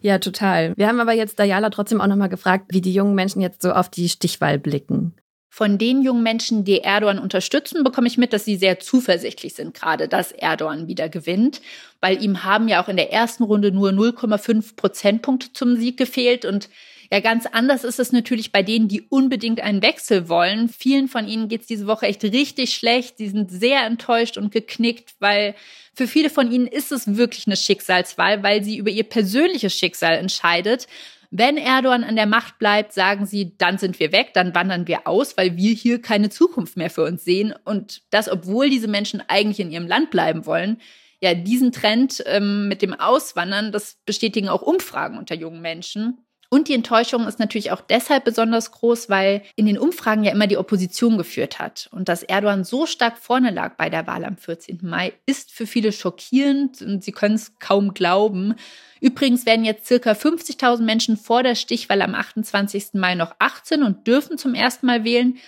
Ja, 0.04 0.20
total. 0.20 0.74
Wir 0.76 0.90
haben 0.90 1.00
aber 1.00 1.14
jetzt 1.14 1.40
Dayala 1.40 1.70
trotzdem 1.70 2.02
auch 2.02 2.08
nochmal 2.08 2.28
gefragt, 2.28 2.66
wie 2.70 2.82
die 2.82 2.94
jungen 2.94 3.16
Menschen 3.16 3.42
jetzt 3.42 3.62
so 3.62 3.72
auf 3.72 3.90
die 3.90 4.10
Stichwahl 4.10 4.60
blicken. 4.60 5.16
Von 5.50 5.78
den 5.78 6.02
jungen 6.02 6.24
Menschen, 6.24 6.66
die 6.66 6.80
Erdogan 6.80 7.20
unterstützen, 7.20 7.86
bekomme 7.86 8.08
ich 8.08 8.18
mit, 8.18 8.34
dass 8.34 8.44
sie 8.44 8.58
sehr 8.58 8.80
zuversichtlich 8.80 9.54
sind, 9.54 9.74
gerade 9.74 10.10
dass 10.10 10.34
Erdogan 10.34 10.88
wieder 10.88 11.08
gewinnt, 11.08 11.62
weil 12.02 12.22
ihm 12.22 12.44
haben 12.44 12.68
ja 12.68 12.84
auch 12.84 12.90
in 12.90 12.98
der 12.98 13.14
ersten 13.14 13.44
Runde 13.44 13.72
nur 13.72 13.92
0,5 13.92 14.76
Prozentpunkte 14.76 15.54
zum 15.54 15.78
Sieg 15.78 15.96
gefehlt 15.96 16.44
und 16.44 16.70
ja, 17.14 17.20
ganz 17.20 17.46
anders 17.46 17.84
ist 17.84 18.00
es 18.00 18.12
natürlich 18.12 18.52
bei 18.52 18.64
denen, 18.64 18.88
die 18.88 19.04
unbedingt 19.04 19.62
einen 19.62 19.84
Wechsel 19.84 20.30
wollen. 20.30 20.68
Vielen 20.68 21.08
von 21.08 21.28
ihnen 21.28 21.48
geht 21.48 21.62
es 21.62 21.68
diese 21.68 21.86
Woche 21.86 22.08
echt 22.08 22.24
richtig 22.24 22.74
schlecht. 22.74 23.20
Sie 23.20 23.30
sind 23.30 23.52
sehr 23.52 23.86
enttäuscht 23.86 24.36
und 24.36 24.52
geknickt, 24.52 25.14
weil 25.20 25.54
für 25.94 26.08
viele 26.08 26.32
von 26.32 26.52
ihnen 26.52 26.66
ist 26.66 26.92
es 26.92 27.16
wirklich 27.16 27.46
eine 27.46 27.56
Schicksalswahl, 27.56 28.42
weil 28.42 28.64
sie 28.64 28.78
über 28.78 28.90
ihr 28.90 29.04
persönliches 29.04 29.78
Schicksal 29.78 30.16
entscheidet. 30.16 30.88
Wenn 31.30 31.58
Erdogan 31.58 32.04
an 32.04 32.16
der 32.16 32.26
Macht 32.26 32.58
bleibt, 32.58 32.94
sagen 32.94 33.28
sie, 33.28 33.56
dann 33.60 33.78
sind 33.78 34.00
wir 34.00 34.12
weg, 34.12 34.32
dann 34.34 34.56
wandern 34.56 34.88
wir 34.88 35.06
aus, 35.06 35.38
weil 35.38 35.56
wir 35.56 35.76
hier 35.76 36.02
keine 36.02 36.32
Zukunft 36.32 36.78
mehr 36.78 36.90
für 36.90 37.04
uns 37.04 37.24
sehen. 37.24 37.54
Und 37.64 38.02
das, 38.10 38.28
obwohl 38.28 38.72
diese 38.72 38.88
Menschen 38.88 39.22
eigentlich 39.28 39.60
in 39.60 39.72
ihrem 39.72 39.86
Land 39.86 40.10
bleiben 40.10 40.48
wollen. 40.48 40.82
Ja, 41.22 41.36
diesen 41.36 41.72
Trend 41.72 42.24
ähm, 42.26 42.68
mit 42.68 42.82
dem 42.82 43.00
Auswandern, 43.00 43.72
das 43.72 44.00
bestätigen 44.04 44.50
auch 44.50 44.64
Umfragen 44.64 45.20
unter 45.20 45.36
jungen 45.36 45.62
Menschen. 45.62 46.18
Und 46.54 46.68
die 46.68 46.76
Enttäuschung 46.76 47.26
ist 47.26 47.40
natürlich 47.40 47.72
auch 47.72 47.82
deshalb 47.82 48.26
besonders 48.26 48.70
groß, 48.70 49.10
weil 49.10 49.42
in 49.56 49.66
den 49.66 49.80
Umfragen 49.80 50.24
ja 50.24 50.32
immer 50.32 50.46
die 50.46 50.58
Opposition 50.58 51.18
geführt 51.18 51.58
hat. 51.58 51.90
Und 51.92 52.10
dass 52.10 52.22
Erdogan 52.22 52.64
so 52.64 52.86
stark 52.86 53.18
vorne 53.18 53.50
lag 53.50 53.76
bei 53.76 53.90
der 53.90 54.06
Wahl 54.06 54.24
am 54.24 54.38
14. 54.38 54.82
Mai, 54.84 55.14
ist 55.26 55.52
für 55.52 55.66
viele 55.66 55.92
schockierend 55.92 56.80
und 56.84 57.04
sie 57.04 57.12
können 57.12 57.34
es 57.34 57.58
kaum 57.58 57.96
glauben. 57.96 58.54
Übrigens 59.02 59.48
werden 59.48 59.66
jetzt 59.66 59.88
circa 59.88 60.12
50.000 60.12 60.84
Menschen 60.84 61.18
vor 61.18 61.42
der 61.42 61.56
Stichwahl 61.56 62.04
am 62.04 62.14
28. 62.14 62.90
Mai 62.94 63.16
noch 63.16 63.34
18 63.40 63.82
und 63.82 64.06
dürfen 64.06 64.38
zum 64.38 64.54
ersten 64.54 64.86
Mal 64.86 65.04
wählen. 65.04 65.40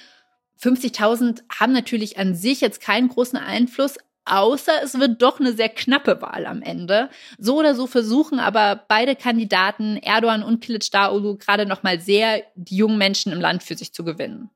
50.000 0.59 1.43
haben 1.59 1.73
natürlich 1.73 2.17
an 2.17 2.33
sich 2.33 2.61
jetzt 2.61 2.81
keinen 2.81 3.09
großen 3.09 3.37
Einfluss, 3.37 3.99
außer 4.25 4.71
es 4.83 4.99
wird 4.99 5.21
doch 5.21 5.39
eine 5.39 5.53
sehr 5.53 5.69
knappe 5.69 6.21
Wahl 6.21 6.45
am 6.45 6.61
Ende. 6.61 7.09
So 7.37 7.57
oder 7.59 7.75
so 7.75 7.87
versuchen 7.87 8.39
aber 8.39 8.83
beide 8.87 9.15
Kandidaten, 9.15 9.97
Erdogan 9.97 10.43
und 10.43 10.63
Kılıçdaroğlu, 10.63 11.37
gerade 11.37 11.65
noch 11.65 11.83
mal 11.83 11.99
sehr 11.99 12.43
die 12.55 12.77
jungen 12.77 12.97
Menschen 12.97 13.31
im 13.31 13.41
Land 13.41 13.63
für 13.63 13.75
sich 13.75 13.93
zu 13.93 14.03
gewinnen. 14.03 14.49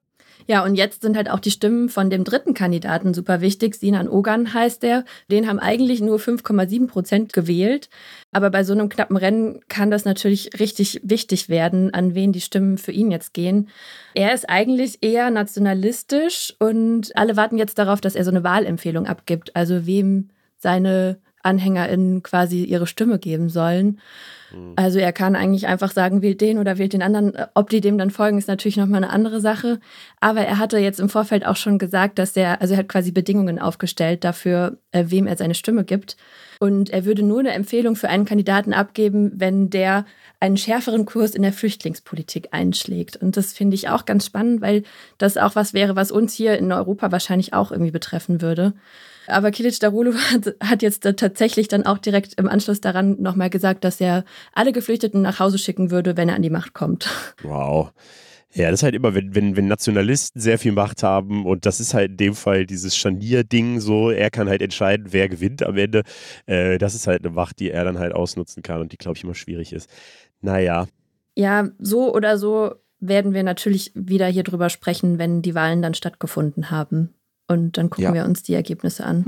Ja, 0.48 0.64
und 0.64 0.76
jetzt 0.76 1.02
sind 1.04 1.16
halt 1.16 1.30
auch 1.30 1.40
die 1.40 1.52
Stimmen 1.52 1.90
von 1.90 2.10
dem 2.10 2.24
dritten 2.24 2.54
Kandidaten 2.54 3.14
super 3.14 3.42
wichtig. 3.42 3.76
Sinan 3.76 4.10
Ogan 4.10 4.54
heißt 4.54 4.82
der. 4.82 5.06
Den 5.30 5.48
haben 5.48 5.60
eigentlich 5.60 6.02
nur 6.02 6.18
5,7 6.18 6.88
Prozent 6.88 7.34
gewählt. 7.34 7.90
Aber 8.32 8.50
bei 8.50 8.64
so 8.64 8.74
einem 8.74 8.90
knappen 8.90 9.18
Rennen 9.18 9.60
kann 9.68 9.92
das 9.92 10.06
natürlich 10.06 10.60
richtig 10.60 11.02
wichtig 11.04 11.50
werden, 11.50 11.94
an 11.94 12.16
wen 12.16 12.32
die 12.32 12.42
Stimmen 12.42 12.78
für 12.78 12.92
ihn 12.92 13.12
jetzt 13.12 13.34
gehen. 13.34 13.70
Er 14.16 14.34
ist 14.34 14.50
eigentlich 14.50 15.00
eher 15.02 15.30
nationalistisch 15.30 16.56
und 16.60 17.16
alle 17.16 17.38
warten 17.38 17.58
jetzt 17.58 17.78
darauf, 17.78 18.02
dass 18.02 18.16
er 18.16 18.24
so 18.24 18.32
eine 18.32 18.44
Wahlempfehlung 18.44 19.06
abgibt. 19.06 19.56
Also 19.56 19.86
wem 19.86 20.30
seine 20.58 21.20
AnhängerInnen 21.44 22.24
quasi 22.24 22.64
ihre 22.64 22.88
Stimme 22.88 23.20
geben 23.20 23.50
sollen. 23.50 24.00
Mhm. 24.52 24.74
Also 24.76 25.00
er 25.00 25.14
kann 25.14 25.36
eigentlich 25.36 25.68
einfach 25.68 25.92
sagen, 25.92 26.22
wählt 26.22 26.42
den 26.42 26.58
oder 26.58 26.78
wählt 26.78 26.94
den 26.94 27.02
anderen. 27.02 27.34
Ob 27.54 27.70
die 27.70 27.82
dem 27.82 27.98
dann 27.98 28.12
folgen, 28.12 28.38
ist 28.38 28.48
natürlich 28.48 28.78
nochmal 28.78 29.04
eine 29.04 29.14
andere 29.14 29.42
Sache. 29.42 29.80
Aber 30.20 30.42
er 30.42 30.58
hatte 30.58 30.78
jetzt 30.78 31.00
im 31.00 31.10
Vorfeld 31.10 31.46
auch 31.46 31.56
schon 31.56 31.78
gesagt, 31.78 32.20
dass 32.20 32.36
er, 32.36 32.62
also 32.62 32.74
er 32.74 32.80
hat 32.80 32.90
quasi 32.90 33.12
Bedingungen 33.12 33.60
aufgestellt 33.60 34.24
dafür, 34.24 34.78
äh, 34.92 35.06
wem 35.08 35.28
er 35.28 35.38
seine 35.38 35.56
Stimme 35.56 35.84
gibt. 35.84 36.18
Und 36.60 36.90
er 36.90 37.06
würde 37.06 37.24
nur 37.24 37.40
eine 37.40 37.54
Empfehlung 37.54 37.96
für 37.96 38.10
einen 38.10 38.26
Kandidaten 38.26 38.74
abgeben, 38.74 39.32
wenn 39.36 39.70
der 39.70 40.06
einen 40.42 40.58
schärferen 40.58 41.06
Kurs 41.06 41.32
in 41.32 41.42
der 41.42 41.54
Flüchtlingspolitik 41.54 42.50
einschlägt. 42.52 43.16
Und 43.16 43.38
das 43.38 43.54
finde 43.54 43.76
ich 43.76 43.90
auch 43.90 44.06
ganz 44.06 44.26
spannend, 44.26 44.62
weil 44.62 44.84
das 45.18 45.38
auch 45.38 45.56
was 45.56 45.74
wäre, 45.74 45.96
was 45.96 46.12
uns 46.12 46.34
hier 46.34 46.58
in 46.58 46.72
Europa 46.72 47.12
wahrscheinlich 47.12 47.54
auch 47.54 47.72
irgendwie 47.72 47.92
betreffen 47.92 48.42
würde. 48.42 48.74
Aber 49.30 49.52
Kilic 49.52 49.80
Darulu 49.80 50.14
hat, 50.32 50.56
hat 50.62 50.82
jetzt 50.82 51.04
tatsächlich 51.04 51.68
dann 51.68 51.86
auch 51.86 51.98
direkt 51.98 52.40
im 52.40 52.48
Anschluss 52.48 52.82
daran 52.82 53.22
nochmal 53.22 53.50
gesagt, 53.50 53.84
dass 53.84 54.02
er 54.02 54.26
alle 54.54 54.72
Geflüchteten 54.72 55.22
nach 55.22 55.40
Hause 55.40 55.58
schicken 55.58 55.92
würde, 55.92 56.18
wenn 56.18 56.30
er 56.30 56.36
an 56.36 56.42
die 56.42 56.50
Macht 56.50 56.74
kommt. 56.74 57.10
Wow. 57.44 57.92
Ja, 58.54 58.72
das 58.72 58.80
ist 58.80 58.84
halt 58.84 58.96
immer, 58.96 59.14
wenn, 59.14 59.36
wenn, 59.36 59.56
wenn 59.56 59.68
Nationalisten 59.68 60.42
sehr 60.42 60.58
viel 60.58 60.72
Macht 60.72 61.04
haben 61.04 61.46
und 61.46 61.66
das 61.66 61.80
ist 61.80 61.94
halt 61.94 62.12
in 62.12 62.18
dem 62.18 62.34
Fall 62.34 62.66
dieses 62.66 62.96
Scharnier-Ding 62.96 63.80
so, 63.80 64.10
er 64.10 64.32
kann 64.32 64.50
halt 64.50 64.62
entscheiden, 64.62 65.08
wer 65.12 65.30
gewinnt 65.30 65.62
am 65.64 65.78
Ende. 65.78 66.04
Äh, 66.48 66.80
das 66.80 66.96
ist 66.96 67.06
halt 67.06 67.24
eine 67.24 67.34
Macht, 67.34 67.60
die 67.60 67.70
er 67.70 67.84
dann 67.84 68.00
halt 68.00 68.14
ausnutzen 68.14 68.64
kann 68.64 68.82
und 68.82 68.92
die, 68.92 68.98
glaube 68.98 69.18
ich, 69.18 69.24
immer 69.24 69.36
schwierig 69.36 69.72
ist. 69.72 69.90
Naja. 70.42 70.88
Ja, 71.36 71.70
so 71.78 72.14
oder 72.14 72.38
so 72.38 72.74
werden 73.00 73.34
wir 73.34 73.44
natürlich 73.44 73.92
wieder 73.94 74.28
hier 74.28 74.44
drüber 74.44 74.70
sprechen, 74.70 75.20
wenn 75.20 75.42
die 75.42 75.56
Wahlen 75.56 75.82
dann 75.82 75.94
stattgefunden 75.94 76.72
haben. 76.72 77.14
Und 77.50 77.78
dann 77.78 77.90
gucken 77.90 78.06
ja. 78.06 78.14
wir 78.14 78.26
uns 78.26 78.44
die 78.44 78.54
Ergebnisse 78.54 79.04
an. 79.04 79.26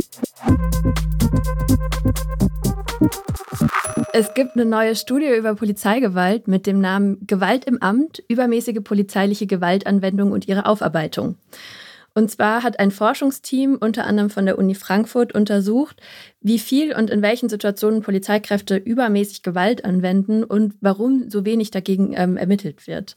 Es 4.14 4.34
gibt 4.36 4.56
eine 4.56 4.66
neue 4.66 4.96
Studie 4.96 5.36
über 5.36 5.56
Polizeigewalt 5.56 6.48
mit 6.48 6.68
dem 6.68 6.80
Namen 6.80 7.26
Gewalt 7.26 7.66
im 7.66 7.82
Amt, 7.82 8.24
übermäßige 8.28 8.84
polizeiliche 8.84 9.48
Gewaltanwendung 9.48 10.32
und 10.32 10.48
ihre 10.48 10.68
Aufarbeitung. 10.68 11.36
Und 12.14 12.30
zwar 12.30 12.62
hat 12.62 12.80
ein 12.80 12.92
Forschungsteam 12.92 13.78
unter 13.80 14.06
anderem 14.06 14.30
von 14.30 14.46
der 14.46 14.60
Uni 14.60 14.76
Frankfurt 14.76 15.34
untersucht, 15.34 16.02
wie 16.42 16.60
viel 16.60 16.94
und 16.94 17.10
in 17.10 17.22
welchen 17.22 17.50
Situationen 17.50 18.02
Polizeikräfte 18.02 18.76
übermäßig 18.76 19.44
Gewalt 19.44 19.84
anwenden 19.86 20.44
und 20.44 20.76
warum 20.82 21.30
so 21.30 21.46
wenig 21.46 21.72
dagegen 21.72 22.14
ähm, 22.16 22.38
ermittelt 22.38 22.86
wird. 22.86 23.16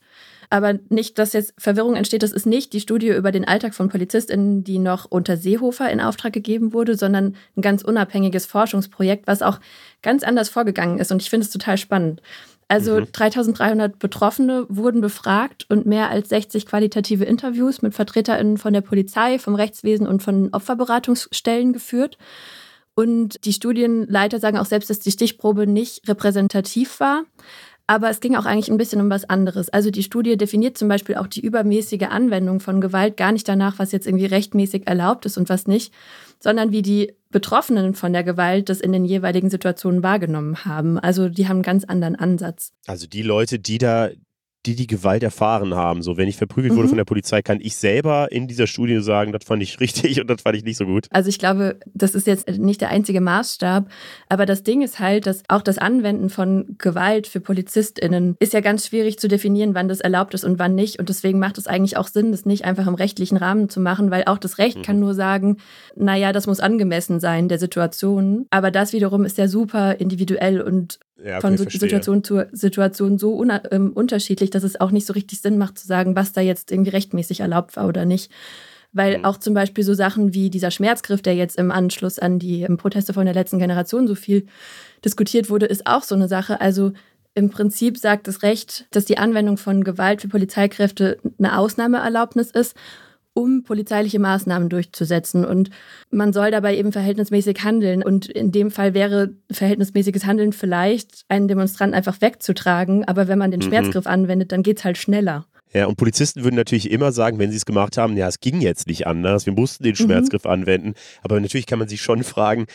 Aber 0.50 0.74
nicht, 0.88 1.18
dass 1.18 1.32
jetzt 1.32 1.54
Verwirrung 1.58 1.96
entsteht, 1.96 2.22
das 2.22 2.32
ist 2.32 2.46
nicht 2.46 2.72
die 2.72 2.80
Studie 2.80 3.08
über 3.08 3.32
den 3.32 3.46
Alltag 3.46 3.74
von 3.74 3.88
PolizistInnen, 3.88 4.64
die 4.64 4.78
noch 4.78 5.06
unter 5.10 5.36
Seehofer 5.36 5.90
in 5.90 6.00
Auftrag 6.00 6.32
gegeben 6.32 6.72
wurde, 6.72 6.96
sondern 6.96 7.36
ein 7.56 7.62
ganz 7.62 7.82
unabhängiges 7.82 8.46
Forschungsprojekt, 8.46 9.26
was 9.26 9.42
auch 9.42 9.60
ganz 10.02 10.22
anders 10.22 10.48
vorgegangen 10.48 10.98
ist. 10.98 11.12
Und 11.12 11.22
ich 11.22 11.30
finde 11.30 11.46
es 11.46 11.52
total 11.52 11.78
spannend. 11.78 12.22
Also 12.68 13.00
mhm. 13.00 13.12
3300 13.12 13.98
Betroffene 13.98 14.66
wurden 14.68 15.00
befragt 15.00 15.66
und 15.68 15.86
mehr 15.86 16.10
als 16.10 16.30
60 16.30 16.66
qualitative 16.66 17.24
Interviews 17.24 17.82
mit 17.82 17.94
VertreterInnen 17.94 18.58
von 18.58 18.72
der 18.72 18.80
Polizei, 18.80 19.38
vom 19.38 19.54
Rechtswesen 19.54 20.06
und 20.06 20.22
von 20.22 20.48
Opferberatungsstellen 20.52 21.72
geführt. 21.72 22.16
Und 22.94 23.44
die 23.44 23.52
Studienleiter 23.52 24.38
sagen 24.38 24.56
auch 24.56 24.66
selbst, 24.66 24.88
dass 24.88 25.00
die 25.00 25.10
Stichprobe 25.10 25.66
nicht 25.66 26.08
repräsentativ 26.08 27.00
war. 27.00 27.24
Aber 27.86 28.08
es 28.08 28.20
ging 28.20 28.34
auch 28.34 28.46
eigentlich 28.46 28.70
ein 28.70 28.78
bisschen 28.78 29.00
um 29.00 29.10
was 29.10 29.28
anderes. 29.28 29.68
Also 29.68 29.90
die 29.90 30.02
Studie 30.02 30.38
definiert 30.38 30.78
zum 30.78 30.88
Beispiel 30.88 31.16
auch 31.16 31.26
die 31.26 31.40
übermäßige 31.40 32.08
Anwendung 32.08 32.60
von 32.60 32.80
Gewalt 32.80 33.18
gar 33.18 33.30
nicht 33.30 33.46
danach, 33.46 33.78
was 33.78 33.92
jetzt 33.92 34.06
irgendwie 34.06 34.24
rechtmäßig 34.24 34.86
erlaubt 34.86 35.26
ist 35.26 35.36
und 35.36 35.50
was 35.50 35.66
nicht, 35.66 35.92
sondern 36.38 36.72
wie 36.72 36.80
die 36.80 37.12
Betroffenen 37.30 37.94
von 37.94 38.12
der 38.14 38.24
Gewalt 38.24 38.70
das 38.70 38.80
in 38.80 38.92
den 38.92 39.04
jeweiligen 39.04 39.50
Situationen 39.50 40.02
wahrgenommen 40.02 40.64
haben. 40.64 40.98
Also 40.98 41.28
die 41.28 41.46
haben 41.46 41.56
einen 41.56 41.62
ganz 41.62 41.84
anderen 41.84 42.16
Ansatz. 42.16 42.72
Also 42.86 43.06
die 43.06 43.22
Leute, 43.22 43.58
die 43.58 43.76
da 43.76 44.08
die 44.66 44.74
die 44.74 44.86
Gewalt 44.86 45.22
erfahren 45.22 45.74
haben. 45.74 46.02
So, 46.02 46.16
wenn 46.16 46.28
ich 46.28 46.36
verprügelt 46.36 46.72
mhm. 46.72 46.76
wurde 46.76 46.88
von 46.88 46.96
der 46.96 47.04
Polizei, 47.04 47.42
kann 47.42 47.58
ich 47.60 47.76
selber 47.76 48.32
in 48.32 48.48
dieser 48.48 48.66
Studie 48.66 49.00
sagen, 49.00 49.32
das 49.32 49.44
fand 49.44 49.62
ich 49.62 49.80
richtig 49.80 50.20
und 50.20 50.28
das 50.28 50.42
fand 50.42 50.56
ich 50.56 50.64
nicht 50.64 50.76
so 50.76 50.86
gut. 50.86 51.06
Also 51.10 51.28
ich 51.28 51.38
glaube, 51.38 51.78
das 51.92 52.14
ist 52.14 52.26
jetzt 52.26 52.48
nicht 52.48 52.80
der 52.80 52.90
einzige 52.90 53.20
Maßstab, 53.20 53.88
aber 54.28 54.46
das 54.46 54.62
Ding 54.62 54.82
ist 54.82 54.98
halt, 54.98 55.26
dass 55.26 55.42
auch 55.48 55.62
das 55.62 55.78
Anwenden 55.78 56.30
von 56.30 56.76
Gewalt 56.78 57.26
für 57.26 57.40
PolizistInnen 57.40 58.36
ist 58.40 58.52
ja 58.52 58.60
ganz 58.60 58.86
schwierig 58.86 59.18
zu 59.18 59.28
definieren, 59.28 59.74
wann 59.74 59.88
das 59.88 60.00
erlaubt 60.00 60.34
ist 60.34 60.44
und 60.44 60.58
wann 60.58 60.74
nicht. 60.74 60.98
Und 60.98 61.08
deswegen 61.08 61.38
macht 61.38 61.58
es 61.58 61.66
eigentlich 61.66 61.96
auch 61.96 62.08
Sinn, 62.08 62.32
das 62.32 62.46
nicht 62.46 62.64
einfach 62.64 62.86
im 62.86 62.94
rechtlichen 62.94 63.36
Rahmen 63.36 63.68
zu 63.68 63.80
machen, 63.80 64.10
weil 64.10 64.24
auch 64.24 64.38
das 64.38 64.58
Recht 64.58 64.78
mhm. 64.78 64.82
kann 64.82 65.00
nur 65.00 65.14
sagen, 65.14 65.58
naja, 65.96 66.32
das 66.32 66.46
muss 66.46 66.60
angemessen 66.60 67.20
sein 67.20 67.48
der 67.48 67.58
Situation. 67.58 68.46
Aber 68.50 68.70
das 68.70 68.92
wiederum 68.92 69.24
ist 69.24 69.38
ja 69.38 69.48
super 69.48 70.00
individuell 70.00 70.60
und 70.60 70.98
ja, 71.16 71.38
okay, 71.38 71.56
von 71.56 71.56
Situation 71.56 72.24
zu 72.24 72.46
Situation 72.52 73.18
so 73.18 73.44
ähm, 73.70 73.92
unterschiedlich, 73.92 74.50
dass 74.50 74.64
es 74.64 74.80
auch 74.80 74.90
nicht 74.90 75.06
so 75.06 75.12
richtig 75.12 75.40
Sinn 75.40 75.58
macht 75.58 75.78
zu 75.78 75.86
sagen, 75.86 76.16
was 76.16 76.32
da 76.32 76.40
jetzt 76.40 76.72
irgendwie 76.72 76.90
rechtmäßig 76.90 77.40
erlaubt 77.40 77.76
war 77.76 77.86
oder 77.86 78.04
nicht. 78.04 78.30
Weil 78.92 79.18
mhm. 79.18 79.24
auch 79.24 79.38
zum 79.38 79.54
Beispiel 79.54 79.84
so 79.84 79.94
Sachen 79.94 80.34
wie 80.34 80.50
dieser 80.50 80.70
Schmerzgriff, 80.70 81.22
der 81.22 81.34
jetzt 81.34 81.58
im 81.58 81.70
Anschluss 81.70 82.18
an 82.18 82.38
die 82.38 82.62
ähm, 82.62 82.76
Proteste 82.76 83.12
von 83.12 83.26
der 83.26 83.34
letzten 83.34 83.58
Generation 83.58 84.06
so 84.06 84.14
viel 84.14 84.46
diskutiert 85.04 85.50
wurde, 85.50 85.66
ist 85.66 85.86
auch 85.86 86.02
so 86.02 86.14
eine 86.14 86.28
Sache. 86.28 86.60
Also 86.60 86.92
im 87.34 87.50
Prinzip 87.50 87.98
sagt 87.98 88.28
das 88.28 88.42
Recht, 88.42 88.86
dass 88.92 89.04
die 89.04 89.18
Anwendung 89.18 89.56
von 89.56 89.82
Gewalt 89.84 90.22
für 90.22 90.28
Polizeikräfte 90.28 91.18
eine 91.38 91.58
Ausnahmeerlaubnis 91.58 92.50
ist 92.50 92.76
um 93.34 93.64
polizeiliche 93.64 94.18
Maßnahmen 94.18 94.68
durchzusetzen. 94.68 95.44
Und 95.44 95.70
man 96.10 96.32
soll 96.32 96.50
dabei 96.50 96.76
eben 96.76 96.92
verhältnismäßig 96.92 97.62
handeln. 97.64 98.02
Und 98.02 98.26
in 98.26 98.52
dem 98.52 98.70
Fall 98.70 98.94
wäre 98.94 99.34
verhältnismäßiges 99.50 100.24
Handeln 100.24 100.52
vielleicht, 100.52 101.24
einen 101.28 101.48
Demonstranten 101.48 101.94
einfach 101.94 102.20
wegzutragen. 102.20 103.04
Aber 103.04 103.28
wenn 103.28 103.38
man 103.38 103.50
den 103.50 103.60
mhm. 103.60 103.64
Schmerzgriff 103.64 104.06
anwendet, 104.06 104.52
dann 104.52 104.62
geht 104.62 104.78
es 104.78 104.84
halt 104.84 104.96
schneller. 104.96 105.46
Ja, 105.74 105.86
und 105.86 105.96
Polizisten 105.96 106.44
würden 106.44 106.54
natürlich 106.54 106.88
immer 106.88 107.10
sagen, 107.10 107.40
wenn 107.40 107.50
sie 107.50 107.56
es 107.56 107.66
gemacht 107.66 107.98
haben, 107.98 108.16
ja, 108.16 108.28
es 108.28 108.38
ging 108.38 108.60
jetzt 108.60 108.86
nicht 108.86 109.08
anders, 109.08 109.44
wir 109.44 109.52
mussten 109.52 109.82
den 109.82 109.94
mhm. 109.94 109.96
Schmerzgriff 109.96 110.44
mhm. 110.44 110.50
anwenden. 110.50 110.94
Aber 111.22 111.40
natürlich 111.40 111.66
kann 111.66 111.80
man 111.80 111.88
sich 111.88 112.00
schon 112.00 112.22
fragen, 112.22 112.66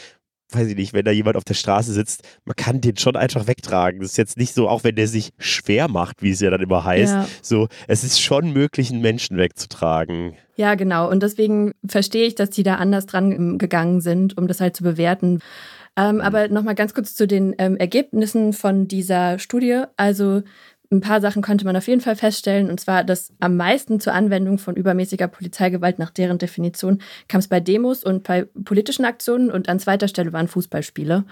weiß 0.51 0.67
ich 0.67 0.75
nicht, 0.75 0.93
wenn 0.93 1.05
da 1.05 1.11
jemand 1.11 1.35
auf 1.37 1.43
der 1.43 1.53
Straße 1.53 1.93
sitzt, 1.93 2.23
man 2.45 2.55
kann 2.55 2.81
den 2.81 2.97
schon 2.97 3.15
einfach 3.15 3.47
wegtragen. 3.47 3.99
Das 3.99 4.11
ist 4.11 4.17
jetzt 4.17 4.37
nicht 4.37 4.53
so, 4.53 4.67
auch 4.67 4.83
wenn 4.83 4.95
der 4.95 5.07
sich 5.07 5.31
schwer 5.37 5.87
macht, 5.87 6.21
wie 6.21 6.31
es 6.31 6.39
ja 6.39 6.49
dann 6.49 6.61
immer 6.61 6.83
heißt. 6.83 7.13
Ja. 7.13 7.27
So, 7.41 7.67
es 7.87 8.03
ist 8.03 8.19
schon 8.19 8.51
möglich, 8.51 8.91
einen 8.91 9.01
Menschen 9.01 9.37
wegzutragen. 9.37 10.33
Ja, 10.55 10.75
genau. 10.75 11.09
Und 11.09 11.23
deswegen 11.23 11.73
verstehe 11.87 12.27
ich, 12.27 12.35
dass 12.35 12.49
die 12.49 12.63
da 12.63 12.75
anders 12.75 13.05
dran 13.05 13.57
gegangen 13.57 14.01
sind, 14.01 14.37
um 14.37 14.47
das 14.47 14.59
halt 14.59 14.75
zu 14.75 14.83
bewerten. 14.83 15.39
Ähm, 15.95 16.15
mhm. 16.15 16.21
aber 16.21 16.47
nochmal 16.47 16.75
ganz 16.75 16.93
kurz 16.93 17.15
zu 17.15 17.27
den 17.27 17.55
ähm, 17.57 17.75
Ergebnissen 17.77 18.53
von 18.53 18.87
dieser 18.87 19.39
Studie. 19.39 19.83
Also 19.97 20.43
ein 20.91 21.01
paar 21.01 21.21
Sachen 21.21 21.41
konnte 21.41 21.65
man 21.65 21.75
auf 21.75 21.87
jeden 21.87 22.01
Fall 22.01 22.15
feststellen, 22.15 22.69
und 22.69 22.79
zwar, 22.79 23.03
dass 23.03 23.31
am 23.39 23.55
meisten 23.57 23.99
zur 23.99 24.13
Anwendung 24.13 24.57
von 24.57 24.75
übermäßiger 24.75 25.27
Polizeigewalt 25.27 25.99
nach 25.99 26.09
deren 26.09 26.39
Definition 26.39 26.99
kam 27.27 27.39
es 27.39 27.47
bei 27.47 27.59
Demos 27.59 28.03
und 28.03 28.23
bei 28.23 28.45
politischen 28.65 29.05
Aktionen 29.05 29.51
und 29.51 29.69
an 29.69 29.79
zweiter 29.79 30.07
Stelle 30.07 30.33
waren 30.33 30.47
Fußballspiele. 30.47 31.25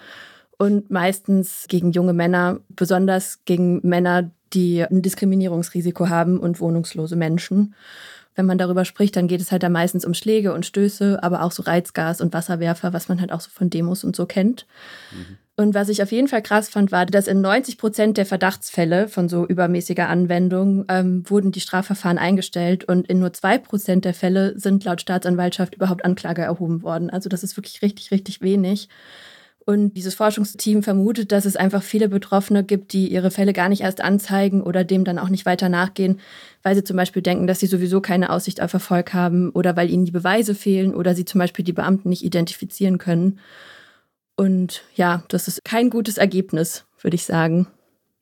Und 0.59 0.89
meistens 0.91 1.65
gegen 1.67 1.91
junge 1.91 2.13
Männer, 2.13 2.59
besonders 2.69 3.43
gegen 3.45 3.79
Männer, 3.87 4.31
die 4.53 4.83
ein 4.83 5.01
Diskriminierungsrisiko 5.01 6.09
haben 6.09 6.39
und 6.39 6.59
wohnungslose 6.59 7.15
Menschen. 7.15 7.75
Wenn 8.35 8.45
man 8.45 8.59
darüber 8.59 8.85
spricht, 8.85 9.15
dann 9.15 9.27
geht 9.27 9.41
es 9.41 9.51
halt 9.51 9.63
da 9.63 9.69
meistens 9.69 10.05
um 10.05 10.13
Schläge 10.13 10.53
und 10.53 10.65
Stöße, 10.65 11.21
aber 11.23 11.41
auch 11.41 11.51
so 11.51 11.63
Reizgas 11.63 12.21
und 12.21 12.33
Wasserwerfer, 12.33 12.93
was 12.93 13.09
man 13.09 13.19
halt 13.19 13.31
auch 13.31 13.41
so 13.41 13.49
von 13.49 13.71
Demos 13.71 14.03
und 14.03 14.15
so 14.15 14.27
kennt. 14.27 14.67
Mhm. 15.11 15.37
Und 15.59 15.73
was 15.73 15.89
ich 15.89 16.03
auf 16.03 16.11
jeden 16.11 16.27
Fall 16.27 16.43
krass 16.43 16.69
fand, 16.69 16.91
war, 16.91 17.07
dass 17.07 17.27
in 17.27 17.41
90 17.41 17.79
Prozent 17.79 18.17
der 18.17 18.27
Verdachtsfälle 18.27 19.07
von 19.07 19.27
so 19.27 19.43
übermäßiger 19.43 20.07
Anwendung 20.07 20.85
ähm, 20.87 21.23
wurden 21.27 21.51
die 21.51 21.61
Strafverfahren 21.61 22.19
eingestellt 22.19 22.83
und 22.83 23.07
in 23.07 23.17
nur 23.17 23.33
zwei 23.33 23.57
Prozent 23.57 24.05
der 24.05 24.13
Fälle 24.13 24.57
sind 24.59 24.83
laut 24.83 25.01
Staatsanwaltschaft 25.01 25.73
überhaupt 25.73 26.05
Anklage 26.05 26.43
erhoben 26.43 26.83
worden. 26.83 27.09
Also 27.09 27.27
das 27.27 27.41
ist 27.41 27.57
wirklich 27.57 27.81
richtig, 27.81 28.11
richtig 28.11 28.41
wenig. 28.41 28.87
Und 29.65 29.97
dieses 29.97 30.13
Forschungsteam 30.13 30.83
vermutet, 30.83 31.31
dass 31.31 31.45
es 31.45 31.57
einfach 31.57 31.81
viele 31.81 32.07
Betroffene 32.07 32.63
gibt, 32.63 32.93
die 32.93 33.11
ihre 33.11 33.31
Fälle 33.31 33.51
gar 33.51 33.67
nicht 33.67 33.81
erst 33.81 33.99
anzeigen 33.99 34.61
oder 34.61 34.83
dem 34.83 35.05
dann 35.05 35.17
auch 35.17 35.29
nicht 35.29 35.47
weiter 35.47 35.69
nachgehen, 35.69 36.19
weil 36.61 36.75
sie 36.75 36.83
zum 36.83 36.97
Beispiel 36.97 37.23
denken, 37.23 37.47
dass 37.47 37.59
sie 37.59 37.67
sowieso 37.67 37.99
keine 37.99 38.29
Aussicht 38.29 38.61
auf 38.61 38.73
Erfolg 38.73 39.15
haben 39.15 39.49
oder 39.49 39.75
weil 39.75 39.89
ihnen 39.89 40.05
die 40.05 40.11
Beweise 40.11 40.53
fehlen 40.53 40.93
oder 40.93 41.15
sie 41.15 41.25
zum 41.25 41.39
Beispiel 41.39 41.65
die 41.65 41.73
Beamten 41.73 42.09
nicht 42.09 42.23
identifizieren 42.23 42.99
können. 42.99 43.39
Und 44.37 44.83
ja, 44.95 45.23
das 45.27 45.47
ist 45.47 45.65
kein 45.65 45.89
gutes 45.89 46.17
Ergebnis, 46.17 46.85
würde 47.01 47.15
ich 47.15 47.25
sagen. 47.25 47.67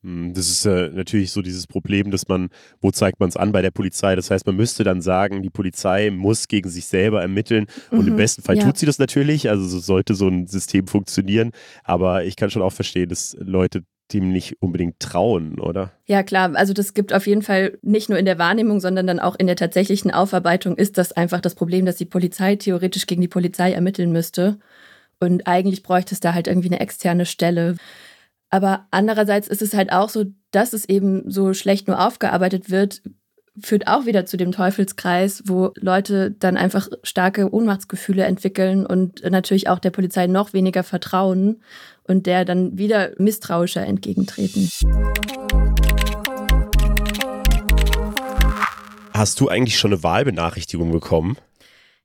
Hm, 0.02 0.34
das 0.34 0.50
ist 0.50 0.66
äh, 0.66 0.90
natürlich 0.90 1.32
so 1.32 1.42
dieses 1.42 1.68
Problem, 1.68 2.10
dass 2.10 2.28
man, 2.28 2.50
wo 2.80 2.92
zeigt 2.92 3.20
man 3.20 3.30
es 3.30 3.36
an 3.36 3.52
bei 3.52 3.62
der 3.62 3.72
Polizei? 3.72 4.16
Das 4.16 4.32
heißt, 4.32 4.46
man 4.46 4.56
müsste 4.56 4.84
dann 4.84 5.02
sagen, 5.02 5.44
die 5.44 5.50
Polizei 5.50 6.12
muss 6.12 6.48
gegen 6.48 6.70
sich 6.70 6.86
selber 6.86 7.22
ermitteln 7.22 7.66
und 7.92 8.04
mhm, 8.04 8.10
im 8.10 8.16
besten 8.16 8.44
Fall 8.44 8.58
ja. 8.58 8.64
tut 8.64 8.78
sie 8.78 8.86
das 8.86 8.98
natürlich. 8.98 9.50
Also 9.50 9.66
so 9.66 9.80
sollte 9.80 10.16
so 10.16 10.28
ein 10.28 10.48
System 10.48 10.88
funktionieren. 10.88 11.52
Aber 11.84 12.24
ich 12.24 12.38
kann 12.38 12.50
schon 12.50 12.62
auch 12.62 12.72
verstehen, 12.72 13.10
dass 13.10 13.36
Leute 13.40 13.84
dem 14.14 14.32
nicht 14.32 14.62
unbedingt 14.62 15.00
trauen, 15.00 15.60
oder? 15.60 15.92
Ja, 16.06 16.24
klar. 16.24 16.56
Also 16.56 16.74
das 16.74 16.94
gibt 16.94 17.12
auf 17.12 17.26
jeden 17.28 17.42
Fall 17.42 17.78
nicht 17.82 18.08
nur 18.08 18.20
in 18.20 18.26
der 18.26 18.38
Wahrnehmung, 18.38 18.80
sondern 18.80 19.08
dann 19.08 19.20
auch 19.20 19.36
in 19.36 19.48
der 19.48 19.56
tatsächlichen 19.56 20.12
Aufarbeitung 20.12 20.78
ist 20.78 20.98
das 20.98 21.12
einfach 21.12 21.42
das 21.42 21.56
Problem, 21.56 21.86
dass 21.86 21.96
die 21.96 22.06
Polizei 22.06 22.56
theoretisch 22.56 23.08
gegen 23.08 23.22
die 23.22 23.28
Polizei 23.28 23.74
ermitteln 23.74 24.12
müsste. 24.12 24.60
Und 25.20 25.48
eigentlich 25.48 25.84
bräuchte 25.84 26.14
es 26.14 26.20
da 26.20 26.34
halt 26.34 26.48
irgendwie 26.48 26.70
eine 26.70 26.80
externe 26.80 27.26
Stelle. 27.26 27.76
Aber 28.50 28.88
andererseits 28.92 29.48
ist 29.48 29.62
es 29.62 29.74
halt 29.74 29.92
auch 29.92 30.10
so, 30.10 30.26
dass 30.52 30.74
es 30.74 30.86
eben 30.86 31.30
so 31.30 31.54
schlecht 31.54 31.88
nur 31.88 32.06
aufgearbeitet 32.06 32.70
wird, 32.70 33.02
führt 33.62 33.88
auch 33.88 34.06
wieder 34.06 34.26
zu 34.26 34.38
dem 34.38 34.52
Teufelskreis, 34.52 35.44
wo 35.46 35.72
Leute 35.78 36.32
dann 36.32 36.58
einfach 36.58 36.90
starke 37.04 37.54
Ohnmachtsgefühle 37.54 38.24
entwickeln 38.24 38.86
und 38.86 39.24
natürlich 39.24 39.70
auch 39.70 39.80
der 39.80 39.92
Polizei 39.92 40.28
noch 40.28 40.54
weniger 40.54 40.84
vertrauen 40.84 41.62
und 42.04 42.26
der 42.26 42.46
dann 42.46 42.78
wieder 42.78 43.12
misstrauischer 43.18 43.86
entgegentreten. 43.86 44.70
Hast 49.14 49.40
du 49.40 49.48
eigentlich 49.48 49.80
schon 49.80 49.94
eine 49.94 50.04
Wahlbenachrichtigung 50.04 50.92
bekommen? 50.92 51.38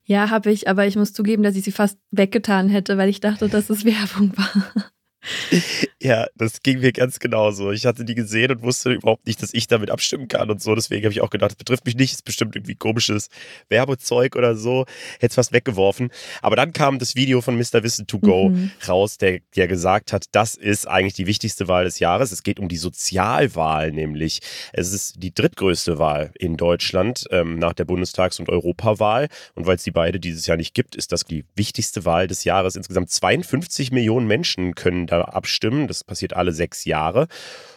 Ja, 0.04 0.30
habe 0.30 0.50
ich, 0.50 0.68
aber 0.68 0.86
ich 0.86 0.96
muss 0.96 1.12
zugeben, 1.12 1.42
dass 1.42 1.56
ich 1.56 1.64
sie 1.64 1.72
fast 1.72 1.98
weggetan 2.10 2.68
hätte, 2.68 2.98
weil 2.98 3.08
ich 3.08 3.20
dachte, 3.20 3.48
dass 3.48 3.70
es 3.70 3.84
Werbung 3.84 4.36
war. 4.36 4.90
Ja, 6.02 6.28
das 6.34 6.62
ging 6.62 6.80
mir 6.80 6.92
ganz 6.92 7.18
genauso. 7.18 7.72
Ich 7.72 7.84
hatte 7.84 8.06
die 8.06 8.14
gesehen 8.14 8.50
und 8.52 8.62
wusste 8.62 8.90
überhaupt 8.90 9.26
nicht, 9.26 9.42
dass 9.42 9.52
ich 9.52 9.66
damit 9.66 9.90
abstimmen 9.90 10.28
kann 10.28 10.48
und 10.48 10.62
so. 10.62 10.74
Deswegen 10.74 11.04
habe 11.04 11.12
ich 11.12 11.20
auch 11.20 11.28
gedacht, 11.28 11.50
das 11.50 11.58
betrifft 11.58 11.84
mich 11.84 11.94
nicht, 11.94 12.14
ist 12.14 12.24
bestimmt 12.24 12.56
irgendwie 12.56 12.74
komisches 12.74 13.28
Werbezeug 13.68 14.34
oder 14.34 14.56
so. 14.56 14.86
Hätte 15.16 15.26
es 15.26 15.34
fast 15.34 15.52
weggeworfen. 15.52 16.10
Aber 16.40 16.56
dann 16.56 16.72
kam 16.72 16.98
das 16.98 17.16
Video 17.16 17.42
von 17.42 17.54
Mr. 17.58 17.82
Wissen 17.82 18.06
to 18.06 18.18
Go 18.18 18.48
mhm. 18.48 18.70
raus, 18.88 19.18
der, 19.18 19.40
der 19.56 19.68
gesagt 19.68 20.14
hat, 20.14 20.24
das 20.32 20.54
ist 20.54 20.88
eigentlich 20.88 21.12
die 21.12 21.26
wichtigste 21.26 21.68
Wahl 21.68 21.84
des 21.84 21.98
Jahres. 21.98 22.32
Es 22.32 22.42
geht 22.42 22.58
um 22.58 22.68
die 22.68 22.78
Sozialwahl, 22.78 23.92
nämlich. 23.92 24.40
Es 24.72 24.94
ist 24.94 25.22
die 25.22 25.34
drittgrößte 25.34 25.98
Wahl 25.98 26.32
in 26.38 26.56
Deutschland 26.56 27.26
ähm, 27.30 27.58
nach 27.58 27.74
der 27.74 27.84
Bundestags- 27.84 28.40
und 28.40 28.48
Europawahl. 28.48 29.28
Und 29.54 29.66
weil 29.66 29.76
es 29.76 29.82
die 29.82 29.90
beide 29.90 30.18
dieses 30.18 30.46
Jahr 30.46 30.56
nicht 30.56 30.72
gibt, 30.72 30.96
ist 30.96 31.12
das 31.12 31.24
die 31.24 31.44
wichtigste 31.56 32.06
Wahl 32.06 32.26
des 32.26 32.44
Jahres. 32.44 32.74
Insgesamt 32.74 33.10
52 33.10 33.92
Millionen 33.92 34.26
Menschen 34.26 34.74
können 34.74 35.09
da 35.10 35.22
abstimmen. 35.22 35.88
Das 35.88 36.04
passiert 36.04 36.34
alle 36.34 36.52
sechs 36.52 36.84
Jahre. 36.84 37.28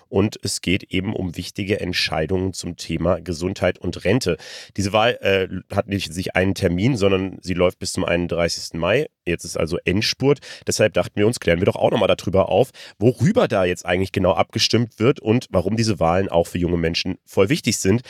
Und 0.09 0.37
es 0.43 0.61
geht 0.61 0.83
eben 0.93 1.15
um 1.15 1.35
wichtige 1.37 1.79
Entscheidungen 1.79 2.53
zum 2.53 2.77
Thema 2.77 3.19
Gesundheit 3.19 3.79
und 3.79 4.05
Rente. 4.05 4.37
Diese 4.77 4.93
Wahl 4.93 5.17
äh, 5.21 5.47
hat 5.75 5.87
nicht 5.87 6.13
sich 6.13 6.35
einen 6.35 6.53
Termin, 6.53 6.97
sondern 6.97 7.39
sie 7.41 7.55
läuft 7.55 7.79
bis 7.79 7.93
zum 7.93 8.05
31. 8.05 8.79
Mai. 8.79 9.07
Jetzt 9.25 9.43
ist 9.43 9.57
also 9.57 9.79
Endspurt. 9.85 10.37
Deshalb 10.67 10.93
dachten 10.93 11.15
wir 11.15 11.25
uns, 11.25 11.39
klären 11.39 11.59
wir 11.59 11.65
doch 11.65 11.77
auch 11.77 11.89
nochmal 11.89 12.13
darüber 12.15 12.49
auf, 12.49 12.69
worüber 12.99 13.47
da 13.47 13.65
jetzt 13.65 13.87
eigentlich 13.87 14.11
genau 14.11 14.33
abgestimmt 14.33 14.99
wird 14.99 15.19
und 15.19 15.47
warum 15.49 15.77
diese 15.77 15.99
Wahlen 15.99 16.29
auch 16.29 16.45
für 16.45 16.59
junge 16.59 16.77
Menschen 16.77 17.17
voll 17.25 17.49
wichtig 17.49 17.77
sind 17.77 18.03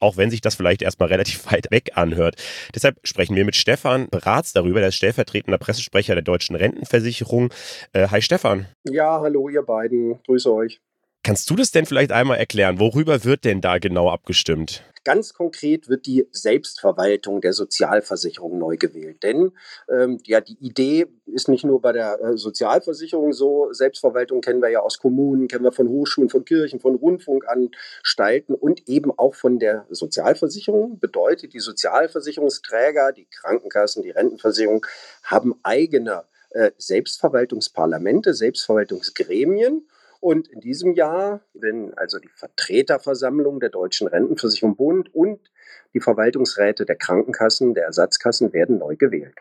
auch 0.00 0.16
wenn 0.16 0.30
sich 0.30 0.40
das 0.40 0.54
vielleicht 0.54 0.82
erstmal 0.82 1.08
relativ 1.10 1.50
weit 1.50 1.70
weg 1.70 1.92
anhört. 1.94 2.36
Deshalb 2.74 2.98
sprechen 3.04 3.36
wir 3.36 3.44
mit 3.44 3.56
Stefan 3.56 4.08
Bratz 4.08 4.52
darüber, 4.52 4.80
der 4.80 4.88
ist 4.88 4.96
stellvertretender 4.96 5.58
Pressesprecher 5.58 6.14
der 6.14 6.24
Deutschen 6.24 6.56
Rentenversicherung. 6.56 7.52
Äh, 7.92 8.08
hi 8.08 8.22
Stefan. 8.22 8.66
Ja, 8.84 9.20
hallo 9.20 9.48
ihr 9.48 9.62
beiden, 9.62 10.20
grüße 10.24 10.52
euch. 10.52 10.80
Kannst 11.22 11.50
du 11.50 11.56
das 11.56 11.70
denn 11.70 11.84
vielleicht 11.84 12.12
einmal 12.12 12.38
erklären? 12.38 12.80
Worüber 12.80 13.24
wird 13.24 13.44
denn 13.44 13.60
da 13.60 13.76
genau 13.76 14.10
abgestimmt? 14.10 14.82
Ganz 15.04 15.34
konkret 15.34 15.88
wird 15.88 16.06
die 16.06 16.26
Selbstverwaltung 16.30 17.42
der 17.42 17.52
Sozialversicherung 17.52 18.58
neu 18.58 18.78
gewählt. 18.78 19.22
Denn 19.22 19.52
ähm, 19.90 20.18
ja, 20.24 20.40
die 20.40 20.56
Idee 20.60 21.06
ist 21.26 21.48
nicht 21.48 21.64
nur 21.64 21.82
bei 21.82 21.92
der 21.92 22.20
äh, 22.20 22.36
Sozialversicherung 22.38 23.34
so. 23.34 23.70
Selbstverwaltung 23.72 24.40
kennen 24.40 24.62
wir 24.62 24.70
ja 24.70 24.80
aus 24.80 24.98
Kommunen, 24.98 25.46
kennen 25.46 25.64
wir 25.64 25.72
von 25.72 25.88
Hochschulen, 25.88 26.30
von 26.30 26.46
Kirchen, 26.46 26.80
von 26.80 26.94
Rundfunkanstalten 26.94 28.54
und 28.54 28.88
eben 28.88 29.10
auch 29.18 29.34
von 29.34 29.58
der 29.58 29.86
Sozialversicherung. 29.90 30.98
Bedeutet, 31.00 31.52
die 31.52 31.60
Sozialversicherungsträger, 31.60 33.12
die 33.12 33.26
Krankenkassen, 33.26 34.02
die 34.02 34.10
Rentenversicherung 34.10 34.86
haben 35.24 35.54
eigene 35.62 36.24
äh, 36.50 36.70
Selbstverwaltungsparlamente, 36.78 38.32
Selbstverwaltungsgremien 38.32 39.86
Und 40.20 40.48
in 40.48 40.60
diesem 40.60 40.92
Jahr, 40.92 41.40
wenn 41.54 41.94
also 41.94 42.18
die 42.18 42.28
Vertreterversammlung 42.28 43.58
der 43.58 43.70
Deutschen 43.70 44.06
Rentenversicherung 44.06 44.76
Bund 44.76 45.14
und 45.14 45.50
die 45.94 46.00
Verwaltungsräte 46.00 46.84
der 46.84 46.96
Krankenkassen, 46.96 47.74
der 47.74 47.84
Ersatzkassen 47.86 48.52
werden 48.52 48.78
neu 48.78 48.96
gewählt. 48.96 49.36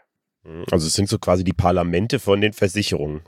Also 0.72 0.88
es 0.88 0.94
sind 0.94 1.10
so 1.10 1.20
quasi 1.20 1.44
die 1.44 1.54
Parlamente 1.54 2.18
von 2.20 2.40
den 2.40 2.54
Versicherungen. 2.54 3.22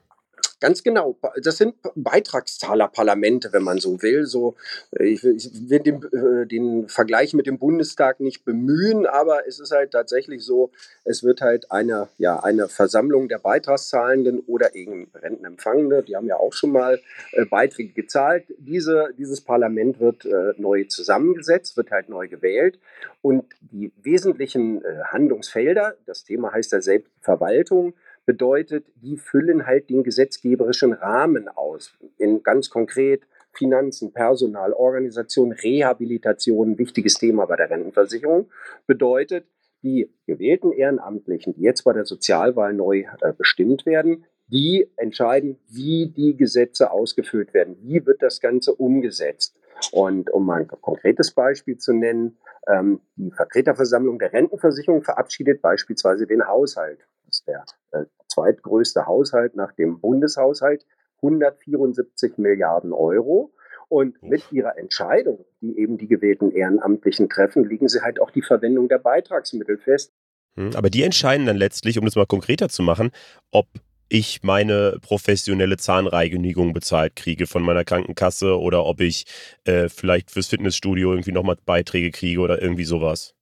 Ganz 0.62 0.84
genau. 0.84 1.18
Das 1.44 1.58
sind 1.58 1.74
Beitragszahlerparlamente, 1.96 3.52
wenn 3.52 3.64
man 3.64 3.80
so 3.80 4.00
will. 4.04 4.28
So, 4.28 4.56
äh, 4.92 5.06
ich 5.06 5.24
will, 5.24 5.36
ich 5.36 5.70
will 5.70 5.80
den, 5.80 6.04
äh, 6.04 6.46
den, 6.46 6.88
Vergleich 6.88 7.34
mit 7.34 7.48
dem 7.48 7.58
Bundestag 7.58 8.20
nicht 8.20 8.46
bemühen, 8.46 9.08
aber 9.08 9.48
es 9.48 9.60
ist 9.60 9.72
halt 9.72 9.92
tatsächlich 9.92 10.46
so, 10.46 10.72
es 11.04 11.24
wird 11.24 11.42
halt 11.42 11.72
eine, 11.72 12.10
ja, 12.20 12.40
eine 12.42 12.70
Versammlung 12.70 13.28
der 13.28 13.40
Beitragszahlenden 13.40 14.42
oder 14.42 14.76
eben 14.76 15.10
Rentenempfangende, 15.16 16.04
die 16.04 16.16
haben 16.16 16.28
ja 16.28 16.38
auch 16.38 16.54
schon 16.54 16.72
mal 16.72 17.02
äh, 17.32 17.46
Beiträge 17.46 17.94
gezahlt. 17.94 18.46
Diese, 18.60 19.10
dieses 19.18 19.42
Parlament 19.42 20.00
wird 20.00 20.28
neu 20.58 20.84
zusammengesetzt, 20.84 21.76
wird 21.76 21.90
halt 21.90 22.10
neu 22.10 22.28
gewählt 22.28 22.78
und 23.22 23.46
die 23.60 23.92
wesentlichen 24.04 24.84
Handlungsfelder, 25.06 25.96
das 26.06 26.24
Thema 26.24 26.54
heißt 26.54 26.72
ja 26.72 26.82
Selbstverwaltung, 26.82 27.94
bedeutet, 28.26 28.86
die 28.96 29.18
füllen 29.18 29.66
halt 29.66 29.90
den 29.90 30.04
gesetzgeberischen 30.04 30.94
Rahmen 30.94 31.48
aus. 31.48 31.98
In 32.18 32.44
ganz 32.44 32.70
konkret 32.70 33.24
Finanzen, 33.54 34.14
Personal, 34.14 34.74
Organisation, 34.74 35.52
Rehabilitation, 35.52 36.78
wichtiges 36.78 37.16
Thema 37.16 37.46
bei 37.46 37.58
der 37.58 37.70
Rentenversicherung, 37.70 38.50
bedeutet, 38.88 39.46
die 39.84 40.14
gewählten 40.28 40.72
Ehrenamtlichen, 40.72 41.56
die 41.56 41.62
jetzt 41.62 41.84
bei 41.84 41.94
der 41.94 42.06
Sozialwahl 42.06 42.74
neu 42.74 43.06
äh, 43.22 43.34
bestimmt 43.34 43.86
werden, 43.86 44.26
die 44.48 44.92
entscheiden, 44.98 45.58
wie 45.70 46.08
die 46.16 46.36
Gesetze 46.36 46.92
ausgeführt 46.92 47.54
werden, 47.54 47.78
wie 47.82 48.06
wird 48.06 48.22
das 48.22 48.42
Ganze 48.42 48.76
umgesetzt. 48.76 49.58
Und 49.92 50.30
um 50.30 50.46
mal 50.46 50.62
ein 50.62 50.68
konkretes 50.68 51.32
Beispiel 51.32 51.78
zu 51.78 51.94
nennen, 51.94 52.38
ähm, 52.68 53.02
die 53.16 53.32
Vertreterversammlung 53.32 54.20
der 54.20 54.34
Rentenversicherung 54.34 55.02
verabschiedet 55.02 55.62
beispielsweise 55.62 56.28
den 56.28 56.48
Haushalt. 56.48 57.00
Ist 57.32 57.48
der 57.48 57.64
äh, 57.92 58.06
zweitgrößte 58.28 59.06
Haushalt 59.06 59.56
nach 59.56 59.72
dem 59.74 60.00
Bundeshaushalt, 60.00 60.86
174 61.18 62.38
Milliarden 62.38 62.94
Euro. 62.94 63.54
Und 63.88 64.22
mit 64.24 64.52
ihrer 64.52 64.78
Entscheidung, 64.78 65.46
die 65.60 65.78
eben 65.78 65.98
die 65.98 66.08
gewählten 66.08 66.52
Ehrenamtlichen 66.52 67.28
treffen, 67.28 67.66
legen 67.66 67.90
sie 67.90 68.02
halt 68.02 68.22
auch 68.22 68.32
die 68.32 68.42
Verwendung 68.42 68.88
der 68.88 69.00
Beitragsmittel 69.00 69.78
fest. 69.78 70.14
Hm, 70.56 70.72
aber 70.76 70.90
die 70.90 71.04
entscheiden 71.04 71.46
dann 71.46 71.58
letztlich, 71.58 72.00
um 72.00 72.06
das 72.06 72.16
mal 72.16 72.26
konkreter 72.26 72.70
zu 72.70 72.84
machen, 72.84 73.12
ob 73.52 73.68
ich 74.08 74.44
meine 74.44 74.98
professionelle 75.02 75.78
Zahnreinigung 75.78 76.74
bezahlt 76.74 77.16
kriege 77.16 77.48
von 77.48 77.64
meiner 77.64 77.86
Krankenkasse 77.86 78.60
oder 78.60 78.86
ob 78.86 79.00
ich 79.00 79.26
äh, 79.64 79.88
vielleicht 79.88 80.32
fürs 80.32 80.48
Fitnessstudio 80.48 81.12
irgendwie 81.12 81.32
nochmal 81.32 81.58
Beiträge 81.66 82.12
kriege 82.12 82.42
oder 82.42 82.62
irgendwie 82.62 82.84
sowas. 82.84 83.36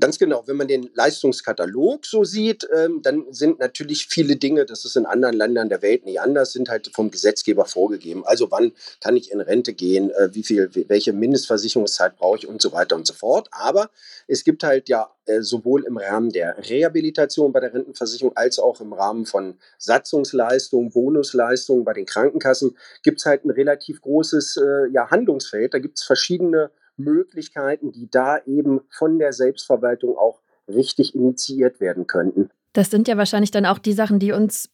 Ganz 0.00 0.18
genau. 0.18 0.42
Wenn 0.46 0.56
man 0.56 0.68
den 0.68 0.90
Leistungskatalog 0.94 2.06
so 2.06 2.24
sieht, 2.24 2.66
ähm, 2.74 3.02
dann 3.02 3.26
sind 3.30 3.58
natürlich 3.58 4.06
viele 4.06 4.36
Dinge, 4.36 4.64
das 4.64 4.86
ist 4.86 4.96
in 4.96 5.04
anderen 5.04 5.36
Ländern 5.36 5.68
der 5.68 5.82
Welt 5.82 6.06
nicht 6.06 6.18
anders, 6.18 6.52
sind 6.52 6.70
halt 6.70 6.90
vom 6.94 7.10
Gesetzgeber 7.10 7.66
vorgegeben. 7.66 8.24
Also 8.24 8.50
wann 8.50 8.72
kann 9.02 9.16
ich 9.18 9.30
in 9.30 9.42
Rente 9.42 9.74
gehen, 9.74 10.10
äh, 10.10 10.34
wie 10.34 10.42
viel, 10.44 10.70
welche 10.88 11.12
Mindestversicherungszeit 11.12 12.16
brauche 12.16 12.38
ich 12.38 12.48
und 12.48 12.62
so 12.62 12.72
weiter 12.72 12.96
und 12.96 13.06
so 13.06 13.12
fort. 13.12 13.48
Aber 13.52 13.90
es 14.26 14.44
gibt 14.44 14.64
halt 14.64 14.88
ja 14.88 15.10
äh, 15.26 15.42
sowohl 15.42 15.84
im 15.84 15.98
Rahmen 15.98 16.30
der 16.30 16.56
Rehabilitation 16.56 17.52
bei 17.52 17.60
der 17.60 17.74
Rentenversicherung 17.74 18.34
als 18.34 18.58
auch 18.58 18.80
im 18.80 18.94
Rahmen 18.94 19.26
von 19.26 19.58
Satzungsleistungen, 19.76 20.90
Bonusleistungen 20.90 21.84
bei 21.84 21.92
den 21.92 22.06
Krankenkassen 22.06 22.78
gibt 23.02 23.20
es 23.20 23.26
halt 23.26 23.44
ein 23.44 23.50
relativ 23.50 24.00
großes 24.00 24.56
äh, 24.56 24.90
ja, 24.90 25.10
Handlungsfeld. 25.10 25.74
Da 25.74 25.78
gibt 25.78 25.98
es 25.98 26.04
verschiedene 26.04 26.70
Möglichkeiten, 26.96 27.92
die 27.92 28.08
da 28.10 28.38
eben 28.46 28.80
von 28.90 29.18
der 29.18 29.32
Selbstverwaltung 29.32 30.16
auch 30.16 30.40
richtig 30.68 31.14
initiiert 31.14 31.80
werden 31.80 32.06
könnten. 32.06 32.50
Das 32.72 32.90
sind 32.90 33.08
ja 33.08 33.16
wahrscheinlich 33.16 33.50
dann 33.50 33.66
auch 33.66 33.78
die 33.78 33.92
Sachen, 33.92 34.18
die 34.18 34.32
uns 34.32 34.70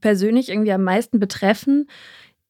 persönlich 0.00 0.48
irgendwie 0.48 0.72
am 0.72 0.84
meisten 0.84 1.18
betreffen. 1.18 1.88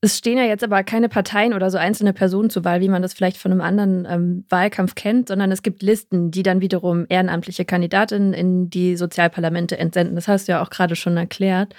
Es 0.01 0.19
stehen 0.19 0.37
ja 0.37 0.45
jetzt 0.45 0.65
aber 0.65 0.83
keine 0.83 1.09
Parteien 1.09 1.55
oder 1.55 1.71
so 1.71 1.79
einzelne 1.79 2.13
Personen 2.13 2.51
zur 2.51 2.65
Wahl, 2.65 2.81
wie 2.81 2.89
man 2.89 3.03
das 3.03 3.15
vielleicht 3.15 3.37
von 3.37 3.53
einem 3.53 3.61
anderen 3.61 4.07
ähm, 4.09 4.45
Wahlkampf 4.49 4.97
kennt, 4.97 5.29
sondern 5.29 5.53
es 5.53 5.63
gibt 5.63 5.83
Listen, 5.83 6.33
die 6.33 6.43
dann 6.43 6.61
wiederum 6.61 7.07
ehrenamtliche 7.09 7.65
Kandidatinnen 7.65 8.33
in 8.33 8.69
die 8.69 8.97
Sozialparlamente 8.97 9.79
entsenden. 9.79 10.17
Das 10.17 10.27
hast 10.27 10.49
du 10.49 10.53
ja 10.53 10.63
auch 10.63 10.71
gerade 10.71 10.97
schon 10.97 11.17
erklärt. 11.17 11.75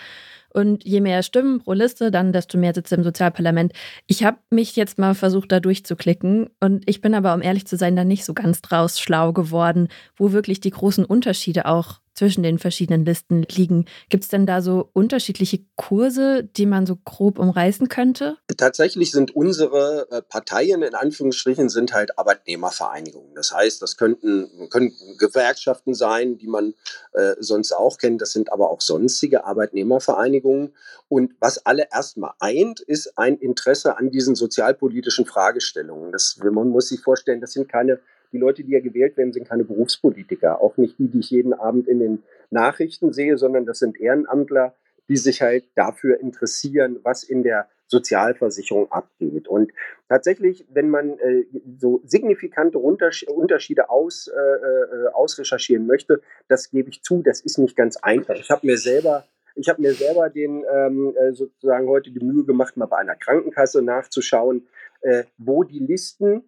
Und 0.53 0.85
je 0.85 1.01
mehr 1.01 1.23
Stimmen 1.23 1.59
pro 1.59 1.73
Liste, 1.73 2.11
dann 2.11 2.31
desto 2.31 2.57
mehr 2.57 2.73
Sitze 2.73 2.95
im 2.95 3.03
Sozialparlament. 3.03 3.73
Ich 4.05 4.23
habe 4.23 4.37
mich 4.51 4.75
jetzt 4.75 4.99
mal 4.99 5.15
versucht, 5.15 5.51
da 5.51 5.59
durchzuklicken. 5.59 6.49
Und 6.59 6.83
ich 6.87 7.01
bin 7.01 7.15
aber, 7.15 7.33
um 7.33 7.41
ehrlich 7.41 7.65
zu 7.65 7.75
sein, 7.75 7.95
da 7.95 8.03
nicht 8.03 8.23
so 8.23 8.33
ganz 8.33 8.61
draus 8.61 8.99
schlau 8.99 9.33
geworden, 9.33 9.87
wo 10.15 10.31
wirklich 10.31 10.59
die 10.61 10.69
großen 10.69 11.05
Unterschiede 11.05 11.65
auch 11.65 11.99
zwischen 12.13 12.43
den 12.43 12.59
verschiedenen 12.59 13.05
Listen 13.05 13.43
liegen. 13.43 13.85
Gibt 14.09 14.23
es 14.23 14.29
denn 14.29 14.45
da 14.45 14.61
so 14.61 14.89
unterschiedliche 14.93 15.59
Kurse, 15.75 16.43
die 16.43 16.65
man 16.65 16.85
so 16.85 16.97
grob 17.03 17.39
umreißen 17.39 17.89
könnte? 17.89 18.37
Tatsächlich 18.57 19.11
sind 19.11 19.35
unsere 19.35 20.07
äh, 20.11 20.21
Parteien 20.21 20.83
in 20.83 20.95
Anführungsstrichen 20.95 21.69
sind 21.69 21.93
halt 21.93 22.17
Arbeitnehmervereinigungen. 22.17 23.33
Das 23.35 23.51
heißt, 23.51 23.81
das 23.81 23.97
könnten, 23.97 24.69
können 24.69 24.93
Gewerkschaften 25.17 25.93
sein, 25.93 26.37
die 26.37 26.47
man 26.47 26.73
äh, 27.13 27.35
sonst 27.39 27.71
auch 27.71 27.97
kennt. 27.97 28.21
Das 28.21 28.31
sind 28.31 28.51
aber 28.51 28.69
auch 28.69 28.81
sonstige 28.81 29.45
Arbeitnehmervereinigungen. 29.45 30.73
Und 31.09 31.33
was 31.39 31.65
alle 31.65 31.87
erstmal 31.91 32.33
eint, 32.39 32.79
ist 32.79 33.17
ein 33.17 33.37
Interesse 33.37 33.97
an 33.97 34.11
diesen 34.11 34.35
sozialpolitischen 34.35 35.25
Fragestellungen. 35.25 36.11
Das, 36.11 36.37
man 36.41 36.69
muss 36.69 36.89
sich 36.89 37.01
vorstellen, 37.01 37.41
das 37.41 37.53
sind 37.53 37.69
keine 37.69 37.99
die 38.33 38.37
Leute, 38.37 38.63
die 38.63 38.71
ja 38.71 38.81
gewählt 38.81 39.15
werden, 39.15 39.31
sind 39.31 39.47
keine 39.47 39.63
Berufspolitiker. 39.63 40.61
Auch 40.61 40.75
nicht 40.77 40.99
die, 40.99 41.07
die 41.07 41.19
ich 41.19 41.29
jeden 41.29 41.53
Abend 41.53 41.87
in 41.87 41.99
den 41.99 42.23
Nachrichten 42.49 43.13
sehe, 43.13 43.37
sondern 43.37 43.65
das 43.65 43.79
sind 43.79 43.99
Ehrenamtler, 43.99 44.75
die 45.07 45.17
sich 45.17 45.41
halt 45.41 45.65
dafür 45.75 46.19
interessieren, 46.19 46.99
was 47.03 47.23
in 47.23 47.43
der 47.43 47.69
Sozialversicherung 47.87 48.91
abgeht. 48.91 49.47
Und 49.47 49.71
tatsächlich, 50.09 50.65
wenn 50.71 50.89
man 50.89 51.19
äh, 51.19 51.45
so 51.77 52.01
signifikante 52.05 52.79
Unterschiede 52.79 53.89
aus, 53.89 54.27
äh, 54.27 54.39
äh, 54.39 55.07
ausrecherchieren 55.13 55.85
möchte, 55.85 56.21
das 56.47 56.71
gebe 56.71 56.89
ich 56.89 57.03
zu, 57.03 57.21
das 57.21 57.41
ist 57.41 57.59
nicht 57.59 57.75
ganz 57.75 57.97
einfach. 57.97 58.35
Ich 58.35 58.49
habe 58.49 58.65
mir 58.65 58.77
selber 58.77 59.25
ich 59.55 59.69
habe 59.69 59.83
mir 59.83 59.93
selber 59.93 60.31
den 60.31 60.65
ähm, 60.67 61.15
äh, 61.15 61.31
sozusagen 61.31 61.87
heute 61.87 62.09
die 62.09 62.25
Mühe 62.25 62.43
gemacht, 62.43 62.75
mal 62.75 62.87
bei 62.87 62.97
einer 62.97 63.15
Krankenkasse 63.15 63.83
nachzuschauen, 63.83 64.67
äh, 65.01 65.25
wo 65.37 65.63
die 65.63 65.77
Listen 65.77 66.43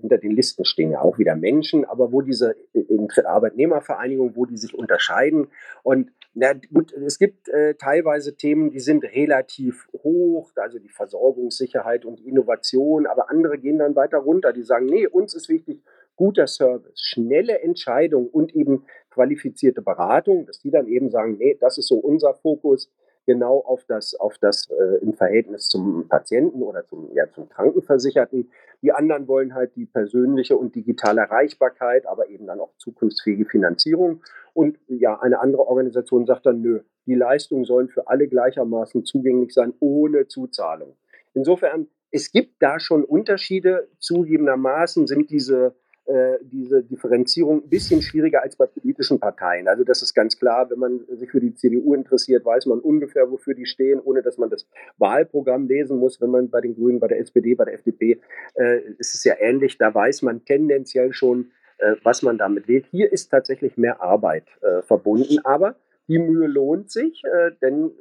hinter 0.00 0.18
den 0.18 0.32
Listen 0.32 0.64
stehen 0.64 0.92
ja 0.92 1.00
auch 1.00 1.18
wieder 1.18 1.36
Menschen, 1.36 1.84
aber 1.84 2.12
wo 2.12 2.20
diese 2.20 2.54
äh, 2.74 3.24
Arbeitnehmervereinigungen, 3.24 4.36
wo 4.36 4.46
die 4.46 4.56
sich 4.56 4.74
unterscheiden. 4.74 5.48
Und 5.82 6.10
na 6.34 6.52
gut, 6.72 6.92
es 6.92 7.18
gibt 7.18 7.48
äh, 7.48 7.74
teilweise 7.74 8.36
Themen, 8.36 8.70
die 8.70 8.80
sind 8.80 9.04
relativ 9.04 9.88
hoch, 10.02 10.52
also 10.56 10.78
die 10.78 10.88
Versorgungssicherheit 10.88 12.04
und 12.04 12.20
Innovation, 12.20 13.06
aber 13.06 13.30
andere 13.30 13.58
gehen 13.58 13.78
dann 13.78 13.96
weiter 13.96 14.18
runter, 14.18 14.52
die 14.52 14.62
sagen, 14.62 14.86
nee, 14.86 15.06
uns 15.06 15.34
ist 15.34 15.48
wichtig 15.48 15.82
guter 16.16 16.46
Service, 16.46 17.00
schnelle 17.00 17.60
Entscheidung 17.62 18.28
und 18.28 18.54
eben 18.54 18.84
qualifizierte 19.08 19.80
Beratung, 19.80 20.44
dass 20.44 20.60
die 20.60 20.70
dann 20.70 20.86
eben 20.86 21.10
sagen, 21.10 21.38
nee, 21.38 21.56
das 21.58 21.78
ist 21.78 21.88
so 21.88 21.96
unser 21.96 22.34
Fokus 22.34 22.90
genau 23.26 23.58
auf 23.60 23.84
das, 23.84 24.14
auf 24.14 24.38
das 24.38 24.68
äh, 24.70 25.02
im 25.02 25.14
Verhältnis 25.14 25.68
zum 25.68 26.08
Patienten 26.08 26.62
oder 26.62 26.86
zum, 26.86 27.10
ja, 27.14 27.30
zum 27.30 27.48
Krankenversicherten. 27.48 28.50
Die 28.82 28.92
anderen 28.92 29.28
wollen 29.28 29.54
halt 29.54 29.76
die 29.76 29.86
persönliche 29.86 30.56
und 30.56 30.74
digitale 30.74 31.20
Erreichbarkeit, 31.20 32.06
aber 32.06 32.28
eben 32.28 32.46
dann 32.46 32.60
auch 32.60 32.70
zukunftsfähige 32.78 33.44
Finanzierung. 33.44 34.22
Und 34.54 34.78
ja, 34.88 35.20
eine 35.20 35.40
andere 35.40 35.66
Organisation 35.66 36.26
sagt 36.26 36.46
dann, 36.46 36.60
nö, 36.60 36.80
die 37.06 37.14
Leistungen 37.14 37.64
sollen 37.64 37.88
für 37.88 38.08
alle 38.08 38.28
gleichermaßen 38.28 39.04
zugänglich 39.04 39.52
sein, 39.52 39.74
ohne 39.80 40.28
Zuzahlung. 40.28 40.96
Insofern, 41.34 41.88
es 42.10 42.32
gibt 42.32 42.60
da 42.60 42.80
schon 42.80 43.04
Unterschiede. 43.04 43.88
Zugegebenermaßen 43.98 45.06
sind 45.06 45.30
diese 45.30 45.74
äh, 46.10 46.38
diese 46.42 46.82
Differenzierung 46.82 47.62
ein 47.62 47.68
bisschen 47.68 48.02
schwieriger 48.02 48.42
als 48.42 48.56
bei 48.56 48.66
politischen 48.66 49.20
Parteien. 49.20 49.68
Also 49.68 49.84
das 49.84 50.02
ist 50.02 50.12
ganz 50.12 50.38
klar, 50.38 50.68
wenn 50.68 50.78
man 50.78 51.00
sich 51.08 51.30
für 51.30 51.40
die 51.40 51.54
CDU 51.54 51.94
interessiert, 51.94 52.44
weiß 52.44 52.66
man 52.66 52.80
ungefähr, 52.80 53.30
wofür 53.30 53.54
die 53.54 53.66
stehen, 53.66 54.00
ohne 54.00 54.20
dass 54.22 54.36
man 54.36 54.50
das 54.50 54.66
Wahlprogramm 54.98 55.68
lesen 55.68 55.98
muss. 55.98 56.20
Wenn 56.20 56.30
man 56.30 56.50
bei 56.50 56.60
den 56.60 56.74
Grünen, 56.74 56.98
bei 56.98 57.06
der 57.06 57.20
SPD, 57.20 57.54
bei 57.54 57.64
der 57.64 57.74
FDP, 57.74 58.20
äh, 58.54 58.80
ist 58.98 59.14
es 59.14 59.22
ja 59.22 59.34
ähnlich. 59.38 59.78
Da 59.78 59.94
weiß 59.94 60.22
man 60.22 60.44
tendenziell 60.44 61.12
schon, 61.12 61.52
äh, 61.78 61.94
was 62.02 62.22
man 62.22 62.38
damit 62.38 62.66
wählt. 62.66 62.86
Hier 62.90 63.12
ist 63.12 63.28
tatsächlich 63.28 63.76
mehr 63.76 64.02
Arbeit 64.02 64.46
äh, 64.62 64.82
verbunden, 64.82 65.38
aber 65.44 65.76
die 66.08 66.18
Mühe 66.18 66.48
lohnt 66.48 66.90
sich, 66.90 67.22
äh, 67.24 67.52
denn 67.62 67.92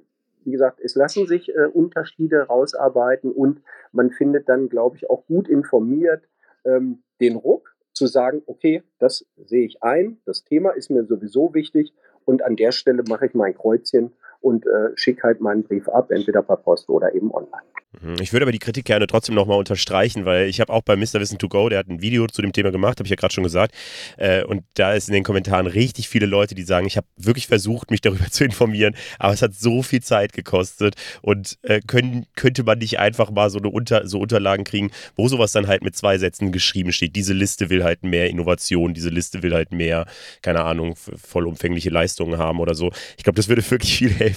wie 0.45 0.51
gesagt, 0.51 0.79
es 0.81 0.95
lassen 0.95 1.27
sich 1.27 1.49
äh, 1.55 1.65
Unterschiede 1.65 2.41
rausarbeiten 2.47 3.31
und 3.31 3.61
man 3.91 4.09
findet 4.09 4.49
dann, 4.49 4.69
glaube 4.69 4.97
ich, 4.97 5.09
auch 5.09 5.27
gut 5.27 5.47
informiert 5.47 6.23
ähm, 6.65 7.03
den 7.19 7.35
Ruck, 7.35 7.75
zu 7.93 8.07
sagen, 8.07 8.41
okay, 8.45 8.83
das 8.99 9.25
sehe 9.37 9.65
ich 9.65 9.83
ein, 9.83 10.19
das 10.25 10.43
Thema 10.43 10.71
ist 10.71 10.89
mir 10.89 11.05
sowieso 11.05 11.53
wichtig 11.53 11.93
und 12.25 12.43
an 12.43 12.55
der 12.55 12.71
Stelle 12.71 13.03
mache 13.07 13.25
ich 13.27 13.33
mein 13.33 13.55
Kreuzchen 13.55 14.13
und 14.41 14.65
äh, 14.65 14.95
schicke 14.95 15.23
halt 15.23 15.41
meinen 15.41 15.63
Brief 15.63 15.87
ab, 15.89 16.11
entweder 16.11 16.41
per 16.41 16.57
Post 16.57 16.89
oder 16.89 17.13
eben 17.13 17.31
online. 17.31 17.63
Mhm. 18.01 18.15
Ich 18.21 18.33
würde 18.33 18.43
aber 18.43 18.51
die 18.51 18.59
Kritik 18.59 18.85
gerne 18.85 19.07
trotzdem 19.07 19.33
nochmal 19.33 19.57
unterstreichen, 19.57 20.25
weil 20.25 20.47
ich 20.47 20.61
habe 20.61 20.71
auch 20.71 20.83
bei 20.83 20.95
Mr. 20.95 21.15
Wissen 21.15 21.39
to 21.39 21.49
Go, 21.49 21.69
der 21.69 21.79
hat 21.79 21.87
ein 21.87 22.01
Video 22.01 22.27
zu 22.27 22.41
dem 22.41 22.53
Thema 22.53 22.71
gemacht, 22.71 22.99
habe 22.99 23.07
ich 23.07 23.09
ja 23.09 23.15
gerade 23.15 23.33
schon 23.33 23.43
gesagt. 23.43 23.73
Äh, 24.17 24.43
und 24.43 24.63
da 24.75 24.93
ist 24.93 25.07
in 25.07 25.15
den 25.15 25.23
Kommentaren 25.23 25.65
richtig 25.65 26.07
viele 26.07 26.27
Leute, 26.27 26.53
die 26.53 26.61
sagen, 26.63 26.85
ich 26.85 26.97
habe 26.97 27.07
wirklich 27.17 27.47
versucht, 27.47 27.89
mich 27.89 28.01
darüber 28.01 28.25
zu 28.31 28.43
informieren, 28.43 28.95
aber 29.17 29.33
es 29.33 29.41
hat 29.41 29.53
so 29.55 29.81
viel 29.81 30.01
Zeit 30.01 30.33
gekostet 30.33 30.95
und 31.21 31.57
äh, 31.63 31.81
können, 31.81 32.27
könnte 32.35 32.63
man 32.63 32.77
nicht 32.77 32.99
einfach 32.99 33.31
mal 33.31 33.49
so, 33.49 33.57
eine 33.57 33.69
Unter, 33.69 34.07
so 34.07 34.19
Unterlagen 34.19 34.65
kriegen, 34.65 34.91
wo 35.15 35.27
sowas 35.27 35.51
dann 35.51 35.67
halt 35.67 35.83
mit 35.83 35.95
zwei 35.95 36.17
Sätzen 36.19 36.51
geschrieben 36.51 36.91
steht. 36.91 37.15
Diese 37.15 37.33
Liste 37.33 37.71
will 37.71 37.83
halt 37.83 38.03
mehr 38.03 38.29
Innovation, 38.29 38.93
diese 38.93 39.09
Liste 39.09 39.41
will 39.41 39.53
halt 39.53 39.71
mehr, 39.71 40.05
keine 40.43 40.63
Ahnung, 40.63 40.95
vollumfängliche 40.95 41.89
Leistungen 41.89 42.37
haben 42.37 42.59
oder 42.59 42.75
so. 42.75 42.91
Ich 43.17 43.23
glaube, 43.23 43.37
das 43.37 43.49
würde 43.49 43.67
wirklich 43.71 43.97
viel 43.97 44.11
helfen. 44.11 44.28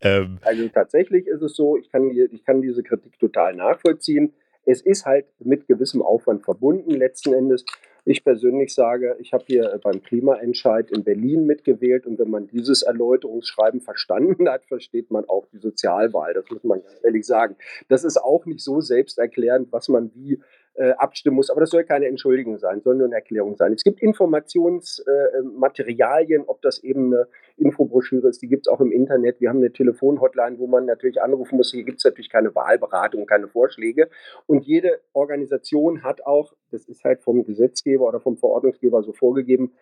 Ähm, 0.00 0.38
also 0.42 0.68
tatsächlich 0.68 1.26
ist 1.26 1.42
es 1.42 1.54
so, 1.54 1.76
ich 1.76 1.90
kann, 1.90 2.10
ich 2.10 2.44
kann 2.44 2.62
diese 2.62 2.82
Kritik 2.82 3.18
total 3.18 3.54
nachvollziehen. 3.54 4.32
Es 4.64 4.80
ist 4.80 5.06
halt 5.06 5.26
mit 5.40 5.66
gewissem 5.66 6.02
Aufwand 6.02 6.44
verbunden 6.44 6.90
letzten 6.90 7.32
Endes. 7.32 7.64
Ich 8.04 8.24
persönlich 8.24 8.74
sage, 8.74 9.16
ich 9.20 9.32
habe 9.32 9.44
hier 9.46 9.78
beim 9.82 10.02
Klimaentscheid 10.02 10.90
in 10.90 11.04
Berlin 11.04 11.46
mitgewählt 11.46 12.04
und 12.04 12.18
wenn 12.18 12.30
man 12.30 12.48
dieses 12.48 12.82
Erläuterungsschreiben 12.82 13.80
verstanden 13.80 14.48
hat, 14.48 14.64
versteht 14.64 15.12
man 15.12 15.24
auch 15.28 15.46
die 15.52 15.58
Sozialwahl. 15.58 16.34
Das 16.34 16.50
muss 16.50 16.64
man 16.64 16.82
ganz 16.82 16.98
ehrlich 17.04 17.24
sagen. 17.24 17.54
Das 17.88 18.02
ist 18.02 18.16
auch 18.16 18.44
nicht 18.44 18.60
so 18.60 18.80
selbsterklärend, 18.80 19.68
was 19.70 19.88
man 19.88 20.10
wie 20.14 20.40
äh, 20.74 20.90
abstimmen 20.92 21.36
muss. 21.36 21.50
Aber 21.50 21.60
das 21.60 21.68
soll 21.70 21.84
keine 21.84 22.06
Entschuldigung 22.06 22.58
sein, 22.58 22.80
soll 22.80 22.96
nur 22.96 23.06
eine 23.06 23.14
Erklärung 23.16 23.56
sein. 23.56 23.72
Es 23.72 23.84
gibt 23.84 24.00
Informationsmaterialien, 24.00 26.42
äh, 26.42 26.46
ob 26.46 26.62
das 26.62 26.82
eben 26.82 27.14
eine 27.14 27.28
Infobroschüre 27.56 28.28
ist, 28.28 28.42
die 28.42 28.48
gibt 28.48 28.66
es 28.66 28.72
auch 28.72 28.80
im 28.80 28.90
Internet. 28.90 29.40
Wir 29.40 29.50
haben 29.50 29.58
eine 29.58 29.72
Telefonhotline, 29.72 30.58
wo 30.58 30.66
man 30.66 30.86
natürlich 30.86 31.20
anrufen 31.20 31.56
muss. 31.56 31.70
Hier 31.72 31.84
gibt 31.84 31.98
es 31.98 32.04
natürlich 32.04 32.30
keine 32.30 32.54
Wahlberatung, 32.54 33.26
keine 33.26 33.48
Vorschläge. 33.48 34.08
Und 34.46 34.64
jede 34.64 35.02
Organisation 35.12 36.02
hat 36.02 36.24
auch, 36.26 36.54
das 36.70 36.86
ist 36.86 37.04
halt 37.04 37.20
vom 37.22 37.44
Gesetzgeber 37.44 38.08
oder 38.08 38.20
vom 38.20 38.38
Verordnungsgeber 38.38 39.02
so 39.02 39.12
vorgegeben, 39.12 39.74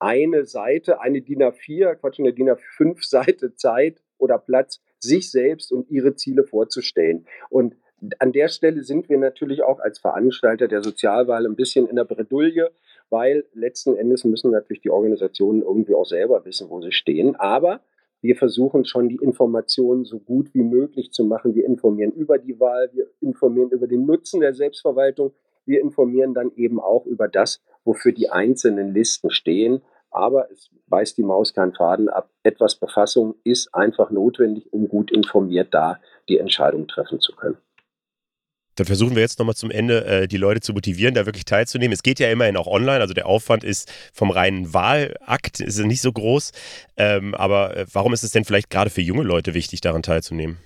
eine 0.00 0.46
Seite, 0.46 1.00
eine 1.00 1.22
DIN 1.22 1.42
A4, 1.42 1.96
Quatsch, 1.96 2.20
eine 2.20 2.32
DIN 2.32 2.50
A5 2.50 3.04
Seite 3.06 3.56
Zeit 3.56 4.00
oder 4.16 4.38
Platz, 4.38 4.80
sich 5.00 5.28
selbst 5.30 5.70
und 5.72 5.90
ihre 5.90 6.14
Ziele 6.14 6.44
vorzustellen. 6.44 7.26
Und 7.50 7.76
an 8.18 8.32
der 8.32 8.48
Stelle 8.48 8.82
sind 8.82 9.08
wir 9.08 9.18
natürlich 9.18 9.62
auch 9.62 9.80
als 9.80 9.98
Veranstalter 9.98 10.68
der 10.68 10.82
Sozialwahl 10.82 11.46
ein 11.46 11.56
bisschen 11.56 11.88
in 11.88 11.96
der 11.96 12.04
Bredouille, 12.04 12.70
weil 13.10 13.44
letzten 13.54 13.96
Endes 13.96 14.24
müssen 14.24 14.50
natürlich 14.50 14.82
die 14.82 14.90
Organisationen 14.90 15.62
irgendwie 15.62 15.94
auch 15.94 16.06
selber 16.06 16.44
wissen, 16.44 16.68
wo 16.70 16.80
sie 16.80 16.92
stehen. 16.92 17.36
Aber 17.36 17.80
wir 18.20 18.36
versuchen 18.36 18.84
schon 18.84 19.08
die 19.08 19.16
Informationen 19.16 20.04
so 20.04 20.18
gut 20.18 20.52
wie 20.54 20.62
möglich 20.62 21.12
zu 21.12 21.24
machen. 21.24 21.54
Wir 21.54 21.66
informieren 21.66 22.12
über 22.12 22.38
die 22.38 22.58
Wahl, 22.58 22.90
wir 22.92 23.08
informieren 23.20 23.70
über 23.70 23.86
den 23.86 24.06
Nutzen 24.06 24.40
der 24.40 24.54
Selbstverwaltung, 24.54 25.32
wir 25.64 25.80
informieren 25.80 26.34
dann 26.34 26.50
eben 26.56 26.80
auch 26.80 27.06
über 27.06 27.28
das, 27.28 27.60
wofür 27.84 28.12
die 28.12 28.30
einzelnen 28.30 28.92
Listen 28.92 29.30
stehen. 29.30 29.82
Aber 30.10 30.50
es 30.50 30.70
weist 30.86 31.18
die 31.18 31.22
Maus 31.22 31.52
keinen 31.52 31.74
Faden 31.74 32.08
ab. 32.08 32.30
Etwas 32.42 32.76
Befassung 32.76 33.34
ist 33.44 33.74
einfach 33.74 34.10
notwendig, 34.10 34.72
um 34.72 34.88
gut 34.88 35.12
informiert 35.12 35.68
da 35.72 36.00
die 36.28 36.38
Entscheidung 36.38 36.88
treffen 36.88 37.20
zu 37.20 37.36
können. 37.36 37.58
Dann 38.78 38.86
versuchen 38.86 39.16
wir 39.16 39.22
jetzt 39.22 39.38
nochmal 39.38 39.56
zum 39.56 39.70
Ende 39.70 40.04
äh, 40.04 40.28
die 40.28 40.36
Leute 40.36 40.60
zu 40.60 40.72
motivieren, 40.72 41.14
da 41.14 41.26
wirklich 41.26 41.44
teilzunehmen. 41.44 41.92
Es 41.92 42.02
geht 42.02 42.20
ja 42.20 42.30
immerhin 42.30 42.56
auch 42.56 42.66
online, 42.66 43.00
also 43.00 43.12
der 43.12 43.26
Aufwand 43.26 43.64
ist 43.64 43.90
vom 44.12 44.30
reinen 44.30 44.72
Wahlakt 44.72 45.60
ist 45.60 45.78
nicht 45.78 46.00
so 46.00 46.12
groß. 46.12 46.52
Ähm, 46.96 47.34
aber 47.34 47.76
äh, 47.76 47.86
warum 47.92 48.12
ist 48.12 48.22
es 48.22 48.30
denn 48.30 48.44
vielleicht 48.44 48.70
gerade 48.70 48.90
für 48.90 49.00
junge 49.00 49.24
Leute 49.24 49.54
wichtig, 49.54 49.80
daran 49.80 50.02
teilzunehmen? 50.02 50.58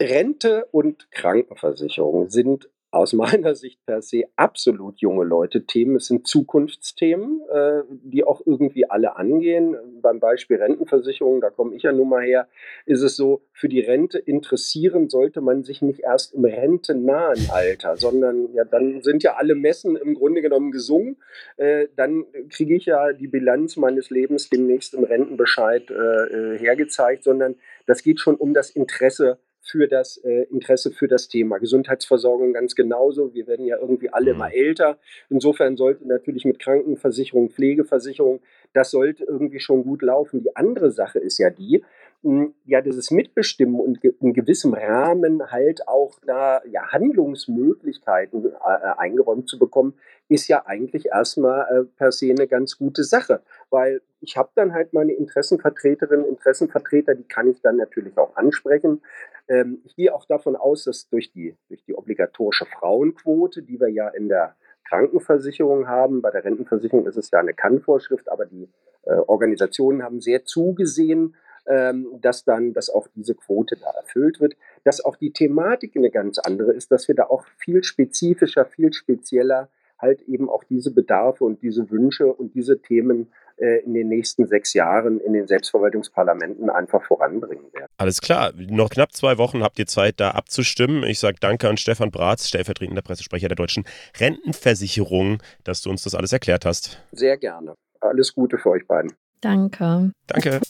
Rente 0.00 0.66
und 0.70 1.10
Krankenversicherung 1.10 2.28
sind 2.30 2.68
aus 2.92 3.14
meiner 3.14 3.54
Sicht 3.54 3.84
per 3.86 4.02
se 4.02 4.24
absolut 4.36 5.00
junge 5.00 5.24
Leute 5.24 5.66
Themen. 5.66 5.96
Es 5.96 6.06
sind 6.06 6.26
Zukunftsthemen, 6.28 7.40
äh, 7.50 7.82
die 7.88 8.24
auch 8.24 8.42
irgendwie 8.44 8.88
alle 8.88 9.16
angehen. 9.16 9.76
Beim 10.00 10.20
Beispiel 10.20 10.58
Rentenversicherung, 10.58 11.40
da 11.40 11.50
komme 11.50 11.74
ich 11.74 11.82
ja 11.82 11.92
nun 11.92 12.08
mal 12.08 12.22
her, 12.22 12.48
ist 12.86 13.02
es 13.02 13.16
so, 13.16 13.42
für 13.52 13.68
die 13.68 13.80
Rente 13.80 14.18
interessieren 14.18 15.08
sollte 15.08 15.40
man 15.40 15.64
sich 15.64 15.82
nicht 15.82 16.00
erst 16.00 16.34
im 16.34 16.44
rentennahen 16.44 17.50
Alter, 17.50 17.96
sondern 17.96 18.52
ja, 18.52 18.64
dann 18.64 19.02
sind 19.02 19.22
ja 19.22 19.34
alle 19.36 19.54
Messen 19.54 19.96
im 19.96 20.14
Grunde 20.14 20.42
genommen 20.42 20.70
gesungen. 20.70 21.16
Äh, 21.56 21.88
dann 21.96 22.26
kriege 22.50 22.76
ich 22.76 22.86
ja 22.86 23.12
die 23.12 23.28
Bilanz 23.28 23.76
meines 23.76 24.10
Lebens 24.10 24.50
demnächst 24.50 24.94
im 24.94 25.04
Rentenbescheid 25.04 25.90
äh, 25.90 25.94
äh 25.94 26.58
hergezeigt, 26.58 27.24
sondern 27.24 27.56
das 27.86 28.02
geht 28.02 28.20
schon 28.20 28.36
um 28.36 28.52
das 28.52 28.70
Interesse 28.70 29.38
für 29.62 29.86
das 29.86 30.18
äh, 30.18 30.42
Interesse 30.50 30.90
für 30.90 31.06
das 31.06 31.28
Thema. 31.28 31.58
Gesundheitsversorgung 31.58 32.52
ganz 32.52 32.74
genauso. 32.74 33.32
Wir 33.32 33.46
werden 33.46 33.64
ja 33.64 33.78
irgendwie 33.78 34.10
alle 34.10 34.32
mhm. 34.32 34.38
mal 34.40 34.50
älter. 34.52 34.98
Insofern 35.30 35.76
sollte 35.76 36.06
natürlich 36.06 36.44
mit 36.44 36.58
Krankenversicherung, 36.58 37.48
Pflegeversicherung, 37.48 38.40
das 38.72 38.90
sollte 38.90 39.24
irgendwie 39.24 39.60
schon 39.60 39.84
gut 39.84 40.02
laufen. 40.02 40.42
Die 40.42 40.56
andere 40.56 40.90
Sache 40.90 41.18
ist 41.20 41.38
ja 41.38 41.50
die, 41.50 41.84
ja, 42.22 42.80
dieses 42.80 43.10
Mitbestimmen 43.10 43.80
und 43.80 44.04
in 44.04 44.32
gewissem 44.32 44.74
Rahmen 44.74 45.50
halt 45.50 45.88
auch 45.88 46.20
da 46.24 46.62
ja, 46.70 46.92
Handlungsmöglichkeiten 46.92 48.46
äh, 48.46 48.58
eingeräumt 48.96 49.48
zu 49.48 49.58
bekommen, 49.58 49.94
ist 50.28 50.46
ja 50.46 50.64
eigentlich 50.66 51.06
erstmal 51.06 51.66
äh, 51.68 51.84
per 51.96 52.12
se 52.12 52.30
eine 52.30 52.46
ganz 52.46 52.78
gute 52.78 53.02
Sache. 53.02 53.42
Weil 53.70 54.02
ich 54.20 54.36
habe 54.36 54.50
dann 54.54 54.72
halt 54.72 54.92
meine 54.92 55.12
Interessenvertreterinnen, 55.12 56.24
Interessenvertreter, 56.26 57.16
die 57.16 57.24
kann 57.24 57.48
ich 57.48 57.60
dann 57.60 57.76
natürlich 57.76 58.16
auch 58.16 58.36
ansprechen. 58.36 59.02
Ähm, 59.48 59.82
ich 59.84 59.96
gehe 59.96 60.14
auch 60.14 60.24
davon 60.26 60.54
aus, 60.54 60.84
dass 60.84 61.08
durch 61.08 61.32
die, 61.32 61.56
durch 61.68 61.82
die 61.84 61.94
obligatorische 61.94 62.66
Frauenquote, 62.66 63.62
die 63.62 63.80
wir 63.80 63.88
ja 63.88 64.08
in 64.08 64.28
der 64.28 64.54
Krankenversicherung 64.88 65.88
haben, 65.88 66.22
bei 66.22 66.30
der 66.30 66.44
Rentenversicherung 66.44 67.06
ist 67.06 67.16
es 67.16 67.30
ja 67.32 67.40
eine 67.40 67.54
Kannvorschrift, 67.54 68.30
aber 68.30 68.46
die 68.46 68.68
äh, 69.02 69.14
Organisationen 69.14 70.02
haben 70.02 70.20
sehr 70.20 70.44
zugesehen, 70.44 71.34
ähm, 71.66 72.08
dass 72.20 72.44
dann, 72.44 72.72
dass 72.72 72.90
auch 72.90 73.08
diese 73.14 73.34
Quote 73.34 73.76
da 73.76 73.90
erfüllt 73.90 74.40
wird, 74.40 74.56
dass 74.84 75.04
auch 75.04 75.16
die 75.16 75.32
Thematik 75.32 75.96
eine 75.96 76.10
ganz 76.10 76.38
andere 76.38 76.72
ist, 76.72 76.90
dass 76.90 77.08
wir 77.08 77.14
da 77.14 77.24
auch 77.24 77.44
viel 77.58 77.84
spezifischer, 77.84 78.64
viel 78.66 78.92
spezieller 78.92 79.68
halt 80.02 80.20
eben 80.22 80.50
auch 80.50 80.64
diese 80.64 80.90
Bedarfe 80.90 81.44
und 81.44 81.62
diese 81.62 81.88
Wünsche 81.90 82.26
und 82.26 82.54
diese 82.54 82.82
Themen 82.82 83.32
äh, 83.56 83.84
in 83.84 83.94
den 83.94 84.08
nächsten 84.08 84.46
sechs 84.46 84.74
Jahren 84.74 85.20
in 85.20 85.32
den 85.32 85.46
Selbstverwaltungsparlamenten 85.46 86.68
einfach 86.68 87.02
voranbringen 87.04 87.72
werden. 87.72 87.86
Alles 87.96 88.20
klar. 88.20 88.52
Noch 88.56 88.90
knapp 88.90 89.12
zwei 89.12 89.38
Wochen 89.38 89.62
habt 89.62 89.78
ihr 89.78 89.86
Zeit, 89.86 90.18
da 90.18 90.32
abzustimmen. 90.32 91.04
Ich 91.04 91.20
sage 91.20 91.36
danke 91.40 91.68
an 91.68 91.76
Stefan 91.76 92.10
Bratz, 92.10 92.48
stellvertretender 92.48 93.02
Pressesprecher 93.02 93.48
der 93.48 93.56
Deutschen 93.56 93.84
Rentenversicherung, 94.18 95.38
dass 95.62 95.82
du 95.82 95.90
uns 95.90 96.02
das 96.02 96.14
alles 96.14 96.32
erklärt 96.32 96.66
hast. 96.66 97.00
Sehr 97.12 97.38
gerne. 97.38 97.74
Alles 98.00 98.34
Gute 98.34 98.58
für 98.58 98.70
euch 98.70 98.86
beiden. 98.86 99.12
Danke. 99.42 100.12
Danke. 100.28 100.60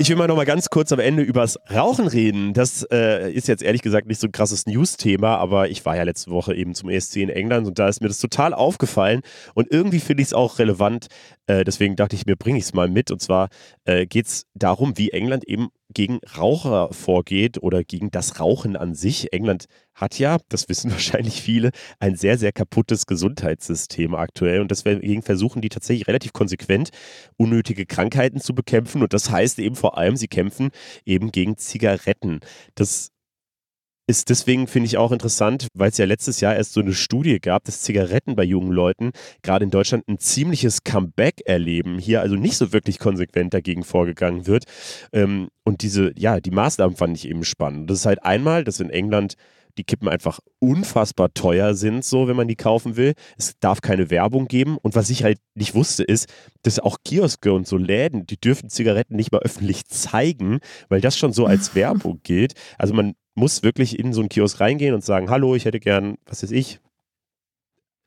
Ich 0.00 0.08
will 0.10 0.16
mal 0.16 0.28
noch 0.28 0.36
mal 0.36 0.44
ganz 0.44 0.68
kurz 0.68 0.92
am 0.92 1.00
Ende 1.00 1.22
übers 1.22 1.58
Rauchen 1.74 2.06
reden. 2.06 2.52
Das 2.52 2.86
äh, 2.92 3.32
ist 3.32 3.48
jetzt 3.48 3.62
ehrlich 3.62 3.82
gesagt 3.82 4.06
nicht 4.06 4.20
so 4.20 4.28
ein 4.28 4.32
krasses 4.32 4.66
News-Thema, 4.66 5.38
aber 5.38 5.70
ich 5.70 5.84
war 5.86 5.96
ja 5.96 6.02
letzte 6.02 6.30
Woche 6.30 6.54
eben 6.54 6.74
zum 6.74 6.90
ESC 6.90 7.16
in 7.16 7.30
England 7.30 7.66
und 7.66 7.78
da 7.78 7.88
ist 7.88 8.02
mir 8.02 8.08
das 8.08 8.18
total 8.18 8.52
aufgefallen 8.52 9.22
und 9.54 9.72
irgendwie 9.72 10.00
finde 10.00 10.22
ich 10.22 10.28
es 10.28 10.34
auch 10.34 10.58
relevant. 10.58 11.06
Äh, 11.48 11.64
deswegen 11.64 11.96
dachte 11.96 12.14
ich 12.14 12.26
mir, 12.26 12.36
bringe 12.36 12.58
ich 12.58 12.64
es 12.64 12.74
mal 12.74 12.88
mit. 12.88 13.10
Und 13.10 13.20
zwar 13.20 13.48
äh, 13.84 14.06
geht 14.06 14.26
es 14.26 14.46
darum, 14.54 14.96
wie 14.96 15.10
England 15.10 15.44
eben 15.48 15.68
gegen 15.92 16.20
Raucher 16.36 16.92
vorgeht 16.92 17.62
oder 17.62 17.82
gegen 17.82 18.10
das 18.10 18.38
Rauchen 18.38 18.76
an 18.76 18.94
sich. 18.94 19.32
England 19.32 19.64
hat 19.94 20.18
ja, 20.18 20.36
das 20.50 20.68
wissen 20.68 20.90
wahrscheinlich 20.92 21.40
viele, 21.40 21.70
ein 21.98 22.14
sehr, 22.14 22.38
sehr 22.38 22.52
kaputtes 22.52 23.06
Gesundheitssystem 23.06 24.14
aktuell 24.14 24.60
und 24.60 24.70
deswegen 24.70 25.22
versuchen 25.22 25.62
die 25.62 25.70
tatsächlich 25.70 26.06
relativ 26.06 26.32
konsequent 26.32 26.90
unnötige 27.36 27.86
Krankheiten 27.86 28.40
zu 28.40 28.54
bekämpfen 28.54 29.02
und 29.02 29.14
das 29.14 29.30
heißt 29.30 29.58
eben 29.58 29.76
vor 29.76 29.96
allem, 29.96 30.16
sie 30.16 30.28
kämpfen 30.28 30.70
eben 31.06 31.32
gegen 31.32 31.56
Zigaretten. 31.56 32.40
Das 32.74 33.10
ist 34.08 34.30
deswegen, 34.30 34.66
finde 34.66 34.86
ich, 34.86 34.96
auch 34.96 35.12
interessant, 35.12 35.68
weil 35.74 35.90
es 35.90 35.98
ja 35.98 36.06
letztes 36.06 36.40
Jahr 36.40 36.56
erst 36.56 36.72
so 36.72 36.80
eine 36.80 36.94
Studie 36.94 37.38
gab, 37.40 37.64
dass 37.64 37.82
Zigaretten 37.82 38.36
bei 38.36 38.42
jungen 38.42 38.72
Leuten 38.72 39.12
gerade 39.42 39.64
in 39.64 39.70
Deutschland 39.70 40.08
ein 40.08 40.18
ziemliches 40.18 40.82
Comeback 40.82 41.42
erleben. 41.44 41.98
Hier 41.98 42.22
also 42.22 42.34
nicht 42.34 42.56
so 42.56 42.72
wirklich 42.72 42.98
konsequent 42.98 43.52
dagegen 43.52 43.84
vorgegangen 43.84 44.46
wird. 44.46 44.64
Ähm, 45.12 45.48
und 45.62 45.82
diese, 45.82 46.12
ja, 46.16 46.40
die 46.40 46.50
Maßnahmen 46.50 46.96
fand 46.96 47.18
ich 47.18 47.28
eben 47.28 47.44
spannend. 47.44 47.90
Das 47.90 47.98
ist 47.98 48.06
halt 48.06 48.24
einmal, 48.24 48.64
dass 48.64 48.80
in 48.80 48.88
England 48.88 49.34
die 49.78 49.84
Kippen 49.84 50.08
einfach 50.08 50.40
unfassbar 50.58 51.32
teuer 51.32 51.74
sind, 51.74 52.04
so 52.04 52.28
wenn 52.28 52.36
man 52.36 52.48
die 52.48 52.56
kaufen 52.56 52.96
will. 52.96 53.14
Es 53.36 53.58
darf 53.60 53.80
keine 53.80 54.10
Werbung 54.10 54.48
geben. 54.48 54.76
Und 54.76 54.94
was 54.94 55.10
ich 55.10 55.24
halt 55.24 55.38
nicht 55.54 55.74
wusste, 55.74 56.02
ist, 56.02 56.28
dass 56.62 56.78
auch 56.78 56.98
Kioske 57.04 57.52
und 57.52 57.66
so 57.66 57.76
Läden, 57.76 58.26
die 58.26 58.38
dürfen 58.38 58.68
Zigaretten 58.68 59.16
nicht 59.16 59.32
mal 59.32 59.40
öffentlich 59.40 59.86
zeigen, 59.86 60.58
weil 60.88 61.00
das 61.00 61.16
schon 61.16 61.32
so 61.32 61.46
als 61.46 61.74
Werbung 61.74 62.20
gilt. 62.22 62.54
Also 62.76 62.92
man 62.92 63.14
muss 63.34 63.62
wirklich 63.62 63.98
in 63.98 64.12
so 64.12 64.20
einen 64.20 64.28
Kiosk 64.28 64.60
reingehen 64.60 64.94
und 64.94 65.04
sagen, 65.04 65.30
hallo, 65.30 65.54
ich 65.54 65.64
hätte 65.64 65.80
gern, 65.80 66.16
was 66.26 66.42
weiß 66.42 66.50
ich, 66.50 66.80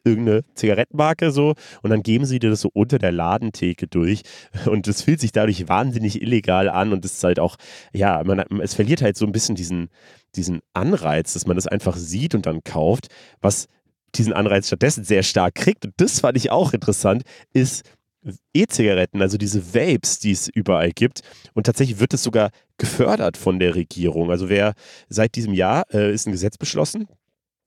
irgendeine 0.04 0.44
Zigarettenmarke 0.56 1.32
so 1.32 1.54
und 1.82 1.90
dann 1.90 2.04
geben 2.04 2.26
sie 2.26 2.40
dir 2.40 2.50
das 2.50 2.62
so 2.62 2.70
unter 2.74 3.00
der 3.00 3.12
Ladentheke 3.12 3.88
durch 3.88 4.22
und 4.66 4.88
das 4.88 5.02
fühlt 5.02 5.20
sich 5.20 5.32
dadurch 5.32 5.68
wahnsinnig 5.68 6.22
illegal 6.22 6.70
an 6.70 6.94
und 6.94 7.06
es 7.06 7.14
ist 7.14 7.24
halt 7.24 7.40
auch, 7.40 7.56
ja, 7.94 8.24
man, 8.24 8.40
es 8.62 8.74
verliert 8.74 9.02
halt 9.02 9.18
so 9.18 9.26
ein 9.26 9.32
bisschen 9.32 9.56
diesen, 9.56 9.90
diesen 10.36 10.62
Anreiz, 10.74 11.34
dass 11.34 11.48
man 11.48 11.56
das 11.56 11.68
einfach 11.68 11.96
sieht 11.96 12.36
und 12.36 12.46
dann 12.46 12.64
kauft, 12.64 13.08
was 13.42 13.68
diesen 14.16 14.34
Anreiz 14.34 14.68
stattdessen 14.68 15.04
sehr 15.04 15.24
stark 15.24 15.56
kriegt 15.56 15.86
und 15.86 15.94
das 15.98 16.20
fand 16.20 16.38
ich 16.38 16.52
auch 16.52 16.74
interessant, 16.74 17.24
ist 17.54 17.84
E-Zigaretten, 18.54 19.22
also 19.22 19.38
diese 19.38 19.74
Vapes, 19.74 20.20
die 20.20 20.32
es 20.32 20.48
überall 20.48 20.92
gibt. 20.92 21.22
Und 21.54 21.66
tatsächlich 21.66 22.00
wird 22.00 22.14
es 22.14 22.22
sogar 22.24 22.52
gefördert 22.78 23.36
von 23.36 23.60
der 23.60 23.76
Regierung. 23.76 24.30
Also 24.30 24.48
wer 24.50 24.74
seit 25.10 25.36
diesem 25.36 25.54
Jahr 25.54 25.86
äh, 25.92 26.14
ist 26.14 26.28
ein 26.28 26.32
Gesetz 26.32 26.58
beschlossen, 26.58 27.08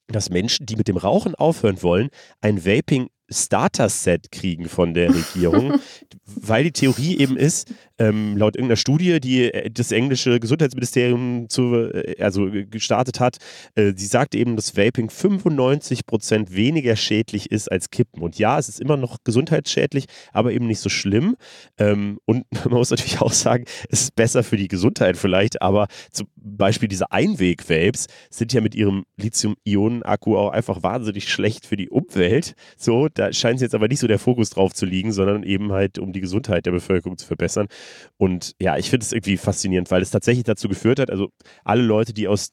dass 0.09 0.31
Menschen, 0.31 0.67
die 0.67 0.77
mit 0.77 0.89
dem 0.89 0.97
Rauchen 0.97 1.35
aufhören 1.35 1.83
wollen, 1.83 2.11
ein 2.41 2.65
Vaping 2.65 3.09
Starter-Set 3.31 4.31
kriegen 4.31 4.69
von 4.69 4.93
der 4.95 5.15
Regierung, 5.15 5.81
weil 6.27 6.65
die 6.65 6.73
Theorie 6.73 7.19
eben 7.19 7.37
ist, 7.37 7.73
ähm, 7.99 8.37
laut 8.37 8.57
irgendeiner 8.57 8.77
Studie, 8.77 9.21
die 9.21 9.53
äh, 9.53 9.71
das 9.71 9.93
englische 9.93 10.41
Gesundheitsministerium 10.41 11.47
zu, 11.49 11.75
äh, 11.75 12.21
also 12.21 12.49
gestartet 12.71 13.21
hat, 13.21 13.37
äh, 13.75 13.93
sie 13.95 14.07
sagt 14.07 14.35
eben, 14.35 14.57
dass 14.57 14.77
Vaping 14.77 15.11
95 15.11 16.07
Prozent 16.07 16.55
weniger 16.55 16.97
schädlich 16.97 17.51
ist 17.51 17.71
als 17.71 17.91
Kippen. 17.91 18.23
Und 18.23 18.39
ja, 18.39 18.59
es 18.59 18.69
ist 18.69 18.81
immer 18.81 18.97
noch 18.97 19.19
gesundheitsschädlich, 19.25 20.07
aber 20.33 20.53
eben 20.53 20.67
nicht 20.67 20.81
so 20.81 20.89
schlimm. 20.89 21.37
Ähm, 21.79 22.19
und 22.25 22.47
man 22.65 22.75
muss 22.75 22.91
natürlich 22.91 23.21
auch 23.21 23.33
sagen, 23.33 23.65
es 23.89 24.03
ist 24.03 24.17
besser 24.17 24.43
für 24.43 24.57
die 24.57 24.69
Gesundheit 24.69 25.17
vielleicht, 25.17 25.63
aber 25.63 25.87
zum 26.11 26.27
Beispiel 26.37 26.89
diese 26.89 27.13
Einweg-Vapes 27.13 28.07
sind 28.31 28.53
ja 28.53 28.61
mit 28.61 28.75
ihrem 28.75 29.05
Lithium-Ionen-Akku 29.17 30.37
auch 30.37 30.51
einfach 30.51 30.83
wahnsinnig 30.83 31.29
schlecht 31.29 31.67
für 31.67 31.77
die 31.77 31.91
Umwelt. 31.91 32.55
So, 32.77 33.09
da 33.09 33.33
scheint 33.33 33.61
jetzt 33.61 33.75
aber 33.75 33.89
nicht 33.89 34.01
so 34.01 34.09
der 34.09 34.19
Fokus 34.19 34.51
drauf 34.51 34.75
zu 34.75 34.85
liegen, 34.85 35.13
sondern 35.13 35.45
eben 35.45 35.73
halt 35.73 35.99
um 35.99 36.13
die 36.13 36.21
Gesundheit 36.21 36.67
der 36.67 36.73
Bevölkerung 36.73 37.17
zu 37.19 37.27
verbessern. 37.27 37.69
Und 38.17 38.55
ja, 38.61 38.77
ich 38.77 38.91
finde 38.91 39.05
es 39.05 39.13
irgendwie 39.13 39.37
faszinierend, 39.37 39.91
weil 39.91 40.03
es 40.03 40.11
tatsächlich 40.11 40.45
dazu 40.45 40.69
geführt 40.69 41.01
hat, 41.01 41.11
also 41.11 41.31
alle 41.65 41.83
Leute, 41.83 42.13
die 42.13 42.29
aus 42.29 42.51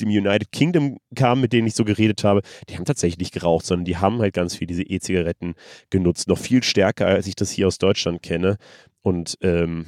dem 0.00 0.08
United 0.08 0.52
Kingdom 0.52 0.98
kamen, 1.14 1.40
mit 1.40 1.52
denen 1.52 1.66
ich 1.66 1.74
so 1.74 1.84
geredet 1.84 2.24
habe, 2.24 2.42
die 2.68 2.76
haben 2.76 2.84
tatsächlich 2.84 3.18
nicht 3.18 3.34
geraucht, 3.34 3.66
sondern 3.66 3.84
die 3.84 3.98
haben 3.98 4.20
halt 4.20 4.34
ganz 4.34 4.56
viel 4.56 4.66
diese 4.66 4.82
E-Zigaretten 4.82 5.54
genutzt. 5.90 6.28
Noch 6.28 6.38
viel 6.38 6.62
stärker, 6.62 7.06
als 7.06 7.26
ich 7.26 7.36
das 7.36 7.50
hier 7.50 7.66
aus 7.66 7.78
Deutschland 7.78 8.22
kenne. 8.22 8.56
Und 9.02 9.36
ähm, 9.42 9.86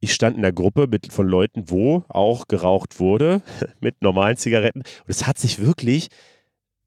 ich 0.00 0.12
stand 0.12 0.36
in 0.36 0.42
der 0.42 0.52
Gruppe 0.52 0.86
mit, 0.86 1.12
von 1.12 1.26
Leuten, 1.26 1.70
wo 1.70 2.04
auch 2.08 2.48
geraucht 2.48 3.00
wurde, 3.00 3.42
mit 3.80 4.02
normalen 4.02 4.36
Zigaretten. 4.36 4.80
Und 4.80 5.08
es 5.08 5.26
hat 5.26 5.38
sich 5.38 5.60
wirklich 5.60 6.08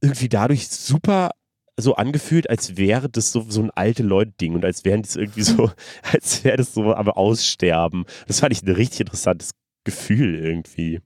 irgendwie 0.01 0.29
dadurch 0.29 0.67
super 0.67 1.31
so 1.79 1.95
angefühlt, 1.95 2.49
als 2.49 2.75
wäre 2.77 3.09
das 3.09 3.31
so, 3.31 3.45
so 3.47 3.61
ein 3.61 3.71
alte 3.71 4.03
Leute-Ding 4.03 4.55
und 4.55 4.65
als 4.65 4.83
wären 4.83 5.03
das 5.03 5.15
irgendwie 5.15 5.43
so, 5.43 5.71
als 6.11 6.43
wäre 6.43 6.57
das 6.57 6.73
so 6.73 6.93
am 6.93 7.09
Aussterben. 7.09 8.05
Das 8.27 8.39
fand 8.39 8.51
ich 8.51 8.63
ein 8.63 8.73
richtig 8.73 9.01
interessantes 9.01 9.51
Gefühl 9.83 10.35
irgendwie. 10.35 11.01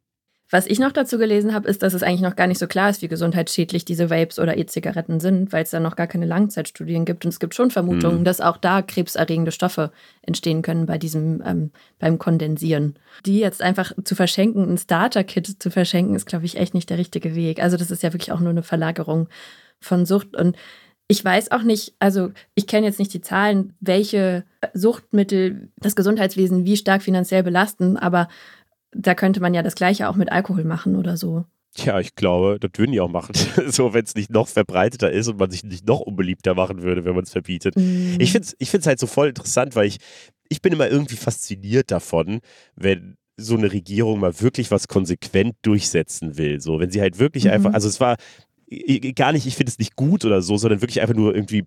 Was 0.53 0.67
ich 0.67 0.79
noch 0.79 0.91
dazu 0.91 1.17
gelesen 1.17 1.53
habe, 1.53 1.69
ist, 1.69 1.81
dass 1.81 1.93
es 1.93 2.03
eigentlich 2.03 2.21
noch 2.21 2.35
gar 2.35 2.45
nicht 2.45 2.57
so 2.57 2.67
klar 2.67 2.89
ist, 2.89 3.01
wie 3.01 3.07
gesundheitsschädlich 3.07 3.85
diese 3.85 4.09
Vapes 4.09 4.37
oder 4.37 4.57
E-Zigaretten 4.57 5.21
sind, 5.21 5.53
weil 5.53 5.63
es 5.63 5.69
da 5.69 5.79
noch 5.79 5.95
gar 5.95 6.07
keine 6.07 6.25
Langzeitstudien 6.25 7.05
gibt. 7.05 7.23
Und 7.23 7.29
es 7.29 7.39
gibt 7.39 7.55
schon 7.55 7.71
Vermutungen, 7.71 8.17
hm. 8.17 8.23
dass 8.25 8.41
auch 8.41 8.57
da 8.57 8.81
krebserregende 8.81 9.53
Stoffe 9.53 9.93
entstehen 10.21 10.61
können 10.61 10.87
bei 10.87 10.97
diesem, 10.97 11.41
ähm, 11.45 11.71
beim 11.99 12.19
Kondensieren. 12.19 12.95
Die 13.25 13.39
jetzt 13.39 13.61
einfach 13.61 13.93
zu 14.03 14.13
verschenken, 14.13 14.69
ein 14.69 14.77
Starter-Kit 14.77 15.55
zu 15.63 15.71
verschenken, 15.71 16.15
ist, 16.15 16.25
glaube 16.25 16.43
ich, 16.43 16.57
echt 16.57 16.73
nicht 16.73 16.89
der 16.89 16.97
richtige 16.97 17.33
Weg. 17.33 17.63
Also 17.63 17.77
das 17.77 17.89
ist 17.89 18.03
ja 18.03 18.11
wirklich 18.11 18.33
auch 18.33 18.41
nur 18.41 18.49
eine 18.49 18.63
Verlagerung 18.63 19.29
von 19.81 20.05
Sucht. 20.05 20.35
Und 20.35 20.55
ich 21.07 21.23
weiß 21.23 21.51
auch 21.51 21.63
nicht, 21.63 21.93
also 21.99 22.31
ich 22.55 22.67
kenne 22.67 22.87
jetzt 22.87 22.99
nicht 22.99 23.13
die 23.13 23.21
Zahlen, 23.21 23.73
welche 23.81 24.45
Suchtmittel 24.73 25.69
das 25.77 25.95
Gesundheitswesen 25.95 26.65
wie 26.65 26.77
stark 26.77 27.03
finanziell 27.03 27.43
belasten, 27.43 27.97
aber 27.97 28.29
da 28.93 29.15
könnte 29.15 29.41
man 29.41 29.53
ja 29.53 29.63
das 29.63 29.75
Gleiche 29.75 30.07
auch 30.09 30.15
mit 30.15 30.31
Alkohol 30.31 30.63
machen 30.63 30.95
oder 30.95 31.17
so. 31.17 31.45
Ja, 31.77 31.99
ich 31.99 32.15
glaube, 32.15 32.57
das 32.59 32.71
würden 32.75 32.91
die 32.91 32.99
auch 32.99 33.09
machen. 33.09 33.33
so, 33.67 33.93
wenn 33.93 34.03
es 34.03 34.15
nicht 34.15 34.29
noch 34.29 34.47
verbreiteter 34.47 35.11
ist 35.11 35.27
und 35.27 35.39
man 35.39 35.51
sich 35.51 35.63
nicht 35.63 35.87
noch 35.87 36.01
unbeliebter 36.01 36.53
machen 36.53 36.81
würde, 36.81 37.05
wenn 37.05 37.15
man 37.15 37.23
es 37.23 37.31
verbietet. 37.31 37.75
Mm. 37.77 38.15
Ich 38.19 38.31
finde 38.33 38.47
es 38.47 38.55
ich 38.59 38.85
halt 38.85 38.99
so 38.99 39.07
voll 39.07 39.29
interessant, 39.29 39.75
weil 39.75 39.85
ich, 39.85 39.97
ich 40.49 40.61
bin 40.61 40.73
immer 40.73 40.89
irgendwie 40.89 41.15
fasziniert 41.15 41.91
davon, 41.91 42.41
wenn 42.75 43.15
so 43.37 43.55
eine 43.55 43.71
Regierung 43.71 44.19
mal 44.19 44.39
wirklich 44.41 44.69
was 44.69 44.87
konsequent 44.87 45.55
durchsetzen 45.61 46.37
will. 46.37 46.59
So, 46.59 46.79
wenn 46.79 46.91
sie 46.91 47.01
halt 47.01 47.19
wirklich 47.19 47.45
mhm. 47.45 47.51
einfach, 47.51 47.73
also 47.73 47.87
es 47.87 47.99
war 47.99 48.17
gar 49.15 49.33
nicht, 49.33 49.45
ich 49.45 49.55
finde 49.55 49.71
es 49.71 49.79
nicht 49.79 49.95
gut 49.95 50.25
oder 50.25 50.41
so, 50.41 50.57
sondern 50.57 50.81
wirklich 50.81 51.01
einfach 51.01 51.15
nur 51.15 51.35
irgendwie 51.35 51.65